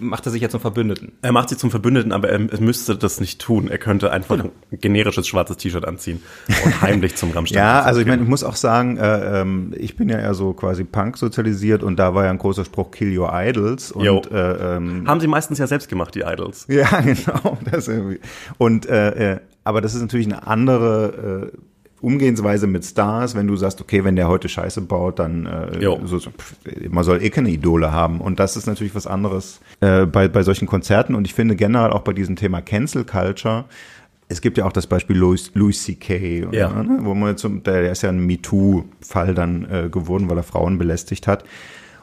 macht 0.00 0.26
er 0.26 0.32
sich 0.32 0.42
jetzt 0.42 0.52
zum 0.52 0.60
Verbündeten? 0.60 1.12
Er 1.22 1.32
macht 1.32 1.48
sich 1.50 1.58
zum 1.58 1.70
Verbündeten, 1.70 2.12
aber 2.12 2.28
er, 2.28 2.40
er 2.52 2.60
müsste 2.60 2.96
das 2.96 3.20
nicht 3.20 3.40
tun. 3.40 3.68
Er 3.68 3.78
könnte 3.78 4.10
einfach 4.10 4.36
Genau. 4.36 4.50
ein 4.72 4.78
generisches 4.80 5.26
schwarzes 5.28 5.56
T-Shirt 5.58 5.84
anziehen 5.86 6.22
und 6.64 6.82
heimlich 6.82 7.16
zum 7.16 7.30
Rammstein. 7.30 7.58
Ja, 7.58 7.82
also 7.82 8.00
ich 8.00 8.06
meine, 8.06 8.22
ich 8.22 8.28
muss 8.28 8.42
auch 8.44 8.56
sagen, 8.56 8.96
äh, 8.96 9.40
ähm, 9.40 9.74
ich 9.76 9.96
bin 9.96 10.08
ja 10.08 10.18
eher 10.18 10.34
so 10.34 10.52
quasi 10.52 10.84
Punk 10.84 11.16
sozialisiert 11.18 11.82
und 11.82 11.96
da 11.98 12.14
war 12.14 12.24
ja 12.24 12.30
ein 12.30 12.38
großer 12.38 12.64
Spruch 12.64 12.90
Kill 12.90 13.16
Your 13.18 13.30
Idols 13.32 13.94
Jo. 13.98 14.16
und 14.16 14.30
äh, 14.32 14.76
ähm, 14.76 15.04
Haben 15.06 15.20
sie 15.20 15.26
meistens 15.28 15.58
ja 15.58 15.66
selbst 15.66 15.88
gemacht, 15.88 16.14
die 16.14 16.20
Idols. 16.20 16.66
Ja, 16.68 17.00
genau. 17.00 17.58
Das 17.70 17.88
irgendwie. 17.88 18.20
Und 18.58 18.86
äh, 18.86 19.32
äh, 19.34 19.40
aber 19.64 19.80
das 19.80 19.94
ist 19.94 20.00
natürlich 20.00 20.26
eine 20.26 20.46
andere 20.46 21.50
äh, 21.52 21.58
Umgehensweise 22.00 22.66
mit 22.66 22.84
Stars, 22.84 23.34
wenn 23.34 23.46
du 23.46 23.56
sagst, 23.56 23.80
okay, 23.80 24.04
wenn 24.04 24.16
der 24.16 24.28
heute 24.28 24.48
Scheiße 24.48 24.80
baut, 24.82 25.18
dann 25.18 25.46
äh, 25.46 25.78
so, 26.04 26.18
pff, 26.18 26.54
man 26.88 27.04
soll 27.04 27.22
eh 27.22 27.30
keine 27.30 27.50
Idole 27.50 27.92
haben. 27.92 28.20
Und 28.20 28.40
das 28.40 28.56
ist 28.56 28.66
natürlich 28.66 28.94
was 28.94 29.06
anderes 29.06 29.60
äh, 29.80 30.06
bei, 30.06 30.28
bei 30.28 30.42
solchen 30.42 30.66
Konzerten. 30.66 31.14
Und 31.14 31.26
ich 31.26 31.34
finde 31.34 31.56
generell 31.56 31.90
auch 31.90 32.00
bei 32.02 32.12
diesem 32.12 32.36
Thema 32.36 32.62
Cancel 32.62 33.04
Culture, 33.04 33.64
es 34.28 34.40
gibt 34.40 34.56
ja 34.58 34.64
auch 34.64 34.72
das 34.72 34.86
Beispiel 34.86 35.16
Louis, 35.16 35.50
Louis 35.54 35.82
C.K., 35.82 36.46
Ja. 36.52 36.68
ne, 36.82 36.98
wo 37.02 37.14
man 37.14 37.36
zum, 37.36 37.64
der, 37.64 37.82
der 37.82 37.90
ist 37.92 38.02
ja 38.02 38.10
ein 38.10 38.24
MeToo-Fall 38.26 39.34
dann 39.34 39.66
äh, 39.68 39.88
geworden, 39.90 40.30
weil 40.30 40.36
er 40.36 40.44
Frauen 40.44 40.78
belästigt 40.78 41.26
hat. 41.26 41.44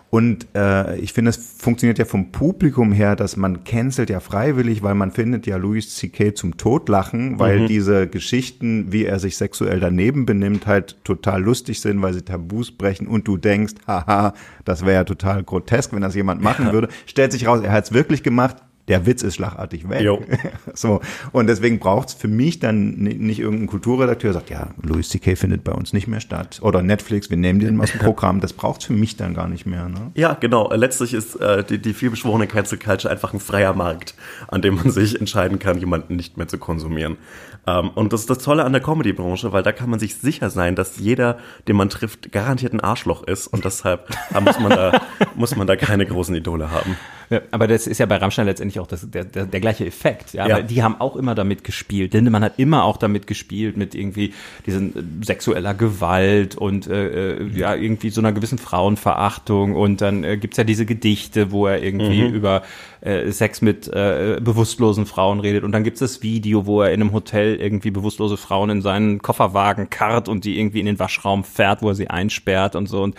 Und 0.10 0.48
äh, 0.56 0.98
ich 1.00 1.12
finde, 1.12 1.30
es 1.30 1.38
funktioniert 1.38 2.00
ja 2.00 2.06
vom 2.06 2.32
Publikum 2.32 2.94
her, 2.94 3.18
dass 3.18 3.36
man 3.36 3.66
cancelt 3.66 4.10
ja 4.10 4.22
freiwillig, 4.22 4.82
weil 4.82 4.96
man 4.96 5.12
findet 5.12 5.46
ja 5.48 5.58
Louis 5.58 5.96
C.K. 5.96 6.34
zum 6.34 6.56
Totlachen, 6.56 7.40
weil 7.40 7.68
diese 7.68 8.08
Geschichten, 8.08 8.92
wie 8.94 9.06
er 9.06 9.20
sich 9.20 9.36
sexuell 9.36 9.82
daneben 9.82 10.26
benimmt, 10.26 10.66
halt 10.66 10.98
total 11.04 11.42
lustig 11.44 11.82
sind, 11.82 12.02
weil 12.02 12.14
sie 12.14 12.22
Tabus 12.22 12.72
brechen 12.72 13.08
und 13.08 13.28
du 13.28 13.36
denkst, 13.36 13.74
haha, 13.86 14.34
das 14.64 14.86
wäre 14.86 14.94
ja 14.94 15.04
total 15.04 15.44
grotesk, 15.44 15.92
wenn 15.92 16.02
das 16.02 16.16
jemand 16.16 16.42
machen 16.42 16.72
würde. 16.72 16.88
Stellt 17.06 17.34
sich 17.34 17.46
raus, 17.46 17.62
er 17.62 17.74
hat 17.74 17.86
es 17.86 17.92
wirklich 17.92 18.24
gemacht. 18.24 18.58
Der 18.88 19.06
Witz 19.06 19.22
ist 19.22 19.36
schlagartig 19.36 19.90
weg. 19.90 20.02
Jo. 20.02 20.22
So. 20.74 21.02
Und 21.32 21.48
deswegen 21.48 21.80
braucht 21.80 22.10
es 22.10 22.14
für 22.14 22.28
mich 22.28 22.60
dann 22.60 22.92
ni- 22.96 23.16
nicht 23.16 23.40
irgendein 23.40 23.68
Kulturredakteur, 23.68 24.32
der 24.32 24.42
sagt, 24.42 24.50
ja, 24.50 24.68
Louis 24.84 25.10
C.K. 25.10 25.36
findet 25.36 25.64
bei 25.64 25.72
uns 25.72 25.92
nicht 25.92 26.08
mehr 26.08 26.20
statt. 26.20 26.60
Oder 26.62 26.84
Netflix, 26.84 27.30
wir 27.30 27.38
nehmen 27.38 27.60
den 27.60 27.80
aus 27.82 27.92
dem 27.92 28.00
Programm. 28.00 28.40
Das 28.40 28.54
braucht 28.54 28.82
es 28.82 28.88
für 28.88 28.94
mich 28.94 29.18
dann 29.18 29.34
gar 29.34 29.48
nicht 29.48 29.66
mehr. 29.66 29.90
Ne? 29.90 30.12
Ja, 30.16 30.34
genau. 30.40 30.72
Letztlich 30.74 31.14
ist 31.14 31.36
äh, 31.38 31.64
die, 31.64 31.80
die 31.80 31.94
vielbeschworene 31.94 32.48
Cancel 32.48 32.78
Culture 32.78 33.12
einfach 33.12 33.34
ein 33.34 33.40
freier 33.40 33.74
Markt, 33.74 34.14
an 34.50 34.62
dem 34.62 34.76
man 34.76 34.92
sich 34.92 35.20
entscheiden 35.20 35.58
kann, 35.60 35.80
jemanden 35.80 36.16
nicht 36.16 36.38
mehr 36.38 36.48
zu 36.48 36.58
konsumieren. 36.60 37.18
Ähm, 37.66 37.90
und 37.90 38.14
das 38.14 38.22
ist 38.22 38.30
das 38.30 38.38
Tolle 38.40 38.64
an 38.64 38.72
der 38.74 38.82
Comedy-Branche, 38.82 39.52
weil 39.52 39.64
da 39.64 39.72
kann 39.72 39.90
man 39.90 40.00
sich 40.00 40.16
sicher 40.16 40.50
sein, 40.50 40.76
dass 40.76 40.98
jeder, 41.00 41.38
den 41.68 41.76
man 41.76 41.90
trifft, 41.90 42.32
garantiert 42.32 42.74
ein 42.74 42.80
Arschloch 42.82 43.24
ist. 43.24 43.48
Und 43.48 43.66
deshalb 43.66 44.08
muss 44.40 44.60
man 44.60 44.70
da, 44.70 45.02
muss 45.36 45.56
man 45.56 45.66
da 45.68 45.76
keine 45.76 46.06
großen 46.06 46.36
Idole 46.36 46.70
haben. 46.72 46.96
Ja, 47.30 47.42
aber 47.52 47.68
das 47.68 47.88
ist 47.88 47.98
ja 47.98 48.06
bei 48.06 48.18
Rammstein 48.18 48.46
letztendlich 48.46 48.80
auch 48.80 48.88
das, 48.88 49.10
der, 49.10 49.26
der, 49.26 49.46
der 49.46 49.60
gleiche 49.60 49.86
Effekt. 49.86 50.34
Ja, 50.34 50.48
Ja. 50.48 50.56
Weil 50.56 50.64
die 50.64 50.84
haben 50.84 51.00
auch 51.00 51.16
immer 51.16 51.36
damit 51.36 51.64
gespielt. 51.64 52.14
Lindemann 52.14 52.44
hat 52.44 52.58
immer 52.58 52.84
auch 52.84 52.98
damit 52.98 53.28
gespielt, 53.28 53.78
mit 53.78 53.96
irgendwie 53.96 54.34
diesen 54.66 54.96
äh, 54.96 55.26
sexueller 55.26 55.74
Gewalt 55.74 56.56
und 56.56 56.88
äh, 56.88 57.38
äh, 57.38 57.48
ja, 57.54 57.76
irgendwie 57.76 58.10
so 58.10 58.22
einer 58.22 58.32
gewissen 58.32 58.58
Frauenverachtung. 58.58 59.76
Und 59.76 60.02
dann 60.02 60.24
äh, 60.24 60.38
gibt's 60.38 60.58
ja 60.58 60.64
diese 60.64 60.86
Gedichte, 60.86 61.52
wo 61.52 61.68
er 61.68 61.84
irgendwie 61.84 62.26
über 62.28 62.64
äh, 63.02 63.32
Sex 63.32 63.62
mit 63.62 63.88
äh, 63.88 64.40
bewusstlosen 64.42 65.06
Frauen 65.06 65.40
redet. 65.40 65.64
Und 65.64 65.72
dann 65.72 65.84
gibt's 65.84 66.00
das 66.00 66.24
Video, 66.24 66.66
wo 66.66 66.82
er 66.82 66.92
in 66.92 67.02
einem 67.02 67.14
Hotel 67.14 67.56
irgendwie 67.56 67.92
bewusstlose 67.92 68.38
Frauen 68.38 68.70
in 68.70 68.82
seinen 68.82 69.22
Kofferwagen 69.22 69.90
karrt 69.90 70.30
und 70.30 70.46
die 70.46 70.60
irgendwie 70.60 70.80
in 70.80 70.86
den 70.86 71.00
Waschraum 71.00 71.44
fährt, 71.44 71.82
wo 71.82 71.90
er 71.90 71.96
sie 71.96 72.10
einsperrt 72.10 72.76
und 72.76 72.88
so. 72.88 73.04
Und, 73.04 73.16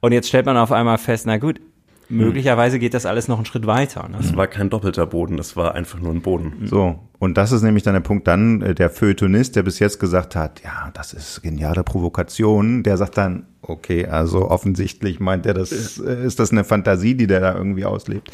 und 0.00 0.12
jetzt 0.12 0.28
stellt 0.28 0.46
man 0.46 0.56
auf 0.56 0.72
einmal 0.72 0.98
fest, 0.98 1.26
na 1.26 1.38
gut, 1.38 1.60
möglicherweise 2.08 2.78
geht 2.78 2.94
das 2.94 3.06
alles 3.06 3.28
noch 3.28 3.36
einen 3.36 3.46
Schritt 3.46 3.66
weiter. 3.66 4.08
Ne? 4.08 4.18
Es 4.20 4.36
war 4.36 4.46
kein 4.46 4.70
doppelter 4.70 5.06
Boden, 5.06 5.38
es 5.38 5.56
war 5.56 5.74
einfach 5.74 6.00
nur 6.00 6.12
ein 6.12 6.22
Boden. 6.22 6.66
So. 6.66 6.98
Und 7.18 7.36
das 7.36 7.52
ist 7.52 7.62
nämlich 7.62 7.82
dann 7.82 7.94
der 7.94 8.00
Punkt 8.00 8.26
dann, 8.28 8.62
äh, 8.62 8.74
der 8.74 8.90
Feuilletonist, 8.90 9.56
der 9.56 9.62
bis 9.62 9.78
jetzt 9.78 9.98
gesagt 9.98 10.36
hat, 10.36 10.62
ja, 10.62 10.90
das 10.94 11.12
ist 11.12 11.42
geniale 11.42 11.82
Provokation, 11.82 12.82
der 12.82 12.96
sagt 12.96 13.18
dann, 13.18 13.46
okay, 13.62 14.06
also 14.06 14.50
offensichtlich 14.50 15.18
meint 15.20 15.44
er, 15.46 15.54
das 15.54 15.98
äh, 15.98 16.24
ist 16.24 16.38
das 16.38 16.52
eine 16.52 16.64
Fantasie, 16.64 17.14
die 17.14 17.26
der 17.26 17.40
da 17.40 17.54
irgendwie 17.54 17.84
auslebt. 17.84 18.30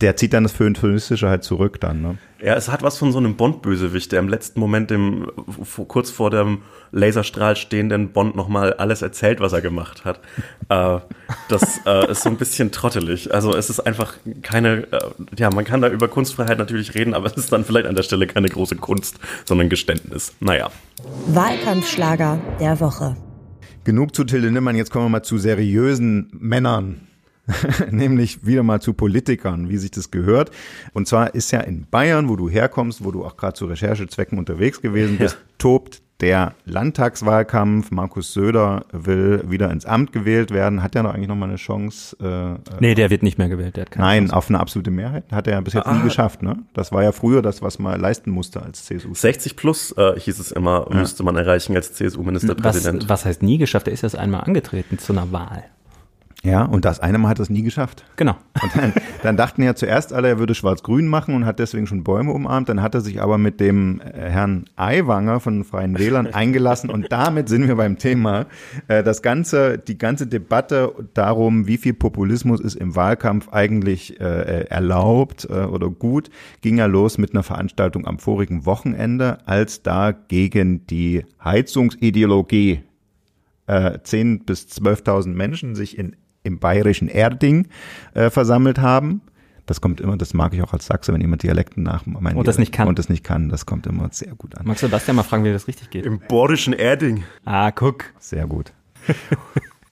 Der 0.00 0.16
zieht 0.16 0.34
dann 0.34 0.42
das 0.42 0.52
Feuilletonistische 0.52 1.28
halt 1.28 1.42
zurück 1.42 1.80
dann, 1.80 2.02
ne? 2.02 2.18
Ja, 2.42 2.54
es 2.54 2.68
hat 2.68 2.82
was 2.82 2.98
von 2.98 3.12
so 3.12 3.18
einem 3.18 3.36
Bond-Bösewicht, 3.36 4.12
der 4.12 4.20
im 4.20 4.28
letzten 4.28 4.60
Moment 4.60 4.90
dem, 4.90 5.26
kurz 5.88 6.10
vor 6.10 6.30
dem 6.30 6.58
Laserstrahl 6.92 7.56
stehenden 7.56 8.12
Bond 8.12 8.36
nochmal 8.36 8.74
alles 8.74 9.00
erzählt, 9.00 9.40
was 9.40 9.54
er 9.54 9.62
gemacht 9.62 10.04
hat. 10.04 10.20
äh, 10.68 10.98
das 11.48 11.80
äh, 11.86 12.10
ist 12.10 12.22
so 12.22 12.28
ein 12.28 12.36
bisschen 12.36 12.72
trottelig. 12.72 13.32
Also 13.32 13.56
es 13.56 13.70
ist 13.70 13.80
einfach 13.80 14.14
keine, 14.42 14.86
äh, 14.92 14.98
ja, 15.38 15.48
man 15.50 15.64
kann 15.64 15.80
da 15.80 15.88
über 15.88 16.08
Kunstfreiheit 16.08 16.58
natürlich 16.58 16.94
reden, 16.94 17.14
aber 17.14 17.26
es 17.26 17.34
ist 17.38 17.52
dann 17.52 17.64
vielleicht 17.64 17.86
an 17.86 17.94
der 17.94 18.02
Stelle 18.02 18.26
keine 18.26 18.48
große 18.50 18.76
Kunst, 18.76 19.18
sondern 19.46 19.70
Geständnis. 19.70 20.34
Naja. 20.40 20.70
Wahlkampfschlager 21.28 22.38
der 22.60 22.80
Woche. 22.80 23.16
Genug 23.84 24.14
zu 24.14 24.24
Till 24.24 24.40
Lindemann, 24.40 24.76
jetzt 24.76 24.90
kommen 24.90 25.06
wir 25.06 25.10
mal 25.10 25.22
zu 25.22 25.38
seriösen 25.38 26.28
Männern. 26.32 27.06
Nämlich 27.90 28.44
wieder 28.46 28.62
mal 28.62 28.80
zu 28.80 28.92
Politikern, 28.92 29.68
wie 29.68 29.76
sich 29.76 29.90
das 29.90 30.10
gehört. 30.10 30.50
Und 30.92 31.06
zwar 31.06 31.34
ist 31.34 31.50
ja 31.52 31.60
in 31.60 31.86
Bayern, 31.90 32.28
wo 32.28 32.36
du 32.36 32.48
herkommst, 32.48 33.04
wo 33.04 33.12
du 33.12 33.24
auch 33.24 33.36
gerade 33.36 33.54
zu 33.54 33.66
Recherchezwecken 33.66 34.38
unterwegs 34.38 34.80
gewesen 34.82 35.18
bist, 35.18 35.38
tobt 35.58 36.02
der 36.20 36.54
Landtagswahlkampf. 36.64 37.90
Markus 37.90 38.32
Söder 38.32 38.84
will 38.90 39.44
wieder 39.48 39.70
ins 39.70 39.84
Amt 39.84 40.12
gewählt 40.12 40.50
werden. 40.50 40.82
Hat 40.82 40.94
er 40.96 41.02
noch 41.02 41.12
eigentlich 41.14 41.28
noch 41.28 41.36
mal 41.36 41.46
eine 41.48 41.56
Chance? 41.56 42.16
Äh, 42.20 42.78
Nee, 42.80 42.94
der 42.94 43.10
wird 43.10 43.22
nicht 43.22 43.36
mehr 43.38 43.48
gewählt. 43.50 43.76
Der 43.76 43.82
hat 43.82 43.90
keine 43.90 44.06
Nein, 44.06 44.22
Chance. 44.24 44.36
auf 44.36 44.48
eine 44.48 44.58
absolute 44.60 44.90
Mehrheit 44.90 45.24
hat 45.30 45.46
er 45.46 45.60
bis 45.62 45.74
jetzt 45.74 45.86
nie 45.92 46.02
geschafft. 46.02 46.42
Ne? 46.42 46.56
Das 46.74 46.90
war 46.90 47.02
ja 47.02 47.12
früher 47.12 47.42
das, 47.42 47.60
was 47.62 47.78
man 47.78 48.00
leisten 48.00 48.30
musste 48.30 48.62
als 48.62 48.86
CSU. 48.86 49.14
60 49.14 49.56
plus 49.56 49.92
äh, 49.98 50.18
hieß 50.18 50.38
es 50.38 50.52
immer, 50.52 50.88
müsste 50.92 51.22
man 51.22 51.36
erreichen 51.36 51.76
als 51.76 51.90
Was, 51.90 51.96
CSU-Ministerpräsident. 51.98 53.08
was 53.08 53.24
heißt 53.26 53.42
nie 53.42 53.58
geschafft? 53.58 53.86
Er 53.86 53.92
ist 53.92 54.02
erst 54.02 54.16
einmal 54.16 54.40
angetreten 54.42 54.98
zu 54.98 55.12
einer 55.12 55.30
Wahl. 55.32 55.64
Ja, 56.46 56.62
und 56.64 56.84
das 56.84 57.00
eine 57.00 57.18
Mal 57.18 57.30
hat 57.30 57.40
er 57.40 57.42
es 57.42 57.50
nie 57.50 57.62
geschafft. 57.62 58.04
Genau. 58.14 58.36
Und 58.62 58.76
dann, 58.76 58.92
dann 59.24 59.36
dachten 59.36 59.64
ja 59.64 59.74
zuerst 59.74 60.12
alle, 60.12 60.28
er 60.28 60.38
würde 60.38 60.54
schwarz-grün 60.54 61.08
machen 61.08 61.34
und 61.34 61.44
hat 61.44 61.58
deswegen 61.58 61.88
schon 61.88 62.04
Bäume 62.04 62.32
umarmt. 62.32 62.68
Dann 62.68 62.82
hat 62.82 62.94
er 62.94 63.00
sich 63.00 63.20
aber 63.20 63.36
mit 63.36 63.58
dem 63.58 64.00
äh, 64.00 64.30
Herrn 64.30 64.66
Aiwanger 64.76 65.40
von 65.40 65.54
den 65.54 65.64
Freien 65.64 65.98
Wählern 65.98 66.28
eingelassen. 66.28 66.88
Und 66.88 67.10
damit 67.10 67.48
sind 67.48 67.66
wir 67.66 67.74
beim 67.74 67.98
Thema. 67.98 68.46
Äh, 68.86 69.02
Das 69.02 69.22
ganze, 69.22 69.76
die 69.76 69.98
ganze 69.98 70.28
Debatte 70.28 70.92
darum, 71.14 71.66
wie 71.66 71.78
viel 71.78 71.94
Populismus 71.94 72.60
ist 72.60 72.76
im 72.76 72.94
Wahlkampf 72.94 73.48
eigentlich 73.48 74.20
äh, 74.20 74.66
erlaubt 74.68 75.46
oder 75.46 75.90
gut, 75.90 76.30
ging 76.60 76.78
ja 76.78 76.86
los 76.86 77.18
mit 77.18 77.32
einer 77.32 77.42
Veranstaltung 77.42 78.06
am 78.06 78.20
vorigen 78.20 78.66
Wochenende, 78.66 79.38
als 79.46 79.82
da 79.82 80.12
gegen 80.12 80.86
die 80.86 81.24
Heizungsideologie 81.42 82.82
äh, 83.66 83.98
10.000 83.98 84.44
bis 84.44 84.66
12.000 84.66 85.28
Menschen 85.28 85.74
sich 85.74 85.98
in, 85.98 86.14
im 86.46 86.58
bayerischen 86.58 87.08
Erding 87.08 87.68
äh, 88.14 88.30
versammelt 88.30 88.78
haben. 88.78 89.20
Das 89.66 89.80
kommt 89.80 90.00
immer, 90.00 90.16
das 90.16 90.32
mag 90.32 90.54
ich 90.54 90.62
auch 90.62 90.72
als 90.72 90.86
Sachse, 90.86 91.12
wenn 91.12 91.20
jemand 91.20 91.42
Dialekten 91.42 91.82
nach 91.82 92.06
meinen 92.06 92.36
Und 92.36 92.46
das 92.46 92.56
nicht 92.56 92.72
kann. 92.72 92.86
Und 92.86 92.98
das 92.98 93.08
nicht 93.08 93.24
kann, 93.24 93.48
das 93.48 93.66
kommt 93.66 93.86
immer 93.86 94.08
sehr 94.12 94.34
gut 94.36 94.56
an. 94.56 94.64
Magst 94.64 94.82
du 94.82 94.86
Sebastian 94.86 95.16
mal 95.16 95.24
fragen, 95.24 95.44
wie 95.44 95.52
das 95.52 95.66
richtig 95.66 95.90
geht? 95.90 96.06
Im 96.06 96.20
bordischen 96.20 96.72
Erding. 96.72 97.24
Ah, 97.44 97.72
guck. 97.72 98.04
Sehr 98.20 98.46
gut. 98.46 98.72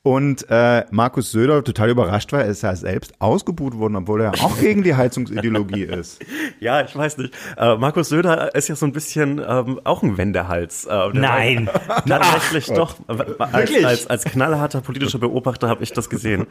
Und 0.07 0.45
äh, 0.51 0.85
Markus 0.90 1.31
Söder 1.31 1.64
total 1.64 1.88
überrascht 1.88 2.31
war, 2.35 2.43
er 2.43 2.49
ist 2.49 2.62
ja 2.62 2.77
selbst 2.77 3.14
ausgebuht 3.21 3.79
worden, 3.79 3.97
obwohl 3.97 4.21
er 4.21 4.33
auch 4.45 4.61
gegen 4.61 4.83
die 4.83 4.95
Heizungsideologie 4.95 5.83
ist. 5.85 6.23
Ja, 6.61 6.83
ich 6.83 6.95
weiß 6.95 7.17
nicht. 7.17 7.33
Äh, 7.57 7.77
Markus 7.77 8.11
Söder 8.11 8.55
ist 8.55 8.69
ja 8.69 8.77
so 8.77 8.85
ein 8.85 8.93
bisschen 8.93 9.38
ähm, 9.38 9.81
auch 9.83 10.03
ein 10.03 10.19
Wendehals. 10.19 10.85
Äh, 10.85 11.09
Nein. 11.14 11.71
War, 11.87 12.05
tatsächlich 12.05 12.67
doch. 12.77 12.97
Als, 13.38 13.83
als, 13.83 14.07
als 14.09 14.25
knallharter 14.25 14.83
politischer 14.83 15.19
Beobachter 15.19 15.71
habe 15.71 15.83
ich 15.83 15.95
das 15.95 16.11
gesehen. 16.11 16.49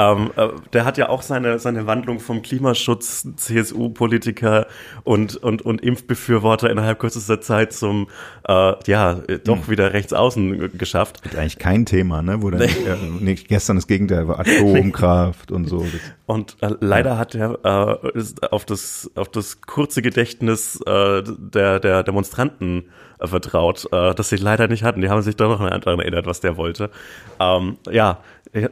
ähm, 0.00 0.32
äh, 0.34 0.48
der 0.72 0.84
hat 0.84 0.98
ja 0.98 1.08
auch 1.08 1.22
seine, 1.22 1.60
seine 1.60 1.86
Wandlung 1.86 2.18
vom 2.18 2.42
Klimaschutz, 2.42 3.28
CSU-Politiker 3.36 4.66
und, 5.04 5.36
und, 5.36 5.62
und 5.62 5.80
Impfbefürworter 5.80 6.70
innerhalb 6.70 6.98
kürzester 6.98 7.40
Zeit 7.40 7.72
zum, 7.72 8.08
äh, 8.48 8.72
ja, 8.88 9.20
äh, 9.28 9.38
doch 9.38 9.68
wieder 9.68 9.92
rechts 9.92 10.12
außen 10.12 10.60
äh, 10.60 10.68
geschafft. 10.70 11.20
Eigentlich 11.36 11.60
kein 11.60 11.86
Thema, 11.86 12.20
ne? 12.22 12.42
Wo 12.42 12.50
dann 12.50 12.68
nicht, 13.20 13.48
gestern 13.48 13.76
das 13.76 13.86
Gegenteil 13.86 14.28
war 14.28 14.40
Atomkraft 14.40 15.52
und 15.52 15.66
so. 15.66 15.86
Und 16.26 16.56
äh, 16.60 16.70
leider 16.80 17.18
hat 17.18 17.36
er 17.36 17.60
äh, 17.64 18.46
auf 18.50 18.64
das 18.64 19.08
auf 19.14 19.28
das 19.28 19.60
kurze 19.60 20.02
Gedächtnis 20.02 20.80
äh, 20.84 21.22
der 21.24 21.78
der 21.78 22.02
Demonstranten 22.02 22.86
äh, 23.20 23.26
vertraut, 23.28 23.86
äh, 23.92 24.12
das 24.12 24.30
sie 24.30 24.36
leider 24.36 24.66
nicht 24.66 24.82
hatten. 24.82 25.00
Die 25.02 25.08
haben 25.08 25.22
sich 25.22 25.36
doch 25.36 25.48
noch 25.48 25.60
an 25.60 25.80
daran 25.80 26.00
erinnert, 26.00 26.26
was 26.26 26.40
der 26.40 26.56
wollte. 26.56 26.90
Ähm, 27.38 27.76
ja, 27.90 27.92
Ja, 28.06 28.18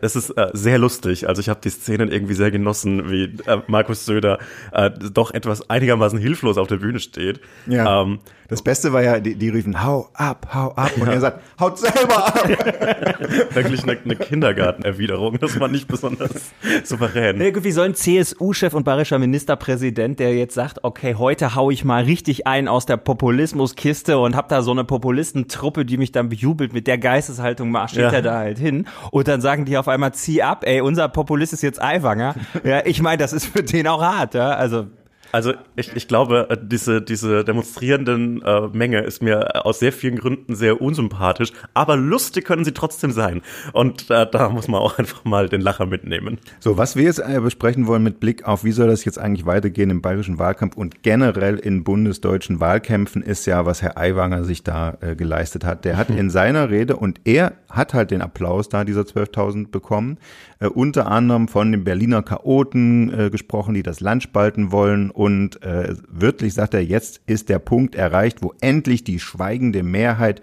Es 0.01 0.17
ist 0.17 0.31
äh, 0.31 0.49
sehr 0.53 0.79
lustig. 0.79 1.29
Also 1.29 1.41
ich 1.41 1.49
habe 1.49 1.61
die 1.63 1.71
Szenen 1.71 2.11
irgendwie 2.11 2.35
sehr 2.35 2.51
genossen, 2.51 3.11
wie 3.11 3.25
äh, 3.47 3.59
Markus 3.67 4.05
Söder 4.07 4.39
äh, 4.73 4.91
doch 5.13 5.33
etwas 5.33 5.69
einigermaßen 5.71 6.19
hilflos 6.19 6.59
auf 6.59 6.69
der 6.69 6.77
Bühne 6.77 7.01
steht. 7.01 7.41
Ja. 7.67 8.03
Ähm, 8.03 8.19
Das 8.49 8.61
Beste 8.63 8.93
war 8.93 9.03
ja, 9.03 9.21
die, 9.21 9.35
die 9.37 9.49
riefen, 9.49 9.83
hau 9.83 10.09
ab, 10.13 10.49
hau 10.53 10.73
ab. 10.77 10.91
Und 11.01 11.09
er 11.09 11.19
sagt, 11.21 11.41
haut 11.59 11.79
selber 11.79 12.27
ab. 12.27 12.47
wirklich 13.55 13.83
eine, 13.83 13.99
eine 14.05 14.17
Kindergartenerwiderung. 14.17 15.39
Das 15.41 15.59
war 15.59 15.69
nicht 15.69 15.89
besonders 15.89 16.53
souverän. 16.85 17.41
Irgendwie 17.41 17.73
soll 17.73 17.87
ein 17.87 17.95
CSU-Chef 17.95 18.75
und 18.75 18.85
bayerischer 18.85 19.19
Ministerpräsident, 19.19 20.19
der 20.21 20.35
jetzt 20.35 20.55
sagt, 20.55 20.85
okay, 20.85 21.15
heute 21.17 21.55
hau 21.55 21.71
ich 21.71 21.85
mal 21.85 22.05
richtig 22.05 22.47
ein 22.47 22.69
aus 22.69 22.85
der 22.87 22.97
Populismuskiste 22.99 24.19
und 24.19 24.37
hab 24.37 24.49
da 24.49 24.63
so 24.63 24.71
eine 24.73 24.85
Populistentruppe, 24.85 25.85
die 25.85 25.97
mich 25.97 26.13
dann 26.13 26.29
bejubelt, 26.29 26.73
mit 26.73 26.87
der 26.87 26.99
Geisteshaltung 26.99 27.71
marschiert 27.71 28.13
Ja. 28.13 28.19
er 28.19 28.23
da 28.23 28.39
halt 28.39 28.59
hin. 28.59 28.87
Und 29.11 29.27
dann 29.29 29.41
sagen 29.41 29.65
die 29.65 29.74
auf 29.77 29.89
einmal, 29.89 30.13
zieh 30.15 30.43
ab, 30.43 30.65
ey, 30.67 30.81
unser 30.81 31.09
Populist 31.09 31.53
ist 31.53 31.63
jetzt 31.63 31.83
Aiwanger. 31.83 32.35
Ja, 32.65 32.85
ich 32.85 33.03
meine, 33.03 33.19
das 33.19 33.33
ist 33.33 33.47
für 33.47 33.63
den 33.63 33.87
auch 33.87 34.03
hart, 34.03 34.35
ja, 34.35 34.51
also. 34.51 34.87
Also 35.35 35.53
ich, 35.75 35.97
ich 35.97 36.07
glaube, 36.07 36.47
äh, 36.49 36.57
diese, 36.63 37.03
diese 37.03 37.43
demonstrierenden 37.43 38.41
äh, 38.43 38.69
Menge 38.69 39.01
ist 39.01 39.21
mir 39.21 39.67
aus 39.67 39.81
sehr 39.81 39.93
vielen 39.93 40.17
Gründen 40.17 40.55
sehr 40.55 40.81
unsympathisch, 40.81 41.51
aber 41.75 41.97
lustig 41.97 42.45
können 42.45 42.65
sie 42.65 42.71
trotzdem 42.71 43.11
sein. 43.11 43.43
Und 43.73 44.13
äh, 44.13 44.29
da 44.31 44.49
muss 44.51 44.69
man 44.69 44.81
auch 44.81 44.97
einfach 45.01 45.25
mal 45.25 45.49
den 45.49 45.61
Lacher 45.61 45.87
mitnehmen. 45.87 46.39
So, 46.61 46.79
was 46.79 46.95
wir 46.95 47.03
jetzt 47.03 47.19
äh, 47.19 47.41
besprechen 47.41 47.89
wollen 47.89 48.05
mit 48.05 48.21
Blick 48.21 48.45
auf, 48.45 48.63
wie 48.63 48.71
soll 48.71 48.87
das 48.87 49.05
jetzt 49.05 49.19
eigentlich 49.19 49.45
weitergehen 49.45 49.91
im 49.91 50.03
bayerischen 50.03 50.39
Wahlkampf 50.39 50.77
und 50.77 51.03
generell 51.03 51.59
in 51.59 51.83
bundesdeutschen 51.83 52.61
Wahlkämpfen, 52.61 53.21
ist 53.21 53.45
ja, 53.47 53.67
was 53.67 53.83
Herr 53.83 53.99
Aiwanger 53.99 54.45
sich 54.45 54.63
da 54.63 54.99
äh, 55.01 55.17
geleistet 55.17 55.65
hat. 55.65 55.85
Der 55.85 55.97
hat 55.97 56.11
in 56.17 56.31
seiner 56.31 56.71
Rede, 56.71 56.95
und 56.95 57.21
er 57.25 57.55
hat 57.69 57.93
halt 57.93 58.13
den 58.13 58.23
Applaus 58.23 58.69
da, 58.69 58.85
dieser 58.85 59.03
12.000 59.03 59.73
bekommen, 59.73 60.19
äh, 60.65 60.69
unter 60.69 61.07
anderem 61.07 61.49
von 61.49 61.73
den 61.73 61.85
Berliner 61.85 62.23
Chaoten 62.23 63.13
äh, 63.13 63.31
gesprochen, 63.31 63.75
die 63.75 63.83
das 63.83 64.01
Land 64.01 64.23
spalten 64.23 64.73
wollen. 64.73 65.11
Und 65.11 65.63
äh, 65.63 65.95
wörtlich 66.09 66.55
sagt 66.55 66.75
er, 66.75 66.85
jetzt 66.85 67.21
ist 67.27 67.49
der 67.49 67.59
Punkt 67.59 67.95
erreicht, 67.95 68.43
wo 68.43 68.55
endlich 68.61 69.05
die 69.05 69.19
schweigende 69.19 69.83
Mehrheit 69.83 70.43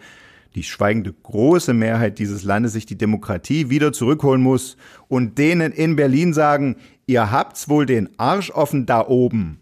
die 0.53 0.63
schweigende 0.63 1.13
große 1.13 1.73
Mehrheit 1.73 2.19
dieses 2.19 2.43
Landes 2.43 2.73
sich 2.73 2.85
die 2.85 2.97
Demokratie 2.97 3.69
wieder 3.69 3.93
zurückholen 3.93 4.41
muss 4.41 4.75
und 5.07 5.37
denen 5.37 5.71
in 5.71 5.95
Berlin 5.95 6.33
sagen, 6.33 6.75
ihr 7.05 7.31
habt's 7.31 7.69
wohl 7.69 7.85
den 7.85 8.09
Arsch 8.19 8.51
offen 8.51 8.85
da 8.85 9.07
oben. 9.07 9.61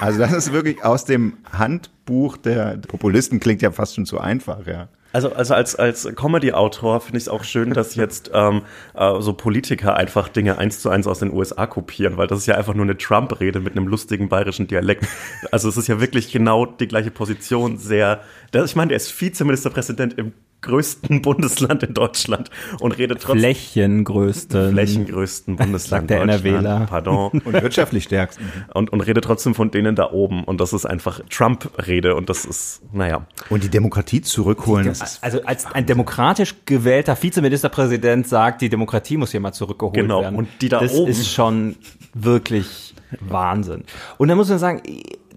Also 0.00 0.18
das 0.18 0.32
ist 0.32 0.52
wirklich 0.52 0.82
aus 0.82 1.04
dem 1.04 1.34
Handbuch 1.52 2.38
der 2.38 2.78
Populisten 2.78 3.38
klingt 3.38 3.60
ja 3.60 3.70
fast 3.70 3.96
schon 3.96 4.06
zu 4.06 4.18
einfach, 4.18 4.66
ja. 4.66 4.88
Also, 5.12 5.32
also 5.32 5.54
als, 5.54 5.74
als 5.74 6.08
Comedy-Autor 6.14 7.00
finde 7.00 7.18
ich 7.18 7.24
es 7.24 7.28
auch 7.28 7.42
schön, 7.42 7.72
dass 7.72 7.96
jetzt 7.96 8.30
ähm, 8.32 8.62
äh, 8.94 9.20
so 9.20 9.32
Politiker 9.32 9.96
einfach 9.96 10.28
Dinge 10.28 10.58
eins 10.58 10.80
zu 10.80 10.88
eins 10.88 11.06
aus 11.06 11.18
den 11.18 11.32
USA 11.32 11.66
kopieren, 11.66 12.16
weil 12.16 12.28
das 12.28 12.38
ist 12.38 12.46
ja 12.46 12.54
einfach 12.54 12.74
nur 12.74 12.84
eine 12.84 12.96
Trump-Rede 12.96 13.60
mit 13.60 13.76
einem 13.76 13.88
lustigen 13.88 14.28
bayerischen 14.28 14.68
Dialekt. 14.68 15.06
Also 15.50 15.68
es 15.68 15.76
ist 15.76 15.88
ja 15.88 16.00
wirklich 16.00 16.30
genau 16.30 16.64
die 16.64 16.86
gleiche 16.86 17.10
Position, 17.10 17.76
sehr, 17.76 18.22
das, 18.52 18.70
ich 18.70 18.76
meine, 18.76 18.90
der 18.90 18.96
ist 18.96 19.20
Vizeministerpräsident 19.20 20.16
im 20.16 20.32
größten 20.62 21.22
Bundesland 21.22 21.82
in 21.82 21.94
Deutschland 21.94 22.50
und 22.80 22.92
redet 22.92 23.20
trotzdem 23.22 23.40
Flächengrößte. 23.40 24.70
flächengrößten 24.70 25.56
Bundesland 25.56 26.08
Sagt 26.08 26.10
der 26.10 26.26
Deutschland, 26.26 26.44
NRWler. 26.46 26.86
Pardon. 26.86 27.30
Und 27.44 27.52
wirtschaftlich 27.52 28.04
stärksten. 28.04 28.44
Und, 28.74 28.92
und 28.92 29.00
redet 29.00 29.24
trotzdem 29.24 29.54
von 29.54 29.70
denen 29.70 29.94
da 29.96 30.10
oben. 30.10 30.44
Und 30.44 30.60
das 30.60 30.72
ist 30.72 30.86
einfach 30.86 31.20
Trump-Rede. 31.30 32.14
Und 32.14 32.28
das 32.30 32.44
ist, 32.44 32.82
naja. 32.92 33.26
Und 33.48 33.64
die 33.64 33.68
Demokratie 33.68 34.20
zurückholen, 34.20 34.86
das 34.86 35.00
ist 35.00 35.24
Also 35.24 35.42
als 35.44 35.66
ein 35.66 35.86
demokratisch 35.86 36.54
gewählter 36.66 37.20
Vizeministerpräsident 37.20 38.28
sagt, 38.28 38.60
die 38.62 38.68
Demokratie 38.68 39.16
muss 39.16 39.30
hier 39.30 39.40
mal 39.40 39.52
zurückgeholt 39.52 39.94
Genau, 39.94 40.22
werden. 40.22 40.36
und 40.36 40.48
die 40.60 40.68
da 40.68 40.80
das 40.80 40.92
oben. 40.94 41.10
ist 41.10 41.28
schon 41.28 41.76
wirklich 42.14 42.94
Wahnsinn. 43.20 43.84
Und 44.18 44.28
da 44.28 44.34
muss 44.34 44.48
man 44.48 44.58
sagen, 44.58 44.82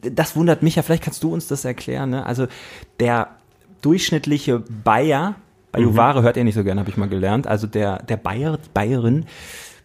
das 0.01 0.35
wundert 0.35 0.63
mich 0.63 0.75
ja, 0.75 0.83
vielleicht 0.83 1.03
kannst 1.03 1.23
du 1.23 1.33
uns 1.33 1.47
das 1.47 1.65
erklären. 1.65 2.09
Ne? 2.11 2.25
Also 2.25 2.47
der 2.99 3.29
durchschnittliche 3.83 4.63
Bayer, 4.83 5.35
bei 5.71 5.79
Mhm. 5.79 5.85
Juvare 5.85 6.21
hört 6.23 6.37
ihr 6.37 6.43
nicht 6.43 6.55
so 6.55 6.63
gern, 6.63 6.79
habe 6.79 6.89
ich 6.89 6.97
mal 6.97 7.09
gelernt, 7.09 7.47
also 7.47 7.67
der, 7.67 8.01
der 8.03 8.17
Bayer, 8.17 8.57
Bayerin, 8.73 9.25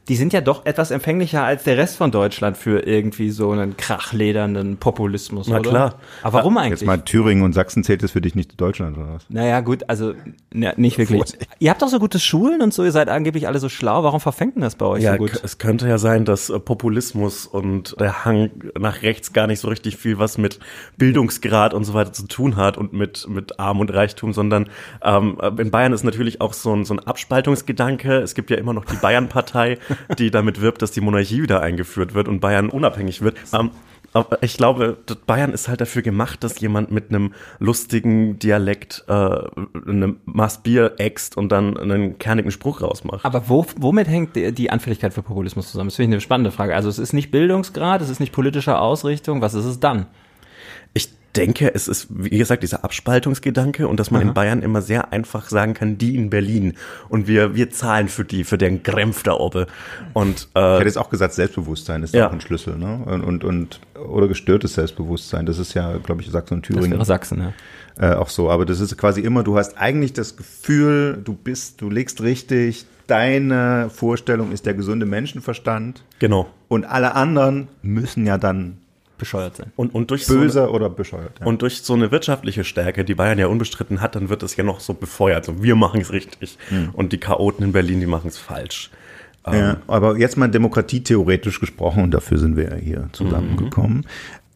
die 0.08 0.16
sind 0.16 0.32
ja 0.32 0.40
doch 0.40 0.64
etwas 0.64 0.90
empfänglicher 0.90 1.44
als 1.44 1.64
der 1.64 1.76
Rest 1.76 1.96
von 1.96 2.10
Deutschland 2.10 2.56
für 2.56 2.86
irgendwie 2.86 3.30
so 3.30 3.50
einen 3.50 3.76
krachledernden 3.76 4.78
Populismus, 4.78 5.48
Na 5.48 5.58
oder? 5.58 5.70
klar. 5.70 5.94
Aber 6.22 6.38
warum 6.38 6.54
jetzt 6.56 6.64
eigentlich? 6.64 6.84
mal 6.84 6.98
Thüringen 6.98 7.42
und 7.44 7.52
Sachsen 7.52 7.84
zählt 7.84 8.02
das 8.02 8.12
für 8.12 8.22
dich 8.22 8.34
nicht 8.34 8.52
zu 8.52 8.56
Deutschland 8.56 8.96
oder 8.96 9.14
was? 9.14 9.26
Naja, 9.28 9.60
gut, 9.60 9.88
also 9.88 10.14
na, 10.50 10.72
nicht 10.76 10.96
wirklich. 10.96 11.22
Ihr 11.58 11.70
habt 11.70 11.82
doch 11.82 11.88
so 11.88 11.98
gute 11.98 12.18
Schulen 12.18 12.62
und 12.62 12.72
so, 12.72 12.84
ihr 12.84 12.92
seid 12.92 13.10
angeblich 13.10 13.46
alle 13.46 13.58
so 13.58 13.68
schlau. 13.68 14.02
Warum 14.02 14.20
verfängt 14.20 14.54
denn 14.54 14.62
das 14.62 14.76
bei 14.76 14.86
euch 14.86 15.02
Ja, 15.02 15.12
so 15.12 15.18
gut? 15.18 15.40
es 15.44 15.58
könnte 15.58 15.86
ja 15.86 15.98
sein, 15.98 16.24
dass 16.24 16.48
äh, 16.48 16.58
Populismus 16.58 17.46
und 17.46 17.94
der 18.00 18.24
Hang 18.24 18.50
nach 18.78 19.02
rechts 19.02 19.34
gar 19.34 19.46
nicht 19.46 19.60
so 19.60 19.68
richtig 19.68 19.98
viel 19.98 20.18
was 20.18 20.38
mit 20.38 20.58
Bildungsgrad 20.96 21.74
und 21.74 21.84
so 21.84 21.92
weiter 21.92 22.14
zu 22.14 22.26
tun 22.26 22.56
hat 22.56 22.78
und 22.78 22.94
mit, 22.94 23.28
mit 23.28 23.60
Arm 23.60 23.80
und 23.80 23.92
Reichtum, 23.92 24.32
sondern 24.32 24.70
ähm, 25.02 25.38
in 25.58 25.70
Bayern 25.70 25.92
ist 25.92 26.04
natürlich 26.04 26.40
auch 26.40 26.54
so 26.54 26.74
ein, 26.74 26.86
so 26.86 26.94
ein 26.94 27.00
Abspaltungsgedanke. 27.00 28.16
Es 28.18 28.34
gibt 28.34 28.48
ja 28.48 28.56
immer 28.56 28.72
noch 28.72 28.86
die 28.86 28.96
Bayern-Partei, 28.96 29.78
die 30.18 30.30
damit 30.30 30.60
wirbt, 30.60 30.82
dass 30.82 30.90
die 30.90 31.00
Monarchie 31.00 31.42
wieder 31.42 31.60
eingeführt 31.60 32.14
wird 32.14 32.28
und 32.28 32.40
Bayern 32.40 32.70
unabhängig 32.70 33.22
wird. 33.22 33.36
Ähm, 33.52 33.70
aber 34.14 34.42
ich 34.42 34.56
glaube, 34.56 34.96
Bayern 35.26 35.52
ist 35.52 35.68
halt 35.68 35.80
dafür 35.80 36.02
gemacht, 36.02 36.42
dass 36.42 36.58
jemand 36.60 36.90
mit 36.90 37.10
einem 37.10 37.34
lustigen 37.58 38.38
Dialekt 38.38 39.04
äh, 39.06 39.12
eine 39.12 40.16
Maß 40.24 40.62
Bier 40.62 40.94
äxt 40.98 41.36
und 41.36 41.52
dann 41.52 41.76
einen 41.76 42.18
kernigen 42.18 42.50
Spruch 42.50 42.80
rausmacht. 42.80 43.24
Aber 43.24 43.48
wo, 43.48 43.66
womit 43.76 44.08
hängt 44.08 44.34
die 44.34 44.70
Anfälligkeit 44.70 45.12
für 45.12 45.22
Populismus 45.22 45.70
zusammen? 45.70 45.88
Das 45.88 45.96
finde 45.96 46.10
ich 46.10 46.14
eine 46.14 46.20
spannende 46.22 46.50
Frage. 46.50 46.74
Also 46.74 46.88
es 46.88 46.98
ist 46.98 47.12
nicht 47.12 47.30
Bildungsgrad, 47.30 48.00
es 48.00 48.08
ist 48.08 48.20
nicht 48.20 48.32
politische 48.32 48.78
Ausrichtung. 48.78 49.42
Was 49.42 49.54
ist 49.54 49.66
es 49.66 49.78
dann? 49.78 50.06
Ich 51.38 51.44
denke, 51.44 51.72
es 51.72 51.86
ist, 51.86 52.08
wie 52.10 52.36
gesagt, 52.36 52.62
dieser 52.64 52.82
Abspaltungsgedanke 52.84 53.86
und 53.86 54.00
dass 54.00 54.10
man 54.10 54.22
in 54.22 54.34
Bayern 54.34 54.60
immer 54.62 54.82
sehr 54.82 55.12
einfach 55.12 55.48
sagen 55.48 55.72
kann, 55.74 55.96
die 55.96 56.16
in 56.16 56.30
Berlin 56.30 56.74
und 57.08 57.28
wir, 57.28 57.54
wir 57.54 57.70
zahlen 57.70 58.08
für 58.08 58.24
die, 58.24 58.42
für 58.42 58.58
deren 58.58 58.82
Krämpf 58.82 59.22
da 59.22 59.34
oben. 59.34 59.66
Und 60.14 60.48
Ich 60.54 60.60
äh, 60.60 60.74
hätte 60.74 60.84
jetzt 60.86 60.98
auch 60.98 61.10
gesagt, 61.10 61.34
Selbstbewusstsein 61.34 62.02
ist 62.02 62.12
Ja. 62.12 62.28
auch 62.28 62.32
ein 62.32 62.40
Schlüssel, 62.40 62.76
ne? 62.76 63.00
Und, 63.06 63.22
und, 63.22 63.44
und 63.44 63.80
oder 63.94 64.26
gestörtes 64.26 64.74
Selbstbewusstsein. 64.74 65.46
Das 65.46 65.58
ist 65.58 65.74
ja, 65.74 65.96
glaube 65.98 66.22
ich, 66.22 66.30
Sachsen 66.30 66.54
und 66.54 66.68
Das 66.68 66.74
Thüringen 66.74 66.92
wäre 66.92 67.04
Sachsen, 67.04 67.52
ja. 67.98 68.12
äh, 68.12 68.16
auch 68.16 68.28
so. 68.30 68.50
Aber 68.50 68.66
das 68.66 68.80
ist 68.80 68.96
quasi 68.98 69.20
immer, 69.20 69.44
du 69.44 69.56
hast 69.56 69.78
eigentlich 69.78 70.12
das 70.12 70.36
Gefühl, 70.36 71.20
du 71.22 71.34
bist, 71.34 71.80
du 71.80 71.88
legst 71.88 72.20
richtig, 72.20 72.86
deine 73.06 73.90
Vorstellung 73.90 74.50
ist 74.52 74.66
der 74.66 74.74
gesunde 74.74 75.06
Menschenverstand 75.06 76.02
genau. 76.18 76.48
und 76.68 76.84
alle 76.84 77.14
anderen 77.14 77.68
müssen 77.82 78.26
ja 78.26 78.38
dann 78.38 78.78
Bescheuert 79.18 79.56
sein. 79.56 79.72
Und, 79.76 79.94
und 79.94 80.10
durch 80.10 80.26
so 80.26 80.34
eine, 80.34 80.42
böse 80.42 80.70
oder 80.70 80.88
bescheuert. 80.88 81.40
Ja. 81.40 81.46
und 81.46 81.62
durch 81.62 81.82
so 81.82 81.94
eine 81.94 82.10
wirtschaftliche 82.10 82.64
Stärke, 82.64 83.04
die 83.04 83.14
Bayern 83.14 83.38
ja 83.38 83.48
unbestritten 83.48 84.00
hat, 84.00 84.14
dann 84.14 84.28
wird 84.28 84.42
es 84.42 84.56
ja 84.56 84.64
noch 84.64 84.80
so 84.80 84.94
befeuert. 84.94 85.44
So, 85.44 85.62
wir 85.62 85.76
machen 85.76 86.00
es 86.00 86.12
richtig. 86.12 86.56
Und 86.92 87.12
die 87.12 87.18
Chaoten 87.18 87.64
in 87.64 87.72
Berlin, 87.72 88.00
die 88.00 88.06
machen 88.06 88.28
es 88.28 88.38
falsch. 88.38 88.90
Ja, 89.50 89.78
aber 89.86 90.18
jetzt 90.18 90.36
mal 90.36 90.48
demokratietheoretisch 90.48 91.60
gesprochen, 91.60 92.02
und 92.02 92.10
dafür 92.12 92.38
sind 92.38 92.56
wir 92.56 92.70
ja 92.70 92.76
hier 92.76 93.08
zusammengekommen. 93.12 94.06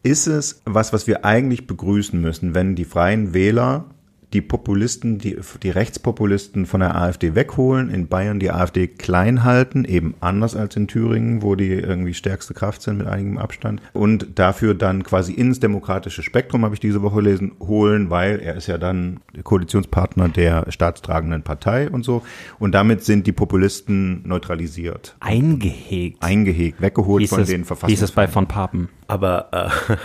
Ist 0.03 0.27
es 0.27 0.61
was, 0.65 0.93
was 0.93 1.07
wir 1.07 1.25
eigentlich 1.25 1.67
begrüßen 1.67 2.21
müssen, 2.21 2.55
wenn 2.55 2.75
die 2.75 2.85
freien 2.85 3.35
Wähler 3.35 3.85
die 4.33 4.41
Populisten, 4.41 5.19
die, 5.19 5.39
die 5.63 5.71
Rechtspopulisten 5.71 6.67
von 6.67 6.81
der 6.81 6.97
AfD 6.97 7.35
wegholen, 7.35 7.91
in 7.91 8.09
Bayern 8.09 8.41
die 8.41 8.51
AfD 8.51 8.87
klein 8.87 9.45
halten, 9.45 9.85
eben 9.85 10.15
anders 10.21 10.57
als 10.57 10.77
in 10.77 10.89
Thüringen, 10.89 11.43
wo 11.43 11.55
die 11.55 11.73
irgendwie 11.73 12.15
stärkste 12.15 12.55
Kraft 12.55 12.83
sind 12.83 12.99
mit 12.99 13.07
einigem 13.07 13.39
Abstand, 13.39 13.83
und 13.93 14.39
dafür 14.39 14.75
dann 14.75 15.03
quasi 15.03 15.33
ins 15.33 15.61
demokratische 15.61 16.23
Spektrum, 16.23 16.65
habe 16.65 16.75
ich 16.75 16.81
diese 16.81 17.03
Woche 17.03 17.17
gelesen, 17.17 17.53
holen, 17.61 18.11
weil 18.11 18.41
er 18.41 18.57
ist 18.57 18.67
ja 18.67 18.79
dann 18.79 19.21
Koalitionspartner 19.43 20.29
der 20.29 20.71
staatstragenden 20.71 21.43
Partei 21.43 21.91
und 21.91 22.05
so. 22.05 22.23
Und 22.59 22.73
damit 22.73 23.05
sind 23.05 23.27
die 23.27 23.33
Populisten 23.33 24.27
neutralisiert, 24.27 25.17
Eingehegt. 25.21 26.23
eingehegt, 26.23 26.81
weggeholt 26.81 27.23
hieß, 27.23 27.31
von 27.31 27.41
es, 27.43 27.49
den 27.49 27.65
hieß 27.87 28.03
es 28.03 28.13
bei 28.13 28.27
von 28.29 28.47
Papen. 28.47 28.89
Aber 29.09 29.49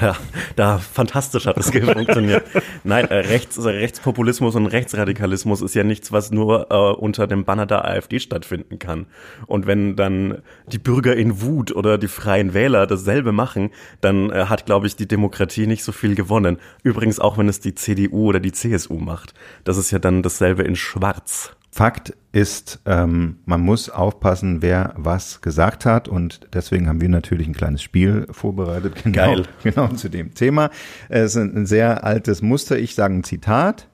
äh, 0.01 0.13
da 0.55 0.79
fantastisch 0.79 1.45
hat 1.45 1.57
es 1.57 1.69
funktioniert. 1.93 2.43
Nein, 2.83 3.05
äh, 3.05 3.15
Rechts, 3.19 3.57
also 3.57 3.69
Rechtspopulismus 4.17 4.55
und 4.55 4.65
Rechtsradikalismus 4.65 5.61
ist 5.61 5.75
ja 5.75 5.83
nichts, 5.83 6.11
was 6.11 6.31
nur 6.31 6.71
äh, 6.71 6.99
unter 6.99 7.27
dem 7.27 7.45
Banner 7.45 7.67
der 7.67 7.85
AfD 7.85 8.19
stattfinden 8.19 8.79
kann. 8.79 9.05
Und 9.45 9.67
wenn 9.67 9.95
dann 9.95 10.39
die 10.65 10.79
Bürger 10.79 11.15
in 11.15 11.41
Wut 11.41 11.71
oder 11.75 11.99
die 11.99 12.07
Freien 12.07 12.55
Wähler 12.55 12.87
dasselbe 12.87 13.31
machen, 13.31 13.69
dann 14.01 14.31
äh, 14.31 14.45
hat, 14.45 14.65
glaube 14.65 14.87
ich, 14.87 14.95
die 14.95 15.07
Demokratie 15.07 15.67
nicht 15.67 15.83
so 15.83 15.91
viel 15.91 16.15
gewonnen. 16.15 16.57
Übrigens 16.81 17.19
auch, 17.19 17.37
wenn 17.37 17.47
es 17.47 17.59
die 17.59 17.75
CDU 17.75 18.29
oder 18.29 18.39
die 18.39 18.51
CSU 18.51 18.95
macht. 18.95 19.35
Das 19.63 19.77
ist 19.77 19.91
ja 19.91 19.99
dann 19.99 20.23
dasselbe 20.23 20.63
in 20.63 20.75
Schwarz. 20.75 21.51
Fakt 21.69 22.15
ist, 22.31 22.79
ähm, 22.87 23.37
man 23.45 23.61
muss 23.61 23.91
aufpassen, 23.91 24.63
wer 24.63 24.95
was 24.97 25.41
gesagt 25.41 25.85
hat 25.85 26.07
und 26.07 26.47
deswegen 26.53 26.87
haben 26.87 27.01
wir 27.01 27.09
natürlich 27.09 27.47
ein 27.47 27.53
kleines 27.53 27.83
Spiel 27.83 28.25
vorbereitet. 28.31 28.95
Genau, 29.03 29.15
Geil. 29.15 29.43
Genau 29.61 29.87
zu 29.89 30.09
dem 30.09 30.33
Thema. 30.33 30.71
Es 31.07 31.35
ist 31.35 31.55
ein 31.55 31.67
sehr 31.67 32.03
altes 32.03 32.41
Muster. 32.41 32.79
Ich 32.79 32.95
sage 32.95 33.13
ein 33.13 33.23
Zitat 33.23 33.87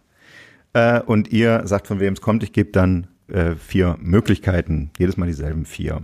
äh, 0.74 1.02
und 1.02 1.32
ihr 1.32 1.62
sagt, 1.66 1.88
von 1.88 2.00
wem 2.00 2.14
es 2.14 2.22
kommt. 2.22 2.44
Ich 2.44 2.54
gebe 2.54 2.72
dann 2.72 3.08
äh, 3.28 3.56
vier 3.56 3.98
Möglichkeiten, 4.00 4.92
jedes 4.98 5.18
Mal 5.18 5.28
dieselben 5.28 5.66
vier. 5.66 6.02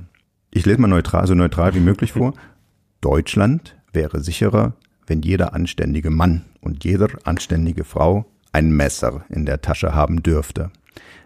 Ich 0.51 0.65
lese 0.65 0.81
mal 0.81 0.87
neutral, 0.87 1.27
so 1.27 1.35
neutral 1.35 1.75
wie 1.75 1.79
möglich 1.79 2.13
vor. 2.13 2.33
Deutschland 3.01 3.77
wäre 3.93 4.19
sicherer, 4.19 4.73
wenn 5.07 5.21
jeder 5.21 5.53
anständige 5.53 6.09
Mann 6.09 6.45
und 6.61 6.83
jeder 6.83 7.07
anständige 7.23 7.83
Frau 7.83 8.25
ein 8.51 8.71
Messer 8.71 9.25
in 9.29 9.45
der 9.45 9.61
Tasche 9.61 9.93
haben 9.93 10.23
dürfte. 10.23 10.71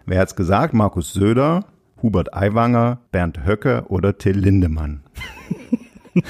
Wer 0.06 0.20
hat's 0.20 0.36
gesagt? 0.36 0.74
Markus 0.74 1.12
Söder, 1.12 1.64
Hubert 2.02 2.34
Aiwanger, 2.34 2.98
Bernd 3.10 3.46
Höcke 3.46 3.84
oder 3.88 4.18
Till 4.18 4.38
Lindemann? 4.38 5.02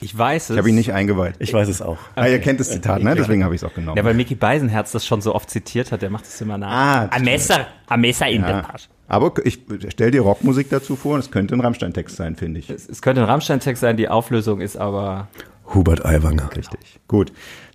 Ich 0.00 0.16
weiß 0.16 0.44
es. 0.44 0.50
Ich 0.50 0.58
habe 0.58 0.70
ihn 0.70 0.74
nicht 0.74 0.94
eingeweiht. 0.94 1.34
Ich 1.38 1.52
weiß 1.52 1.68
es 1.68 1.82
auch. 1.82 1.98
Ah, 2.14 2.26
ihr 2.26 2.38
kennt 2.38 2.60
das 2.60 2.70
Zitat, 2.70 3.02
ne? 3.02 3.14
Deswegen 3.14 3.44
habe 3.44 3.54
ich 3.54 3.62
es 3.62 3.68
auch 3.68 3.74
genommen. 3.74 3.98
Ja, 3.98 4.04
weil 4.04 4.14
Mickey 4.14 4.34
Beisenherz 4.34 4.92
das 4.92 5.04
schon 5.04 5.20
so 5.20 5.34
oft 5.34 5.50
zitiert 5.50 5.92
hat, 5.92 6.00
der 6.00 6.08
macht 6.08 6.24
das 6.24 6.40
immer 6.40 6.56
nach. 6.56 6.70
Ah, 6.70 7.08
ein 7.10 7.24
Messer, 7.24 7.66
ein 7.86 8.00
Messer 8.00 8.26
in 8.28 8.40
der 8.40 8.50
Ja. 8.50 8.62
Tasche. 8.62 8.88
Aber 9.06 9.34
ich 9.44 9.60
stell 9.88 10.12
dir 10.12 10.22
Rockmusik 10.22 10.70
dazu 10.70 10.96
vor 10.96 11.14
und 11.14 11.20
es 11.20 11.30
könnte 11.30 11.54
ein 11.54 11.60
Rammstein-Text 11.60 12.16
sein, 12.16 12.36
finde 12.36 12.60
ich. 12.60 12.70
Es, 12.70 12.88
es 12.88 13.02
könnte 13.02 13.20
ein 13.20 13.26
Rammstein-Text 13.28 13.80
sein, 13.82 13.98
die 13.98 14.08
Auflösung 14.08 14.60
ist 14.62 14.78
aber 14.78 15.28
Hubert 15.74 16.04
Aiwanger. 16.06 16.48
Richtig. 16.56 17.00
Gut. 17.06 17.32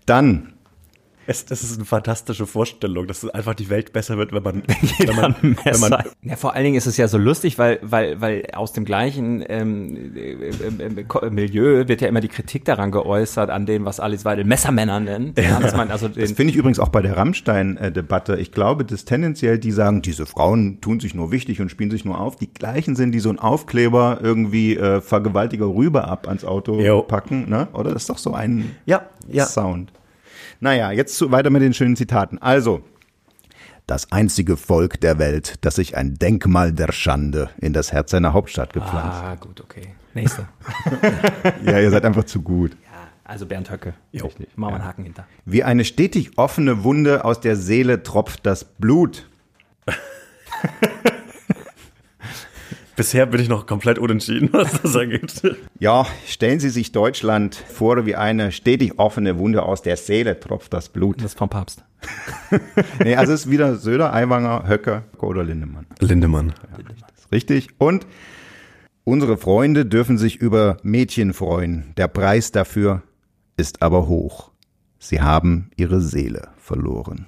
Dann, 0.07 0.53
Es, 1.27 1.45
das 1.45 1.63
ist 1.63 1.75
eine 1.75 1.85
fantastische 1.85 2.45
Vorstellung, 2.45 3.07
dass 3.07 3.27
einfach 3.29 3.55
die 3.55 3.69
Welt 3.69 3.93
besser 3.93 4.17
wird, 4.17 4.31
wenn 4.31 4.43
man, 4.43 4.63
wenn 4.99 5.15
man, 5.15 5.35
wenn 5.63 5.79
man 5.79 6.03
ja, 6.21 6.35
vor 6.35 6.53
allen 6.53 6.63
Dingen 6.63 6.75
ist 6.75 6.85
es 6.85 6.97
ja 6.97 7.07
so 7.07 7.17
lustig, 7.17 7.57
weil, 7.57 7.79
weil, 7.81 8.21
weil 8.21 8.47
aus 8.53 8.73
dem 8.73 8.85
gleichen 8.85 9.43
ähm, 9.47 10.13
äh, 10.15 10.33
äh, 10.33 11.05
äh, 11.23 11.29
Milieu 11.29 11.87
wird 11.87 12.01
ja 12.01 12.07
immer 12.07 12.21
die 12.21 12.27
Kritik 12.27 12.65
daran 12.65 12.91
geäußert, 12.91 13.49
an 13.49 13.65
dem, 13.65 13.85
was 13.85 13.99
Alice 13.99 14.25
Weidel 14.25 14.45
Messermänner 14.45 14.99
nennt. 14.99 15.39
Ja, 15.39 15.59
man 15.75 15.89
also 15.91 16.07
das 16.07 16.31
finde 16.31 16.51
ich 16.51 16.57
übrigens 16.57 16.79
auch 16.79 16.89
bei 16.89 17.01
der 17.01 17.17
Rammstein-Debatte. 17.17 18.37
Ich 18.37 18.51
glaube, 18.51 18.85
dass 18.85 19.05
tendenziell 19.05 19.57
die 19.57 19.71
sagen, 19.71 20.01
diese 20.01 20.25
Frauen 20.25 20.79
tun 20.81 20.99
sich 20.99 21.15
nur 21.15 21.31
wichtig 21.31 21.61
und 21.61 21.69
spielen 21.69 21.91
sich 21.91 22.05
nur 22.05 22.19
auf. 22.19 22.35
Die 22.35 22.53
gleichen 22.53 22.95
sind, 22.95 23.11
die 23.11 23.19
so 23.19 23.29
einen 23.29 23.39
Aufkleber 23.39 24.19
irgendwie 24.21 24.75
äh, 24.77 25.01
Vergewaltiger 25.01 25.65
rüber 25.67 26.07
ab 26.07 26.27
ans 26.27 26.45
Auto 26.45 26.79
Jo. 26.79 27.01
packen, 27.01 27.49
ne? 27.49 27.67
Oder? 27.73 27.93
Das 27.93 28.03
ist 28.03 28.09
doch 28.09 28.17
so 28.17 28.33
ein 28.33 28.75
Ja, 28.85 29.07
ja. 29.27 29.45
Sound. 29.45 29.91
Naja, 30.59 30.91
jetzt 30.91 31.31
weiter 31.31 31.49
mit 31.49 31.61
den 31.61 31.73
schönen 31.73 31.95
Zitaten. 31.95 32.37
Also, 32.39 32.81
das 33.87 34.11
einzige 34.11 34.57
Volk 34.57 34.99
der 35.01 35.19
Welt, 35.19 35.55
das 35.61 35.75
sich 35.75 35.95
ein 35.95 36.15
Denkmal 36.15 36.71
der 36.73 36.91
Schande 36.91 37.49
in 37.59 37.73
das 37.73 37.91
Herz 37.91 38.11
seiner 38.11 38.33
Hauptstadt 38.33 38.73
gepflanzt. 38.73 39.21
ah, 39.23 39.35
gut, 39.35 39.61
okay. 39.61 39.95
Nächste. 40.13 40.47
Ja, 41.65 41.79
ihr 41.79 41.91
seid 41.91 42.05
einfach 42.05 42.23
zu 42.23 42.41
gut. 42.41 42.71
Ja, 42.71 43.07
also 43.23 43.45
Bernd 43.45 43.69
Höcke. 43.69 43.93
Jo. 44.11 44.25
Richtig. 44.25 44.47
Machen 44.57 44.71
wir 44.71 44.75
einen 44.77 44.85
Haken 44.85 45.03
hinter. 45.03 45.27
Wie 45.45 45.63
eine 45.63 45.83
stetig 45.85 46.37
offene 46.37 46.83
Wunde 46.83 47.25
aus 47.25 47.39
der 47.41 47.55
Seele 47.55 48.01
tropft 48.03 48.45
das 48.45 48.63
Blut. 48.63 49.29
Bisher 52.95 53.25
bin 53.25 53.41
ich 53.41 53.49
noch 53.49 53.65
komplett 53.65 53.99
unentschieden, 53.99 54.49
was 54.53 54.81
das 54.81 54.95
angeht. 54.95 55.41
Ja, 55.79 56.05
stellen 56.25 56.59
Sie 56.59 56.69
sich 56.69 56.91
Deutschland 56.91 57.55
vor 57.55 58.05
wie 58.05 58.15
eine 58.15 58.51
stetig 58.51 58.99
offene 58.99 59.37
Wunde 59.37 59.63
aus 59.63 59.81
der 59.81 59.97
Seele 59.97 60.39
tropft 60.39 60.73
das 60.73 60.89
Blut. 60.89 61.17
Das 61.17 61.33
ist 61.33 61.37
vom 61.37 61.49
Papst. 61.49 61.83
Nee, 63.03 63.15
also 63.15 63.33
es 63.33 63.45
ist 63.45 63.51
wieder 63.51 63.75
Söder, 63.75 64.13
Aiwanger, 64.13 64.67
Höcker 64.67 65.03
oder 65.19 65.43
Lindemann. 65.43 65.87
Lindemann. 65.99 66.53
Das 67.09 67.19
ist 67.19 67.31
richtig. 67.31 67.69
Und 67.79 68.05
unsere 69.03 69.37
Freunde 69.37 69.85
dürfen 69.85 70.17
sich 70.17 70.35
über 70.35 70.77
Mädchen 70.83 71.33
freuen. 71.33 71.93
Der 71.97 72.07
Preis 72.07 72.51
dafür 72.51 73.01
ist 73.57 73.81
aber 73.81 74.07
hoch. 74.07 74.51
Sie 74.99 75.21
haben 75.21 75.71
ihre 75.75 75.99
Seele 75.99 76.49
verloren. 76.57 77.25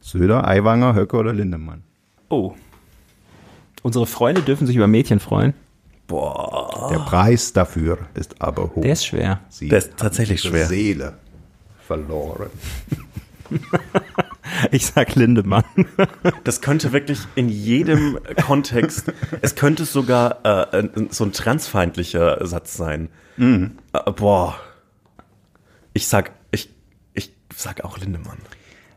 Söder, 0.00 0.46
Aiwanger, 0.48 0.94
Höcker 0.94 1.18
oder 1.18 1.32
Lindemann? 1.34 1.82
Oh. 2.30 2.54
Unsere 3.88 4.06
Freunde 4.06 4.42
dürfen 4.42 4.66
sich 4.66 4.76
über 4.76 4.86
Mädchen 4.86 5.18
freuen. 5.18 5.54
Der 6.10 6.98
Preis 7.06 7.54
dafür 7.54 7.96
ist 8.12 8.38
aber 8.38 8.64
hoch. 8.74 8.82
Der 8.82 8.92
ist 8.92 9.06
schwer. 9.06 9.40
Sie 9.48 9.70
Der 9.70 9.78
ist 9.78 9.96
tatsächlich 9.96 10.42
schwer. 10.42 10.66
Seele 10.66 11.14
verloren. 11.86 12.50
Ich 14.72 14.84
sag 14.86 15.14
Lindemann. 15.14 15.64
Das 16.44 16.60
könnte 16.60 16.92
wirklich 16.92 17.20
in 17.34 17.48
jedem 17.48 18.18
Kontext, 18.44 19.10
es 19.40 19.54
könnte 19.54 19.86
sogar 19.86 20.44
äh, 20.44 20.88
so 21.08 21.24
ein 21.24 21.32
transfeindlicher 21.32 22.46
Satz 22.46 22.76
sein. 22.76 23.08
Äh, 23.38 23.68
boah. 24.16 24.54
Ich 25.94 26.08
sag, 26.08 26.32
ich, 26.50 26.74
ich 27.14 27.32
sag 27.54 27.84
auch 27.84 27.96
Lindemann. 27.98 28.38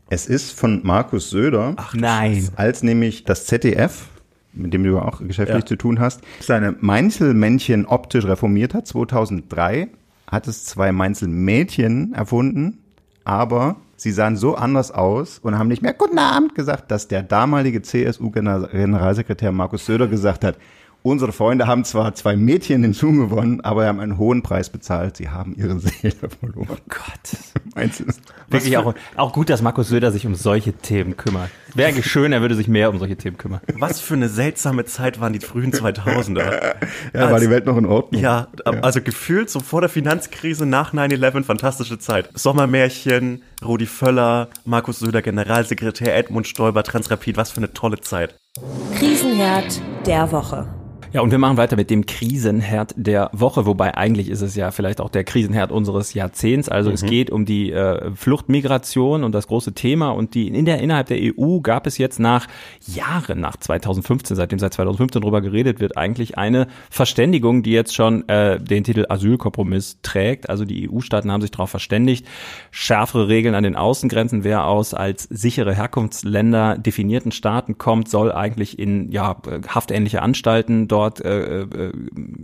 Es 0.10 0.28
ist 0.28 0.52
von 0.52 0.82
Markus 0.84 1.30
Söder, 1.30 1.78
Nein. 1.94 2.50
als 2.58 2.84
nämlich 2.84 3.24
das 3.24 3.46
ZDF, 3.46 4.08
mit 4.54 4.74
dem 4.74 4.84
du 4.84 5.00
auch 5.00 5.20
geschäftlich 5.26 5.62
Ja. 5.64 5.66
zu 5.66 5.76
tun 5.76 6.00
hast, 6.00 6.22
seine 6.40 6.76
Mainzelmännchen 6.80 7.86
optisch 7.86 8.26
reformiert 8.26 8.74
hat. 8.74 8.88
2003 8.88 9.88
hat 10.28 10.48
es 10.48 10.66
zwei 10.66 10.92
Mainzelmädchen 10.92 12.14
erfunden, 12.14 12.80
aber 13.24 13.76
sie 13.96 14.12
sahen 14.12 14.36
so 14.36 14.56
anders 14.56 14.92
aus 14.92 15.40
und 15.40 15.58
haben 15.60 15.68
nicht 15.68 15.82
mehr 15.82 15.94
Guten 15.94 16.20
Abend 16.20 16.56
gesagt, 16.56 16.90
dass 16.92 17.08
der 17.08 17.22
damalige 17.24 17.82
CSU-Generalsekretär 17.82 19.52
Markus 19.52 19.86
Söder 19.86 20.08
gesagt 20.08 20.44
hat, 20.44 20.58
unsere 21.04 21.32
Freunde 21.32 21.68
haben 21.68 21.84
zwar 21.86 22.14
zwei 22.16 22.36
Mädchen 22.36 22.84
hinzugewonnen, 22.84 23.62
aber 23.62 23.86
haben 23.86 24.00
einen 24.00 24.18
hohen 24.18 24.44
Preis 24.44 24.70
bezahlt. 24.70 25.18
Sie 25.18 25.30
haben 25.30 25.56
ihre 25.56 25.80
Seele 25.80 26.30
verloren. 26.40 26.78
Gott. 26.90 27.38
Mainzel. 27.76 28.08
Wirklich 28.50 28.78
auch, 28.78 28.94
auch 29.16 29.34
gut, 29.34 29.50
dass 29.50 29.62
Markus 29.62 29.88
Söder 29.88 30.12
sich 30.12 30.26
um 30.26 30.36
solche 30.36 30.74
Themen 30.74 31.16
kümmert. 31.16 31.50
Wäre 31.74 31.90
eigentlich 31.90 32.06
schön, 32.06 32.34
er 32.34 32.42
würde 32.42 32.56
sich 32.56 32.68
mehr 32.68 32.90
um 32.90 33.00
solche 33.00 33.16
Themen 33.16 33.38
kümmern. 33.38 33.62
Was 33.76 34.02
für 34.02 34.16
eine 34.16 34.28
seltsame 34.28 34.86
Zeit 34.86 35.22
waren 35.22 35.34
die 35.34 35.40
frühen 35.40 35.72
2000er. 35.72 36.76
Ja, 37.14 37.32
war 37.32 37.40
die 37.40 37.50
Welt 37.50 37.66
noch 37.66 37.78
in 37.78 37.86
Ordnung? 37.86 38.22
Ja, 38.22 38.48
also 38.66 39.02
gefühlt 39.02 39.50
so 39.50 39.60
vor 39.60 39.82
der 39.82 39.90
Finanzkrise 39.90 40.66
nach 40.66 40.94
9-11, 40.94 41.44
fantastische 41.44 42.00
Zeit. 42.00 42.30
Sommermärchen, 42.34 43.44
Rudi 43.64 43.86
Völler, 43.86 44.50
Markus 44.66 45.00
Söder, 45.00 45.22
Generalsekretär, 45.22 46.16
Edmund 46.16 46.48
Stoiber, 46.48 46.84
Transrapid, 46.84 47.38
was 47.38 47.52
für 47.52 47.58
eine 47.58 47.74
tolle 47.74 48.00
Zeit. 48.02 48.36
Krisenherd 48.98 49.82
der 50.06 50.32
Woche. 50.32 50.81
Ja, 51.14 51.20
und 51.20 51.32
wir 51.32 51.40
machen 51.40 51.58
weiter 51.58 51.76
mit 51.76 51.90
dem 51.90 52.06
Krisenherd 52.06 52.94
der 52.96 53.30
Woche, 53.34 53.66
wobei 53.66 53.98
eigentlich 53.98 54.30
ist 54.30 54.40
es 54.40 54.56
ja 54.56 54.72
vielleicht 54.72 55.02
auch 55.02 55.10
der 55.10 55.26
Krisenherd 55.26 55.70
unseres 55.70 56.14
Jahrzehnts. 56.14 56.70
Also 56.70 56.90
es 56.90 57.04
geht 57.04 57.30
um 57.30 57.44
die 57.44 57.70
äh, 57.70 58.12
Fluchtmigration 58.16 59.26
und 59.26 59.34
das 59.34 59.48
große 59.48 59.74
Thema 59.74 60.12
und 60.12 60.36
die 60.36 60.48
in 60.48 60.64
der 60.64 60.80
innerhalb 60.80 61.08
der 61.08 61.20
EU 61.20 61.60
gab 61.60 61.86
es 61.86 61.98
jetzt 61.98 62.22
nach 62.22 62.48
Jahren, 62.88 63.42
nach 63.42 63.58
2015, 63.58 64.38
seitdem 64.38 64.58
seit 64.58 64.74
2015 64.74 65.22
darüber 65.22 65.42
geredet 65.42 65.82
wird, 65.82 65.98
eigentlich 65.98 66.38
eine 66.38 66.68
Verständigung, 66.90 67.62
die 67.62 67.72
jetzt 67.72 67.94
schon 67.94 68.26
äh, 68.30 68.58
den 68.58 68.86
Titel 68.86 69.06
Asylkompromiss 69.10 69.98
trägt. 70.04 70.50
Also 70.50 70.64
die 70.64 70.90
EU-Staaten 70.90 71.30
haben 71.30 71.42
sich 71.42 71.52
darauf 71.52 71.72
verständigt, 71.72 72.26
schärfere 72.72 73.28
Regeln 73.28 73.56
an 73.56 73.64
den 73.64 73.76
Außengrenzen, 73.76 74.46
wer 74.46 74.66
aus 74.66 74.94
als 74.94 75.24
sichere 75.24 75.76
Herkunftsländer 75.76 76.78
definierten 76.78 77.34
Staaten 77.34 77.78
kommt, 77.78 78.08
soll 78.08 78.32
eigentlich 78.32 78.80
in 78.80 79.12
ja 79.12 79.36
haftähnliche 79.68 80.22
Anstalten 80.22 80.88
dort 80.88 81.01
äh, 81.10 81.62
äh, 81.62 81.92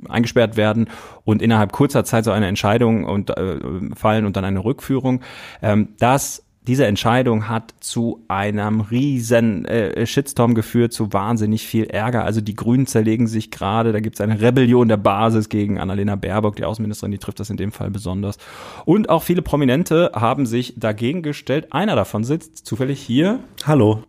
eingesperrt 0.09 0.57
werden 0.57 0.89
und 1.23 1.41
innerhalb 1.41 1.71
kurzer 1.71 2.03
Zeit 2.03 2.25
so 2.25 2.31
eine 2.31 2.47
Entscheidung 2.47 3.03
und 3.03 3.29
äh, 3.37 3.59
fallen 3.95 4.25
und 4.25 4.35
dann 4.35 4.45
eine 4.45 4.63
Rückführung. 4.63 5.21
Ähm, 5.61 5.89
das 5.99 6.46
diese 6.67 6.85
Entscheidung 6.85 7.47
hat 7.47 7.73
zu 7.79 8.23
einem 8.27 8.81
riesen 8.81 9.65
äh, 9.65 10.05
Shitstorm 10.05 10.53
geführt, 10.53 10.91
zu 10.91 11.13
wahnsinnig 11.13 11.65
viel 11.65 11.85
Ärger. 11.85 12.25
Also 12.25 12.41
die 12.41 12.55
Grünen 12.55 12.87
zerlegen 12.87 13.27
sich 13.27 13.51
gerade, 13.51 13.93
da 13.93 14.01
gibt 14.01 14.15
es 14.17 14.21
eine 14.21 14.41
Rebellion 14.41 14.89
der 14.89 14.97
Basis 14.97 15.47
gegen 15.47 15.79
Annalena 15.79 16.15
Baerbock, 16.15 16.57
die 16.57 16.65
Außenministerin, 16.65 17.11
die 17.11 17.17
trifft 17.19 17.39
das 17.39 17.49
in 17.49 17.57
dem 17.57 17.71
Fall 17.71 17.89
besonders. 17.89 18.37
Und 18.83 19.09
auch 19.09 19.23
viele 19.23 19.41
Prominente 19.41 20.11
haben 20.13 20.45
sich 20.45 20.73
dagegen 20.77 21.21
gestellt. 21.21 21.71
Einer 21.71 21.95
davon 21.95 22.25
sitzt 22.25 22.65
zufällig 22.65 22.99
hier. 22.99 23.39
Hallo. 23.65 24.03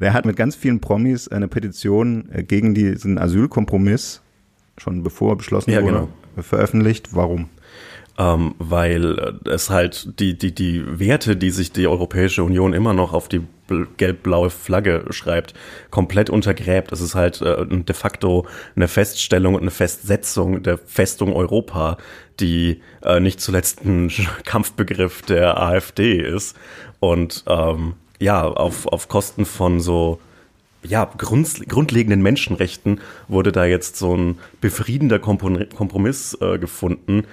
Der 0.00 0.12
hat 0.12 0.24
mit 0.24 0.36
ganz 0.36 0.54
vielen 0.54 0.80
Promis 0.80 1.26
eine 1.26 1.48
Petition 1.48 2.28
äh, 2.32 2.44
gegen 2.44 2.74
diesen 2.74 3.18
Asylkompromiss, 3.18 4.22
schon 4.78 5.02
bevor 5.02 5.32
er 5.32 5.36
beschlossen 5.36 5.72
Ja, 5.72 5.82
wurde, 5.82 5.92
genau. 5.92 6.08
veröffentlicht. 6.42 7.14
Warum? 7.16 7.48
Ähm, 8.18 8.54
weil 8.58 9.18
äh, 9.18 9.48
es 9.50 9.70
halt 9.70 10.20
die, 10.20 10.38
die, 10.38 10.54
die 10.54 10.84
Werte, 10.98 11.36
die 11.36 11.50
sich 11.50 11.72
die 11.72 11.86
Europäische 11.86 12.44
Union 12.44 12.72
immer 12.72 12.92
noch 12.94 13.12
auf 13.12 13.28
die 13.28 13.40
bl- 13.68 13.86
gelb-blaue 13.96 14.50
Flagge 14.50 15.06
schreibt, 15.10 15.54
komplett 15.90 16.30
untergräbt. 16.30 16.92
Es 16.92 17.00
ist 17.00 17.14
halt 17.14 17.40
äh, 17.42 17.66
de 17.66 17.94
facto 17.94 18.46
eine 18.76 18.88
Feststellung 18.88 19.54
und 19.54 19.62
eine 19.62 19.70
Festsetzung 19.70 20.62
der 20.62 20.78
Festung 20.78 21.34
Europa, 21.34 21.98
die 22.40 22.80
äh, 23.02 23.20
nicht 23.20 23.40
zuletzt 23.40 23.84
ein 23.84 24.10
Kampfbegriff 24.44 25.22
der 25.22 25.60
AfD 25.60 26.18
ist 26.20 26.56
und 27.00 27.44
ähm, 27.48 27.94
ja, 28.20 28.46
auf, 28.46 28.86
auf 28.86 29.08
Kosten 29.08 29.44
von 29.44 29.80
so 29.80 30.20
ja, 30.86 31.10
grunds- 31.16 31.66
grundlegenden 31.66 32.22
Menschenrechten 32.22 33.00
wurde 33.26 33.52
da 33.52 33.64
jetzt 33.64 33.96
so 33.96 34.14
ein 34.16 34.38
befriedender 34.60 35.18
Kompromiss 35.18 36.36
äh, 36.40 36.58
gefunden, 36.58 37.24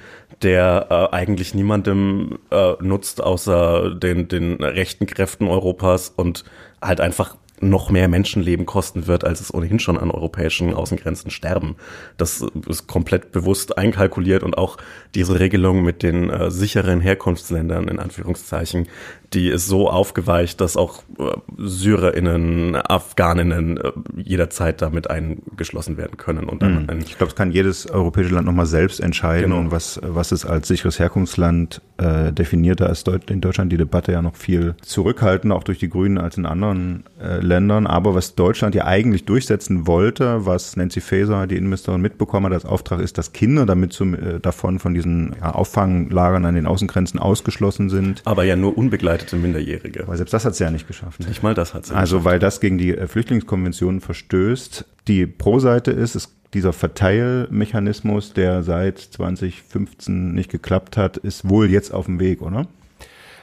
der 0.43 0.87
äh, 0.89 1.15
eigentlich 1.15 1.53
niemandem 1.53 2.39
äh, 2.51 2.73
nutzt, 2.81 3.21
außer 3.21 3.95
den, 3.95 4.27
den 4.27 4.55
rechten 4.55 5.05
Kräften 5.05 5.47
Europas 5.47 6.09
und 6.09 6.43
halt 6.81 7.01
einfach 7.01 7.35
noch 7.61 7.91
mehr 7.91 8.07
Menschenleben 8.07 8.65
kosten 8.65 9.07
wird, 9.07 9.23
als 9.23 9.39
es 9.39 9.53
ohnehin 9.53 9.79
schon 9.79 9.97
an 9.97 10.11
europäischen 10.11 10.73
Außengrenzen 10.73 11.29
sterben. 11.29 11.75
Das 12.17 12.43
ist 12.67 12.87
komplett 12.87 13.31
bewusst 13.31 13.77
einkalkuliert 13.77 14.43
und 14.43 14.57
auch 14.57 14.77
diese 15.13 15.39
Regelung 15.39 15.83
mit 15.83 16.03
den 16.03 16.29
äh, 16.29 16.49
sicheren 16.49 17.01
Herkunftsländern 17.01 17.87
in 17.87 17.99
Anführungszeichen, 17.99 18.87
die 19.33 19.47
ist 19.47 19.67
so 19.67 19.89
aufgeweicht, 19.89 20.59
dass 20.59 20.75
auch 20.75 21.03
äh, 21.17 21.23
SyrerInnen, 21.57 22.75
Afghaninnen 22.75 23.77
äh, 23.77 23.91
jederzeit 24.17 24.81
damit 24.81 25.09
eingeschlossen 25.09 25.97
werden 25.97 26.17
können. 26.17 26.49
Und 26.49 26.61
dann 26.61 26.87
mhm. 26.89 26.99
Ich 27.05 27.17
glaube, 27.17 27.31
es 27.31 27.35
kann 27.35 27.51
jedes 27.51 27.89
europäische 27.89 28.33
Land 28.33 28.45
nochmal 28.45 28.65
selbst 28.65 28.99
entscheiden, 28.99 29.51
Genau. 29.51 29.71
was, 29.71 29.99
was 30.03 30.31
es 30.31 30.45
als 30.45 30.67
sicheres 30.67 30.99
Herkunftsland 30.99 31.81
äh, 31.97 32.31
definiert. 32.33 32.81
Da 32.81 32.87
ist 32.87 33.07
in 33.07 33.41
Deutschland 33.41 33.71
die 33.71 33.77
Debatte 33.77 34.11
ja 34.11 34.21
noch 34.21 34.35
viel 34.35 34.75
zurückhaltender, 34.81 35.55
auch 35.55 35.63
durch 35.63 35.79
die 35.79 35.89
Grünen 35.89 36.17
als 36.17 36.37
in 36.37 36.45
anderen 36.45 37.05
äh, 37.21 37.39
Ländern. 37.39 37.87
Aber 37.87 38.15
was 38.15 38.35
Deutschland 38.35 38.75
ja 38.75 38.85
eigentlich 38.85 39.25
durchsetzen 39.25 39.87
wollte, 39.87 40.45
was 40.45 40.75
Nancy 40.75 40.99
Faeser, 40.99 41.47
die 41.47 41.55
Innenministerin, 41.55 42.01
mitbekommen 42.01 42.47
hat 42.47 42.53
als 42.53 42.65
Auftrag, 42.65 42.99
ist, 42.99 43.17
dass 43.17 43.31
Kinder 43.31 43.65
damit 43.65 43.93
zum, 43.93 44.13
äh, 44.13 44.39
davon 44.41 44.79
von 44.79 44.93
diesen 44.93 45.35
ja, 45.39 45.51
Auffanglagern 45.51 46.45
an 46.45 46.55
den 46.55 46.65
Außengrenzen 46.65 47.19
ausgeschlossen 47.19 47.89
sind. 47.89 48.21
aber 48.25 48.43
ja 48.43 48.55
nur 48.55 48.77
unbegleitete 49.21 49.35
Minderjährige. 49.35 50.03
Aber 50.03 50.17
selbst 50.17 50.33
das 50.33 50.45
hat 50.45 50.55
sie 50.55 50.63
ja 50.63 50.71
nicht 50.71 50.87
geschafft. 50.87 51.19
Nicht 51.27 51.43
mal 51.43 51.53
das 51.53 51.73
hat 51.73 51.85
sie 51.85 51.95
Also 51.95 52.23
weil 52.23 52.39
das 52.39 52.59
gegen 52.59 52.77
die 52.77 52.95
äh, 52.95 53.07
Flüchtlingskonvention 53.07 54.01
verstößt. 54.01 54.85
Die 55.07 55.25
Pro-Seite 55.25 55.91
ist, 55.91 56.15
ist 56.15 56.33
dieser 56.53 56.73
Verteilmechanismus, 56.73 58.33
der 58.33 58.63
seit 58.63 58.99
2015 58.99 60.33
nicht 60.33 60.51
geklappt 60.51 60.97
hat, 60.97 61.17
ist 61.17 61.47
wohl 61.47 61.69
jetzt 61.69 61.93
auf 61.93 62.05
dem 62.05 62.19
Weg, 62.19 62.41
oder? 62.41 62.67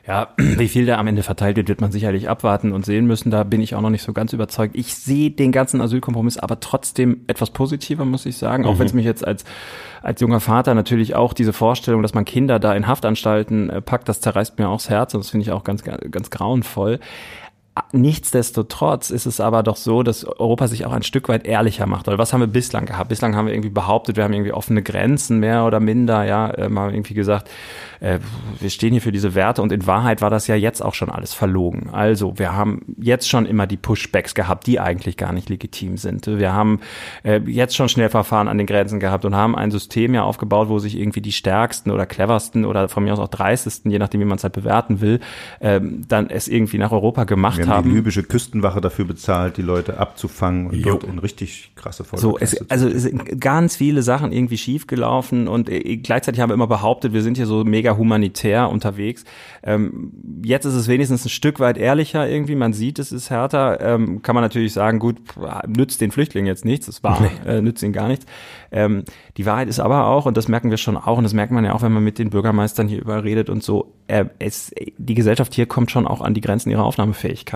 Ja, 0.08 0.28
wie 0.38 0.68
viel 0.68 0.86
der 0.86 0.98
am 0.98 1.06
Ende 1.06 1.22
verteilt 1.22 1.58
wird, 1.58 1.68
wird 1.68 1.82
man 1.82 1.92
sicherlich 1.92 2.30
abwarten 2.30 2.72
und 2.72 2.86
sehen 2.86 3.06
müssen. 3.06 3.30
Da 3.30 3.44
bin 3.44 3.60
ich 3.60 3.74
auch 3.74 3.82
noch 3.82 3.90
nicht 3.90 4.02
so 4.02 4.14
ganz 4.14 4.32
überzeugt. 4.32 4.74
Ich 4.74 4.94
sehe 4.94 5.30
den 5.30 5.52
ganzen 5.52 5.82
Asylkompromiss 5.82 6.38
aber 6.38 6.60
trotzdem 6.60 7.20
etwas 7.26 7.50
positiver, 7.50 8.06
muss 8.06 8.24
ich 8.24 8.38
sagen. 8.38 8.64
Auch 8.64 8.78
wenn 8.78 8.86
es 8.86 8.94
mich 8.94 9.04
jetzt 9.04 9.26
als, 9.26 9.44
als 10.02 10.20
junger 10.22 10.40
Vater 10.40 10.74
natürlich 10.74 11.14
auch 11.14 11.34
diese 11.34 11.52
Vorstellung, 11.52 12.00
dass 12.00 12.14
man 12.14 12.24
Kinder 12.24 12.58
da 12.58 12.74
in 12.74 12.86
Haftanstalten 12.86 13.68
äh, 13.68 13.82
packt, 13.82 14.08
das 14.08 14.22
zerreißt 14.22 14.58
mir 14.58 14.68
auch 14.70 14.78
das 14.78 14.88
Herz 14.88 15.12
und 15.12 15.22
das 15.22 15.30
finde 15.30 15.42
ich 15.42 15.52
auch 15.52 15.62
ganz, 15.62 15.84
ganz 15.84 16.30
grauenvoll. 16.30 17.00
Nichtsdestotrotz 17.92 19.10
ist 19.10 19.26
es 19.26 19.40
aber 19.40 19.62
doch 19.62 19.76
so, 19.76 20.02
dass 20.02 20.24
Europa 20.24 20.68
sich 20.68 20.86
auch 20.86 20.92
ein 20.92 21.02
Stück 21.02 21.28
weit 21.28 21.46
ehrlicher 21.46 21.86
macht. 21.86 22.08
Oder 22.08 22.18
was 22.18 22.32
haben 22.32 22.40
wir 22.40 22.46
bislang 22.46 22.86
gehabt? 22.86 23.08
Bislang 23.08 23.34
haben 23.34 23.46
wir 23.46 23.54
irgendwie 23.54 23.70
behauptet, 23.70 24.16
wir 24.16 24.24
haben 24.24 24.32
irgendwie 24.32 24.52
offene 24.52 24.82
Grenzen, 24.82 25.38
mehr 25.38 25.64
oder 25.64 25.80
minder, 25.80 26.24
ja, 26.24 26.50
äh, 26.50 26.68
mal 26.68 26.92
irgendwie 26.92 27.14
gesagt, 27.14 27.50
äh, 28.00 28.18
wir 28.60 28.70
stehen 28.70 28.92
hier 28.92 29.02
für 29.02 29.12
diese 29.12 29.34
Werte 29.34 29.62
und 29.62 29.72
in 29.72 29.86
Wahrheit 29.86 30.22
war 30.22 30.30
das 30.30 30.46
ja 30.46 30.54
jetzt 30.54 30.82
auch 30.82 30.94
schon 30.94 31.10
alles 31.10 31.34
verlogen. 31.34 31.90
Also 31.92 32.38
wir 32.38 32.54
haben 32.54 32.82
jetzt 32.98 33.28
schon 33.28 33.46
immer 33.46 33.66
die 33.66 33.76
Pushbacks 33.76 34.34
gehabt, 34.34 34.66
die 34.66 34.80
eigentlich 34.80 35.16
gar 35.16 35.32
nicht 35.32 35.48
legitim 35.48 35.96
sind. 35.96 36.26
Wir 36.26 36.52
haben 36.52 36.80
äh, 37.22 37.40
jetzt 37.46 37.76
schon 37.76 37.88
Schnellverfahren 37.88 38.48
an 38.48 38.58
den 38.58 38.66
Grenzen 38.66 39.00
gehabt 39.00 39.24
und 39.24 39.34
haben 39.34 39.56
ein 39.56 39.70
System 39.70 40.14
ja 40.14 40.22
aufgebaut, 40.22 40.68
wo 40.68 40.78
sich 40.78 40.98
irgendwie 40.98 41.20
die 41.20 41.32
stärksten 41.32 41.90
oder 41.90 42.06
cleversten 42.06 42.64
oder 42.64 42.88
von 42.88 43.04
mir 43.04 43.12
aus 43.12 43.18
auch 43.18 43.28
dreistesten, 43.28 43.90
je 43.90 43.98
nachdem 43.98 44.20
wie 44.20 44.24
man 44.24 44.36
es 44.36 44.44
halt 44.44 44.52
bewerten 44.52 45.00
will, 45.00 45.20
ähm, 45.60 46.04
dann 46.08 46.30
es 46.30 46.48
irgendwie 46.48 46.78
nach 46.78 46.92
Europa 46.92 47.24
gemacht 47.24 47.58
Wir 47.58 47.67
haben 47.68 47.88
die 47.90 47.96
libysche 47.96 48.22
Küstenwache 48.22 48.80
dafür 48.80 49.04
bezahlt, 49.04 49.56
die 49.56 49.62
Leute 49.62 49.98
abzufangen 49.98 50.68
und 50.68 50.74
Jo. 50.74 50.92
dort 50.92 51.04
in 51.04 51.18
richtig 51.18 51.72
krasse 51.76 52.04
Folgen. 52.04 52.22
So, 52.22 52.38
es, 52.38 52.68
also 52.70 52.88
es 52.88 53.02
sind 53.02 53.40
ganz 53.40 53.76
viele 53.76 54.02
Sachen 54.02 54.32
irgendwie 54.32 54.58
schiefgelaufen 54.58 55.48
und 55.48 55.68
äh, 55.68 55.96
gleichzeitig 55.96 56.40
haben 56.40 56.50
wir 56.50 56.54
immer 56.54 56.66
behauptet, 56.66 57.12
wir 57.12 57.22
sind 57.22 57.36
hier 57.36 57.46
so 57.46 57.64
mega 57.64 57.96
humanitär 57.96 58.70
unterwegs. 58.70 59.24
Ähm, 59.62 60.12
jetzt 60.44 60.64
ist 60.64 60.74
es 60.74 60.88
wenigstens 60.88 61.24
ein 61.24 61.30
Stück 61.30 61.60
weit 61.60 61.78
ehrlicher 61.78 62.28
irgendwie, 62.28 62.54
man 62.54 62.72
sieht, 62.72 62.98
es 62.98 63.12
ist 63.12 63.30
härter. 63.30 63.80
Ähm, 63.80 64.22
kann 64.22 64.34
man 64.34 64.42
natürlich 64.42 64.72
sagen, 64.72 64.98
gut, 64.98 65.16
nützt 65.66 66.00
den 66.00 66.10
Flüchtlingen 66.10 66.46
jetzt 66.46 66.64
nichts, 66.64 66.86
das 66.86 67.02
war, 67.02 67.20
äh, 67.46 67.60
nützt 67.60 67.82
ihnen 67.82 67.92
gar 67.92 68.08
nichts. 68.08 68.26
Ähm, 68.70 69.04
die 69.36 69.46
Wahrheit 69.46 69.68
ist 69.68 69.80
aber 69.80 70.06
auch, 70.06 70.26
und 70.26 70.36
das 70.36 70.48
merken 70.48 70.70
wir 70.70 70.76
schon 70.76 70.96
auch, 70.96 71.16
und 71.16 71.24
das 71.24 71.32
merkt 71.32 71.52
man 71.52 71.64
ja 71.64 71.74
auch, 71.74 71.82
wenn 71.82 71.92
man 71.92 72.04
mit 72.04 72.18
den 72.18 72.30
Bürgermeistern 72.30 72.88
hier 72.88 73.00
überredet 73.00 73.48
und 73.48 73.62
so, 73.62 73.94
äh, 74.08 74.26
es, 74.38 74.74
die 74.98 75.14
Gesellschaft 75.14 75.54
hier 75.54 75.66
kommt 75.66 75.90
schon 75.90 76.06
auch 76.06 76.20
an 76.20 76.34
die 76.34 76.40
Grenzen 76.40 76.70
ihrer 76.70 76.84
Aufnahmefähigkeit. 76.84 77.47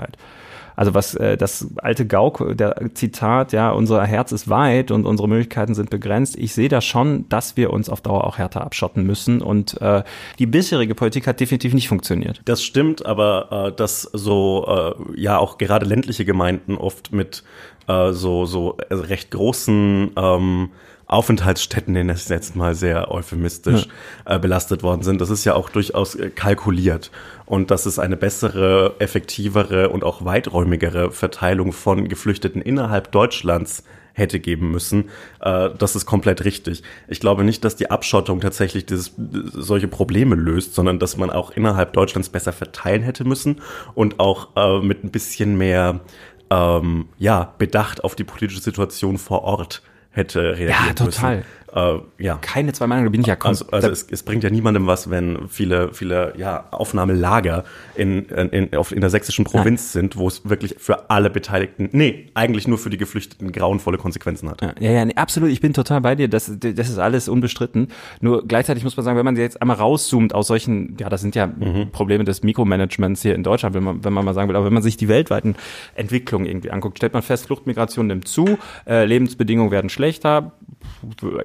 Also 0.75 0.93
was 0.93 1.15
äh, 1.15 1.37
das 1.37 1.67
alte 1.77 2.05
Gauk, 2.05 2.57
der 2.57 2.75
Zitat, 2.93 3.53
ja, 3.53 3.71
unser 3.71 4.03
Herz 4.05 4.31
ist 4.31 4.49
weit 4.49 4.91
und 4.91 5.05
unsere 5.05 5.27
Möglichkeiten 5.27 5.75
sind 5.75 5.89
begrenzt. 5.89 6.35
Ich 6.37 6.53
sehe 6.53 6.69
da 6.69 6.81
schon, 6.81 7.29
dass 7.29 7.57
wir 7.57 7.71
uns 7.71 7.89
auf 7.89 8.01
Dauer 8.01 8.25
auch 8.25 8.37
härter 8.37 8.61
abschotten 8.61 9.05
müssen 9.05 9.41
und 9.41 9.79
äh, 9.81 10.03
die 10.39 10.45
bisherige 10.45 10.95
Politik 10.95 11.27
hat 11.27 11.39
definitiv 11.39 11.73
nicht 11.73 11.87
funktioniert. 11.87 12.41
Das 12.45 12.63
stimmt, 12.63 13.05
aber 13.05 13.67
äh, 13.67 13.75
dass 13.75 14.01
so 14.01 14.95
äh, 15.15 15.19
ja 15.21 15.37
auch 15.37 15.57
gerade 15.57 15.85
ländliche 15.85 16.25
Gemeinden 16.25 16.77
oft 16.77 17.11
mit 17.11 17.43
äh, 17.87 18.11
so 18.11 18.45
so 18.45 18.77
also 18.89 19.03
recht 19.03 19.31
großen 19.31 20.11
ähm, 20.15 20.69
Aufenthaltsstätten, 21.05 21.95
ich 21.95 22.09
es 22.09 22.29
jetzt 22.29 22.55
mal 22.55 22.73
sehr 22.75 23.11
euphemistisch, 23.11 23.87
äh, 24.25 24.39
belastet 24.39 24.81
worden 24.83 25.03
sind. 25.03 25.21
Das 25.21 25.29
ist 25.29 25.45
ja 25.45 25.53
auch 25.53 25.69
durchaus 25.69 26.15
äh, 26.15 26.29
kalkuliert. 26.29 27.11
Und 27.45 27.71
dass 27.71 27.85
es 27.85 27.99
eine 27.99 28.17
bessere, 28.17 28.95
effektivere 28.99 29.89
und 29.89 30.03
auch 30.03 30.25
weiträumigere 30.25 31.11
Verteilung 31.11 31.73
von 31.73 32.07
Geflüchteten 32.07 32.61
innerhalb 32.61 33.11
Deutschlands 33.11 33.83
hätte 34.13 34.39
geben 34.39 34.71
müssen. 34.71 35.09
Äh, 35.41 35.71
das 35.77 35.95
ist 35.95 36.05
komplett 36.05 36.45
richtig. 36.45 36.83
Ich 37.07 37.19
glaube 37.19 37.43
nicht, 37.43 37.65
dass 37.65 37.75
die 37.75 37.91
Abschottung 37.91 38.39
tatsächlich 38.39 38.85
dieses, 38.85 39.13
solche 39.17 39.87
Probleme 39.87 40.35
löst, 40.35 40.75
sondern 40.75 40.99
dass 40.99 41.17
man 41.17 41.29
auch 41.29 41.51
innerhalb 41.51 41.93
Deutschlands 41.93 42.29
besser 42.29 42.53
verteilen 42.53 43.01
hätte 43.01 43.25
müssen 43.25 43.61
und 43.95 44.19
auch 44.19 44.49
äh, 44.55 44.79
mit 44.85 45.03
ein 45.03 45.11
bisschen 45.11 45.57
mehr 45.57 46.01
ähm, 46.49 47.09
ja, 47.17 47.53
Bedacht 47.57 48.03
auf 48.03 48.15
die 48.15 48.23
politische 48.23 48.61
Situation 48.61 49.17
vor 49.17 49.43
Ort 49.43 49.81
hätte 50.11 50.57
reagieren 50.57 50.95
total. 50.95 51.37
müssen. 51.37 51.47
Äh, 51.75 51.99
ja. 52.19 52.37
Keine 52.41 52.73
zwei 52.73 52.87
Meinungen, 52.87 53.07
da 53.07 53.11
bin 53.11 53.21
ich 53.21 53.27
ja 53.27 53.37
Also, 53.39 53.65
also 53.71 53.89
es, 53.89 54.07
es 54.09 54.23
bringt 54.23 54.43
ja 54.43 54.49
niemandem 54.49 54.85
was, 54.85 55.09
wenn 55.09 55.47
viele, 55.49 55.93
viele 55.93 56.33
ja, 56.37 56.65
Aufnahmelager 56.71 57.63
in, 57.95 58.25
in, 58.25 58.49
in, 58.49 58.69
in 58.69 59.01
der 59.01 59.09
sächsischen 59.09 59.43
Provinz 59.43 59.91
sind, 59.91 60.15
wo 60.15 60.27
es 60.27 60.47
wirklich 60.47 60.75
für 60.77 61.09
alle 61.09 61.29
Beteiligten, 61.29 61.89
nee, 61.91 62.27
eigentlich 62.35 62.67
nur 62.67 62.77
für 62.77 62.89
die 62.89 62.97
Geflüchteten 62.97 63.51
grauenvolle 63.51 63.97
Konsequenzen 63.97 64.49
hat. 64.49 64.61
Ja, 64.61 64.91
ja, 64.91 65.05
nee, 65.05 65.15
absolut. 65.15 65.49
Ich 65.49 65.61
bin 65.61 65.73
total 65.73 66.01
bei 66.01 66.15
dir. 66.15 66.27
Das, 66.27 66.51
das 66.59 66.89
ist 66.89 66.99
alles 66.99 67.27
unbestritten. 67.27 67.87
Nur 68.21 68.47
gleichzeitig 68.47 68.83
muss 68.83 68.95
man 68.95 69.03
sagen, 69.03 69.17
wenn 69.17 69.25
man 69.25 69.35
jetzt 69.35 69.61
einmal 69.61 69.77
rauszoomt 69.77 70.35
aus 70.35 70.47
solchen, 70.47 70.95
ja, 70.99 71.09
das 71.09 71.21
sind 71.21 71.35
ja 71.35 71.51
Probleme 71.91 72.23
des 72.23 72.43
Mikromanagements 72.43 73.21
hier 73.23 73.33
in 73.33 73.43
Deutschland, 73.43 73.73
wenn 73.75 73.83
man, 73.83 74.03
wenn 74.03 74.13
man 74.13 74.23
mal 74.25 74.33
sagen 74.33 74.47
will. 74.47 74.55
Aber 74.55 74.65
wenn 74.65 74.73
man 74.73 74.83
sich 74.83 74.97
die 74.97 75.07
weltweiten 75.07 75.55
Entwicklungen 75.95 76.45
irgendwie 76.45 76.69
anguckt, 76.69 76.97
stellt 76.97 77.13
man 77.13 77.23
fest, 77.23 77.47
Fluchtmigration 77.47 78.07
nimmt 78.07 78.27
zu, 78.27 78.57
äh, 78.85 79.05
Lebensbedingungen 79.05 79.71
werden 79.71 79.89
schlechter. 79.89 80.53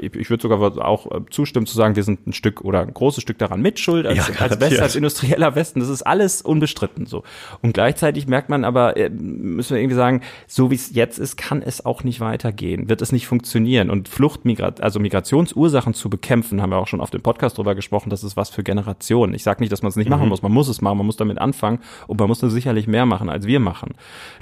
Ich 0.01 0.31
würde 0.31 0.43
sogar 0.43 0.61
auch 0.85 1.11
äh, 1.11 1.21
zustimmen 1.31 1.67
zu 1.67 1.75
sagen, 1.75 1.97
wir 1.97 2.03
sind 2.03 2.27
ein 2.27 2.33
Stück 2.33 2.63
oder 2.63 2.81
ein 2.81 2.95
großes 2.95 3.23
Stück 3.23 3.39
daran 3.39 3.61
mitschuld 3.61 4.07
als, 4.07 4.29
Ja, 4.29 4.35
als. 4.39 4.61
West, 4.61 4.81
als 4.81 4.97
industrieller 4.97 5.55
Westen. 5.55 5.81
Das 5.81 5.89
ist 5.89 6.03
alles 6.03 6.43
unbestritten 6.43 7.07
so. 7.07 7.23
Und 7.63 7.73
gleichzeitig 7.75 8.27
merkt 8.27 8.49
man 8.49 8.65
aber, 8.65 8.97
äh, 8.97 9.11
müssen 9.11 9.75
wir 9.75 9.81
irgendwie 9.81 9.97
sagen, 9.97 10.23
so 10.47 10.71
wie 10.71 10.75
es 10.75 10.95
jetzt 10.95 11.19
ist, 11.19 11.37
kann 11.37 11.63
es 11.63 11.85
auch 11.85 12.05
nicht 12.05 12.21
weitergehen, 12.21 12.89
wird 12.89 13.03
es 13.03 13.13
nicht 13.13 13.27
funktionieren. 13.27 13.91
Und 13.91 14.09
Fluchtmigration, 14.09 14.85
also 14.85 15.01
Migrationsursachen 15.01 15.95
zu 15.95 16.11
bekämpfen, 16.11 16.63
haben 16.63 16.71
wir 16.71 16.79
auch 16.79 16.87
schon 16.87 17.01
auf 17.01 17.11
dem 17.11 17.23
Podcast 17.23 17.59
drüber 17.59 17.75
gesprochen, 17.75 18.11
das 18.11 18.25
ist 18.25 18.37
was 18.37 18.51
für 18.51 18.63
Generationen. 18.63 19.35
Ich 19.35 19.43
sage 19.43 19.61
nicht, 19.61 19.73
dass 19.73 19.83
man 19.83 19.91
es 19.91 19.97
nicht 19.97 20.11
machen 20.11 20.29
muss, 20.29 20.43
man 20.43 20.53
muss 20.53 20.69
es 20.69 20.81
machen, 20.81 20.99
man 20.99 21.07
muss 21.07 21.17
damit 21.17 21.39
anfangen 21.39 21.81
und 22.07 22.19
man 22.19 22.29
muss 22.29 22.41
da 22.41 22.49
sicherlich 22.49 22.87
mehr 22.87 23.07
machen, 23.07 23.29
als 23.29 23.47
wir 23.47 23.61
machen. 23.61 23.95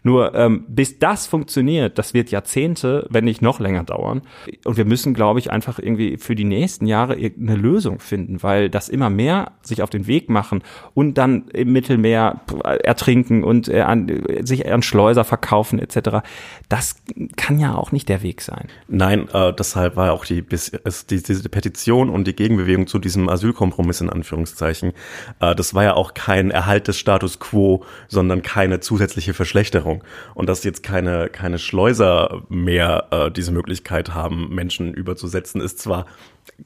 Nur 0.02 0.34
ähm, 0.34 0.64
bis 0.68 0.98
das 0.98 1.26
funktioniert, 1.26 1.98
das 1.98 2.14
wird 2.14 2.30
Jahrzehnte, 2.30 3.06
wenn 3.10 3.24
nicht 3.24 3.42
noch 3.42 3.60
länger 3.60 3.84
dauern. 3.84 4.22
Und 4.64 4.76
wir 4.76 4.84
müssen, 4.86 5.14
glaube 5.14 5.38
ich, 5.38 5.50
einfach 5.50 5.78
irgendwie 5.78 6.16
für 6.16 6.34
die 6.34 6.44
nächsten 6.44 6.86
Jahre 6.86 7.14
eine 7.14 7.56
Lösung 7.56 7.98
finden, 7.98 8.42
weil 8.42 8.70
das 8.70 8.88
immer 8.88 9.10
mehr 9.10 9.52
sich 9.62 9.82
auf 9.82 9.90
den 9.90 10.06
Weg 10.06 10.30
machen 10.30 10.62
und 10.94 11.14
dann 11.14 11.48
im 11.48 11.72
Mittelmeer 11.72 12.40
ertrinken 12.82 13.44
und 13.44 13.68
äh, 13.68 13.80
an, 13.80 14.22
sich 14.42 14.70
an 14.70 14.82
Schleuser 14.82 15.24
verkaufen 15.24 15.78
etc. 15.78 16.26
Das 16.68 16.96
kann 17.36 17.58
ja 17.58 17.74
auch 17.74 17.92
nicht 17.92 18.08
der 18.08 18.22
Weg 18.22 18.40
sein. 18.40 18.68
Nein, 18.88 19.28
äh, 19.32 19.52
deshalb 19.52 19.96
war 19.96 20.12
auch 20.12 20.24
die, 20.24 20.42
die, 20.42 21.22
diese 21.22 21.48
Petition 21.48 22.10
und 22.10 22.26
die 22.26 22.36
Gegenbewegung 22.36 22.86
zu 22.86 22.98
diesem 22.98 23.28
Asylkompromiss 23.28 24.00
in 24.00 24.10
Anführungszeichen, 24.10 24.92
äh, 25.40 25.54
das 25.54 25.74
war 25.74 25.84
ja 25.84 25.94
auch 25.94 26.14
kein 26.14 26.50
Erhalt 26.50 26.88
des 26.88 26.98
Status 26.98 27.38
quo, 27.38 27.84
sondern 28.08 28.42
keine 28.42 28.80
zusätzliche 28.80 29.34
Verschlechterung. 29.34 30.04
Und 30.34 30.48
dass 30.48 30.64
jetzt 30.64 30.82
keine, 30.82 31.28
keine 31.28 31.58
Schleuser 31.58 32.42
mehr 32.48 33.08
äh, 33.10 33.30
diese 33.30 33.52
Möglichkeit 33.52 34.14
haben, 34.14 34.54
Menschen 34.54 34.75
überzusetzen, 34.78 35.60
ist 35.60 35.78
zwar 35.78 36.06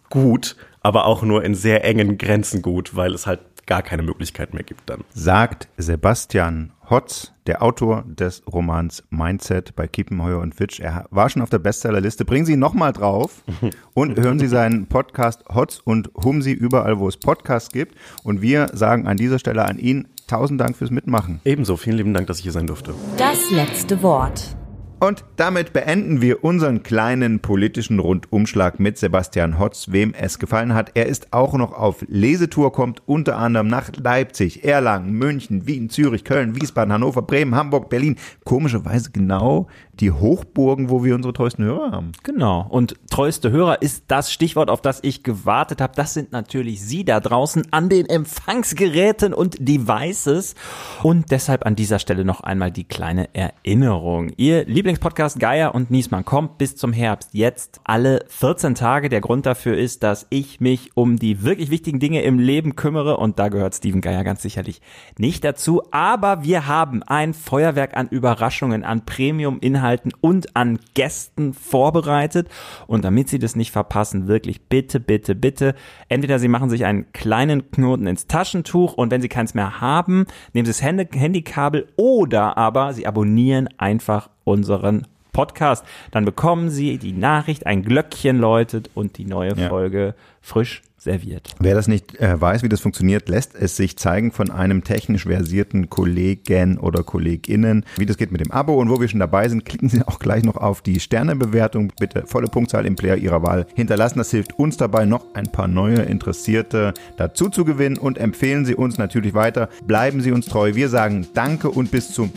gut, 0.08 0.56
aber 0.80 1.06
auch 1.06 1.22
nur 1.22 1.44
in 1.44 1.54
sehr 1.54 1.84
engen 1.84 2.18
Grenzen 2.18 2.62
gut, 2.62 2.96
weil 2.96 3.14
es 3.14 3.26
halt 3.26 3.40
gar 3.66 3.82
keine 3.82 4.02
Möglichkeit 4.02 4.52
mehr 4.52 4.64
gibt 4.64 4.90
dann. 4.90 5.04
Sagt 5.14 5.68
Sebastian 5.76 6.72
Hotz, 6.90 7.32
der 7.46 7.62
Autor 7.62 8.04
des 8.04 8.42
Romans 8.52 9.04
Mindset 9.10 9.76
bei 9.76 9.86
Kiepenheuer 9.86 10.40
und 10.40 10.56
Fitch. 10.56 10.80
Er 10.80 11.06
war 11.10 11.30
schon 11.30 11.40
auf 11.40 11.50
der 11.50 11.60
Bestsellerliste. 11.60 12.24
Bringen 12.24 12.44
Sie 12.44 12.54
ihn 12.54 12.58
nochmal 12.58 12.92
drauf 12.92 13.44
und 13.94 14.18
hören 14.18 14.40
Sie 14.40 14.48
seinen 14.48 14.88
Podcast 14.88 15.44
Hotz 15.54 15.80
und 15.84 16.10
Humsi 16.16 16.50
überall, 16.50 16.98
wo 16.98 17.06
es 17.06 17.16
Podcasts 17.16 17.70
gibt. 17.70 17.94
Und 18.24 18.42
wir 18.42 18.70
sagen 18.72 19.06
an 19.06 19.16
dieser 19.16 19.38
Stelle 19.38 19.64
an 19.66 19.78
ihn 19.78 20.08
tausend 20.26 20.60
Dank 20.60 20.76
fürs 20.76 20.90
Mitmachen. 20.90 21.40
Ebenso, 21.44 21.76
vielen 21.76 21.96
lieben 21.96 22.12
Dank, 22.12 22.26
dass 22.26 22.38
ich 22.38 22.42
hier 22.42 22.52
sein 22.52 22.66
durfte. 22.66 22.94
Das 23.18 23.52
letzte 23.52 24.02
Wort. 24.02 24.56
Und 25.02 25.24
damit 25.36 25.72
beenden 25.72 26.20
wir 26.20 26.44
unseren 26.44 26.82
kleinen 26.82 27.40
politischen 27.40 28.00
Rundumschlag 28.00 28.78
mit 28.78 28.98
Sebastian 28.98 29.58
Hotz, 29.58 29.86
wem 29.90 30.12
es 30.12 30.38
gefallen 30.38 30.74
hat. 30.74 30.90
Er 30.92 31.06
ist 31.06 31.32
auch 31.32 31.54
noch 31.54 31.72
auf 31.72 32.04
Lesetour, 32.06 32.70
kommt 32.70 33.02
unter 33.06 33.38
anderem 33.38 33.68
nach 33.68 33.90
Leipzig, 33.96 34.62
Erlangen, 34.62 35.12
München, 35.12 35.66
Wien, 35.66 35.88
Zürich, 35.88 36.22
Köln, 36.22 36.54
Wiesbaden, 36.54 36.92
Hannover, 36.92 37.22
Bremen, 37.22 37.54
Hamburg, 37.54 37.88
Berlin. 37.88 38.16
Komischerweise 38.44 39.10
genau 39.10 39.68
die 40.00 40.10
Hochburgen, 40.10 40.90
wo 40.90 41.04
wir 41.04 41.14
unsere 41.14 41.32
treuesten 41.32 41.64
Hörer 41.64 41.92
haben. 41.92 42.12
Genau. 42.22 42.66
Und 42.68 42.94
treueste 43.10 43.50
Hörer 43.50 43.82
ist 43.82 44.04
das 44.08 44.32
Stichwort, 44.32 44.70
auf 44.70 44.80
das 44.80 45.00
ich 45.02 45.22
gewartet 45.22 45.80
habe. 45.80 45.92
Das 45.94 46.14
sind 46.14 46.32
natürlich 46.32 46.82
Sie 46.82 47.04
da 47.04 47.20
draußen 47.20 47.64
an 47.70 47.88
den 47.88 48.06
Empfangsgeräten 48.06 49.34
und 49.34 49.56
Devices. 49.60 50.54
Und 51.02 51.30
deshalb 51.30 51.66
an 51.66 51.76
dieser 51.76 51.98
Stelle 51.98 52.24
noch 52.24 52.40
einmal 52.40 52.70
die 52.70 52.84
kleine 52.84 53.28
Erinnerung. 53.34 54.30
Ihr 54.36 54.66
Lieblingspodcast 54.90 55.38
Geier 55.38 55.72
und 55.72 55.92
Niesmann 55.92 56.24
kommt 56.24 56.58
bis 56.58 56.74
zum 56.74 56.92
Herbst 56.92 57.28
jetzt 57.30 57.80
alle 57.84 58.24
14 58.26 58.74
Tage. 58.74 59.08
Der 59.08 59.20
Grund 59.20 59.46
dafür 59.46 59.78
ist, 59.78 60.02
dass 60.02 60.26
ich 60.30 60.58
mich 60.58 60.90
um 60.96 61.16
die 61.16 61.44
wirklich 61.44 61.70
wichtigen 61.70 62.00
Dinge 62.00 62.22
im 62.22 62.40
Leben 62.40 62.74
kümmere 62.74 63.16
und 63.18 63.38
da 63.38 63.50
gehört 63.50 63.76
Steven 63.76 64.00
Geier 64.00 64.24
ganz 64.24 64.42
sicherlich 64.42 64.80
nicht 65.16 65.44
dazu. 65.44 65.84
Aber 65.92 66.42
wir 66.42 66.66
haben 66.66 67.04
ein 67.04 67.34
Feuerwerk 67.34 67.96
an 67.96 68.08
Überraschungen, 68.08 68.82
an 68.82 69.06
Premium-Inhalten 69.06 70.10
und 70.20 70.56
an 70.56 70.80
Gästen 70.94 71.54
vorbereitet. 71.54 72.48
Und 72.88 73.04
damit 73.04 73.28
Sie 73.28 73.38
das 73.38 73.54
nicht 73.54 73.70
verpassen, 73.70 74.26
wirklich 74.26 74.62
bitte, 74.62 74.98
bitte, 74.98 75.36
bitte, 75.36 75.76
entweder 76.08 76.40
Sie 76.40 76.48
machen 76.48 76.68
sich 76.68 76.84
einen 76.84 77.12
kleinen 77.12 77.70
Knoten 77.70 78.08
ins 78.08 78.26
Taschentuch 78.26 78.94
und 78.94 79.12
wenn 79.12 79.22
Sie 79.22 79.28
keins 79.28 79.54
mehr 79.54 79.80
haben, 79.80 80.26
nehmen 80.52 80.66
Sie 80.66 80.72
das 80.72 80.82
Handy 80.82 81.06
Handykabel 81.16 81.86
oder 81.94 82.58
aber 82.58 82.92
Sie 82.92 83.06
abonnieren 83.06 83.68
einfach 83.78 84.30
unseren 84.44 85.06
Podcast. 85.32 85.84
Dann 86.10 86.24
bekommen 86.24 86.70
Sie 86.70 86.98
die 86.98 87.12
Nachricht, 87.12 87.66
ein 87.66 87.82
Glöckchen 87.82 88.38
läutet 88.38 88.90
und 88.94 89.18
die 89.18 89.24
neue 89.24 89.54
Ja. 89.54 89.68
Folge 89.68 90.14
frisch 90.40 90.82
serviert. 91.00 91.54
Wer 91.58 91.74
das 91.74 91.88
nicht 91.88 92.20
äh, 92.20 92.38
weiß, 92.40 92.62
wie 92.62 92.68
das 92.68 92.80
funktioniert, 92.80 93.28
lässt 93.28 93.54
es 93.54 93.76
sich 93.76 93.96
zeigen 93.96 94.32
von 94.32 94.50
einem 94.50 94.84
technisch 94.84 95.24
versierten 95.24 95.88
Kollegen 95.88 96.78
oder 96.78 97.02
Kolleginnen, 97.02 97.84
wie 97.96 98.06
das 98.06 98.18
geht 98.18 98.30
mit 98.30 98.42
dem 98.42 98.50
Abo. 98.50 98.74
Und 98.74 98.90
wo 98.90 99.00
wir 99.00 99.08
schon 99.08 99.20
dabei 99.20 99.48
sind, 99.48 99.64
klicken 99.64 99.88
Sie 99.88 100.06
auch 100.06 100.18
gleich 100.18 100.44
noch 100.44 100.56
auf 100.56 100.82
die 100.82 101.00
Sternebewertung. 101.00 101.92
Bitte 101.98 102.24
volle 102.26 102.48
Punktzahl 102.48 102.86
im 102.86 102.96
Player 102.96 103.16
Ihrer 103.16 103.42
Wahl 103.42 103.66
hinterlassen. 103.74 104.18
Das 104.18 104.30
hilft 104.30 104.58
uns 104.58 104.76
dabei, 104.76 105.06
noch 105.06 105.34
ein 105.34 105.50
paar 105.50 105.68
neue 105.68 106.02
Interessierte 106.02 106.92
dazu 107.16 107.48
zu 107.48 107.64
gewinnen 107.64 107.98
und 107.98 108.18
empfehlen 108.18 108.64
Sie 108.66 108.74
uns 108.74 108.98
natürlich 108.98 109.34
weiter. 109.34 109.70
Bleiben 109.86 110.20
Sie 110.20 110.32
uns 110.32 110.46
treu. 110.46 110.74
Wir 110.74 110.90
sagen 110.90 111.26
Danke 111.34 111.70
und 111.70 111.90
bis 111.90 112.12
zum 112.12 112.30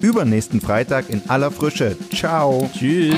übernächsten 0.00 0.60
Freitag 0.60 1.10
in 1.10 1.22
aller 1.28 1.50
Frische. 1.50 1.96
Ciao. 2.12 2.70
Tschüss. 2.72 3.14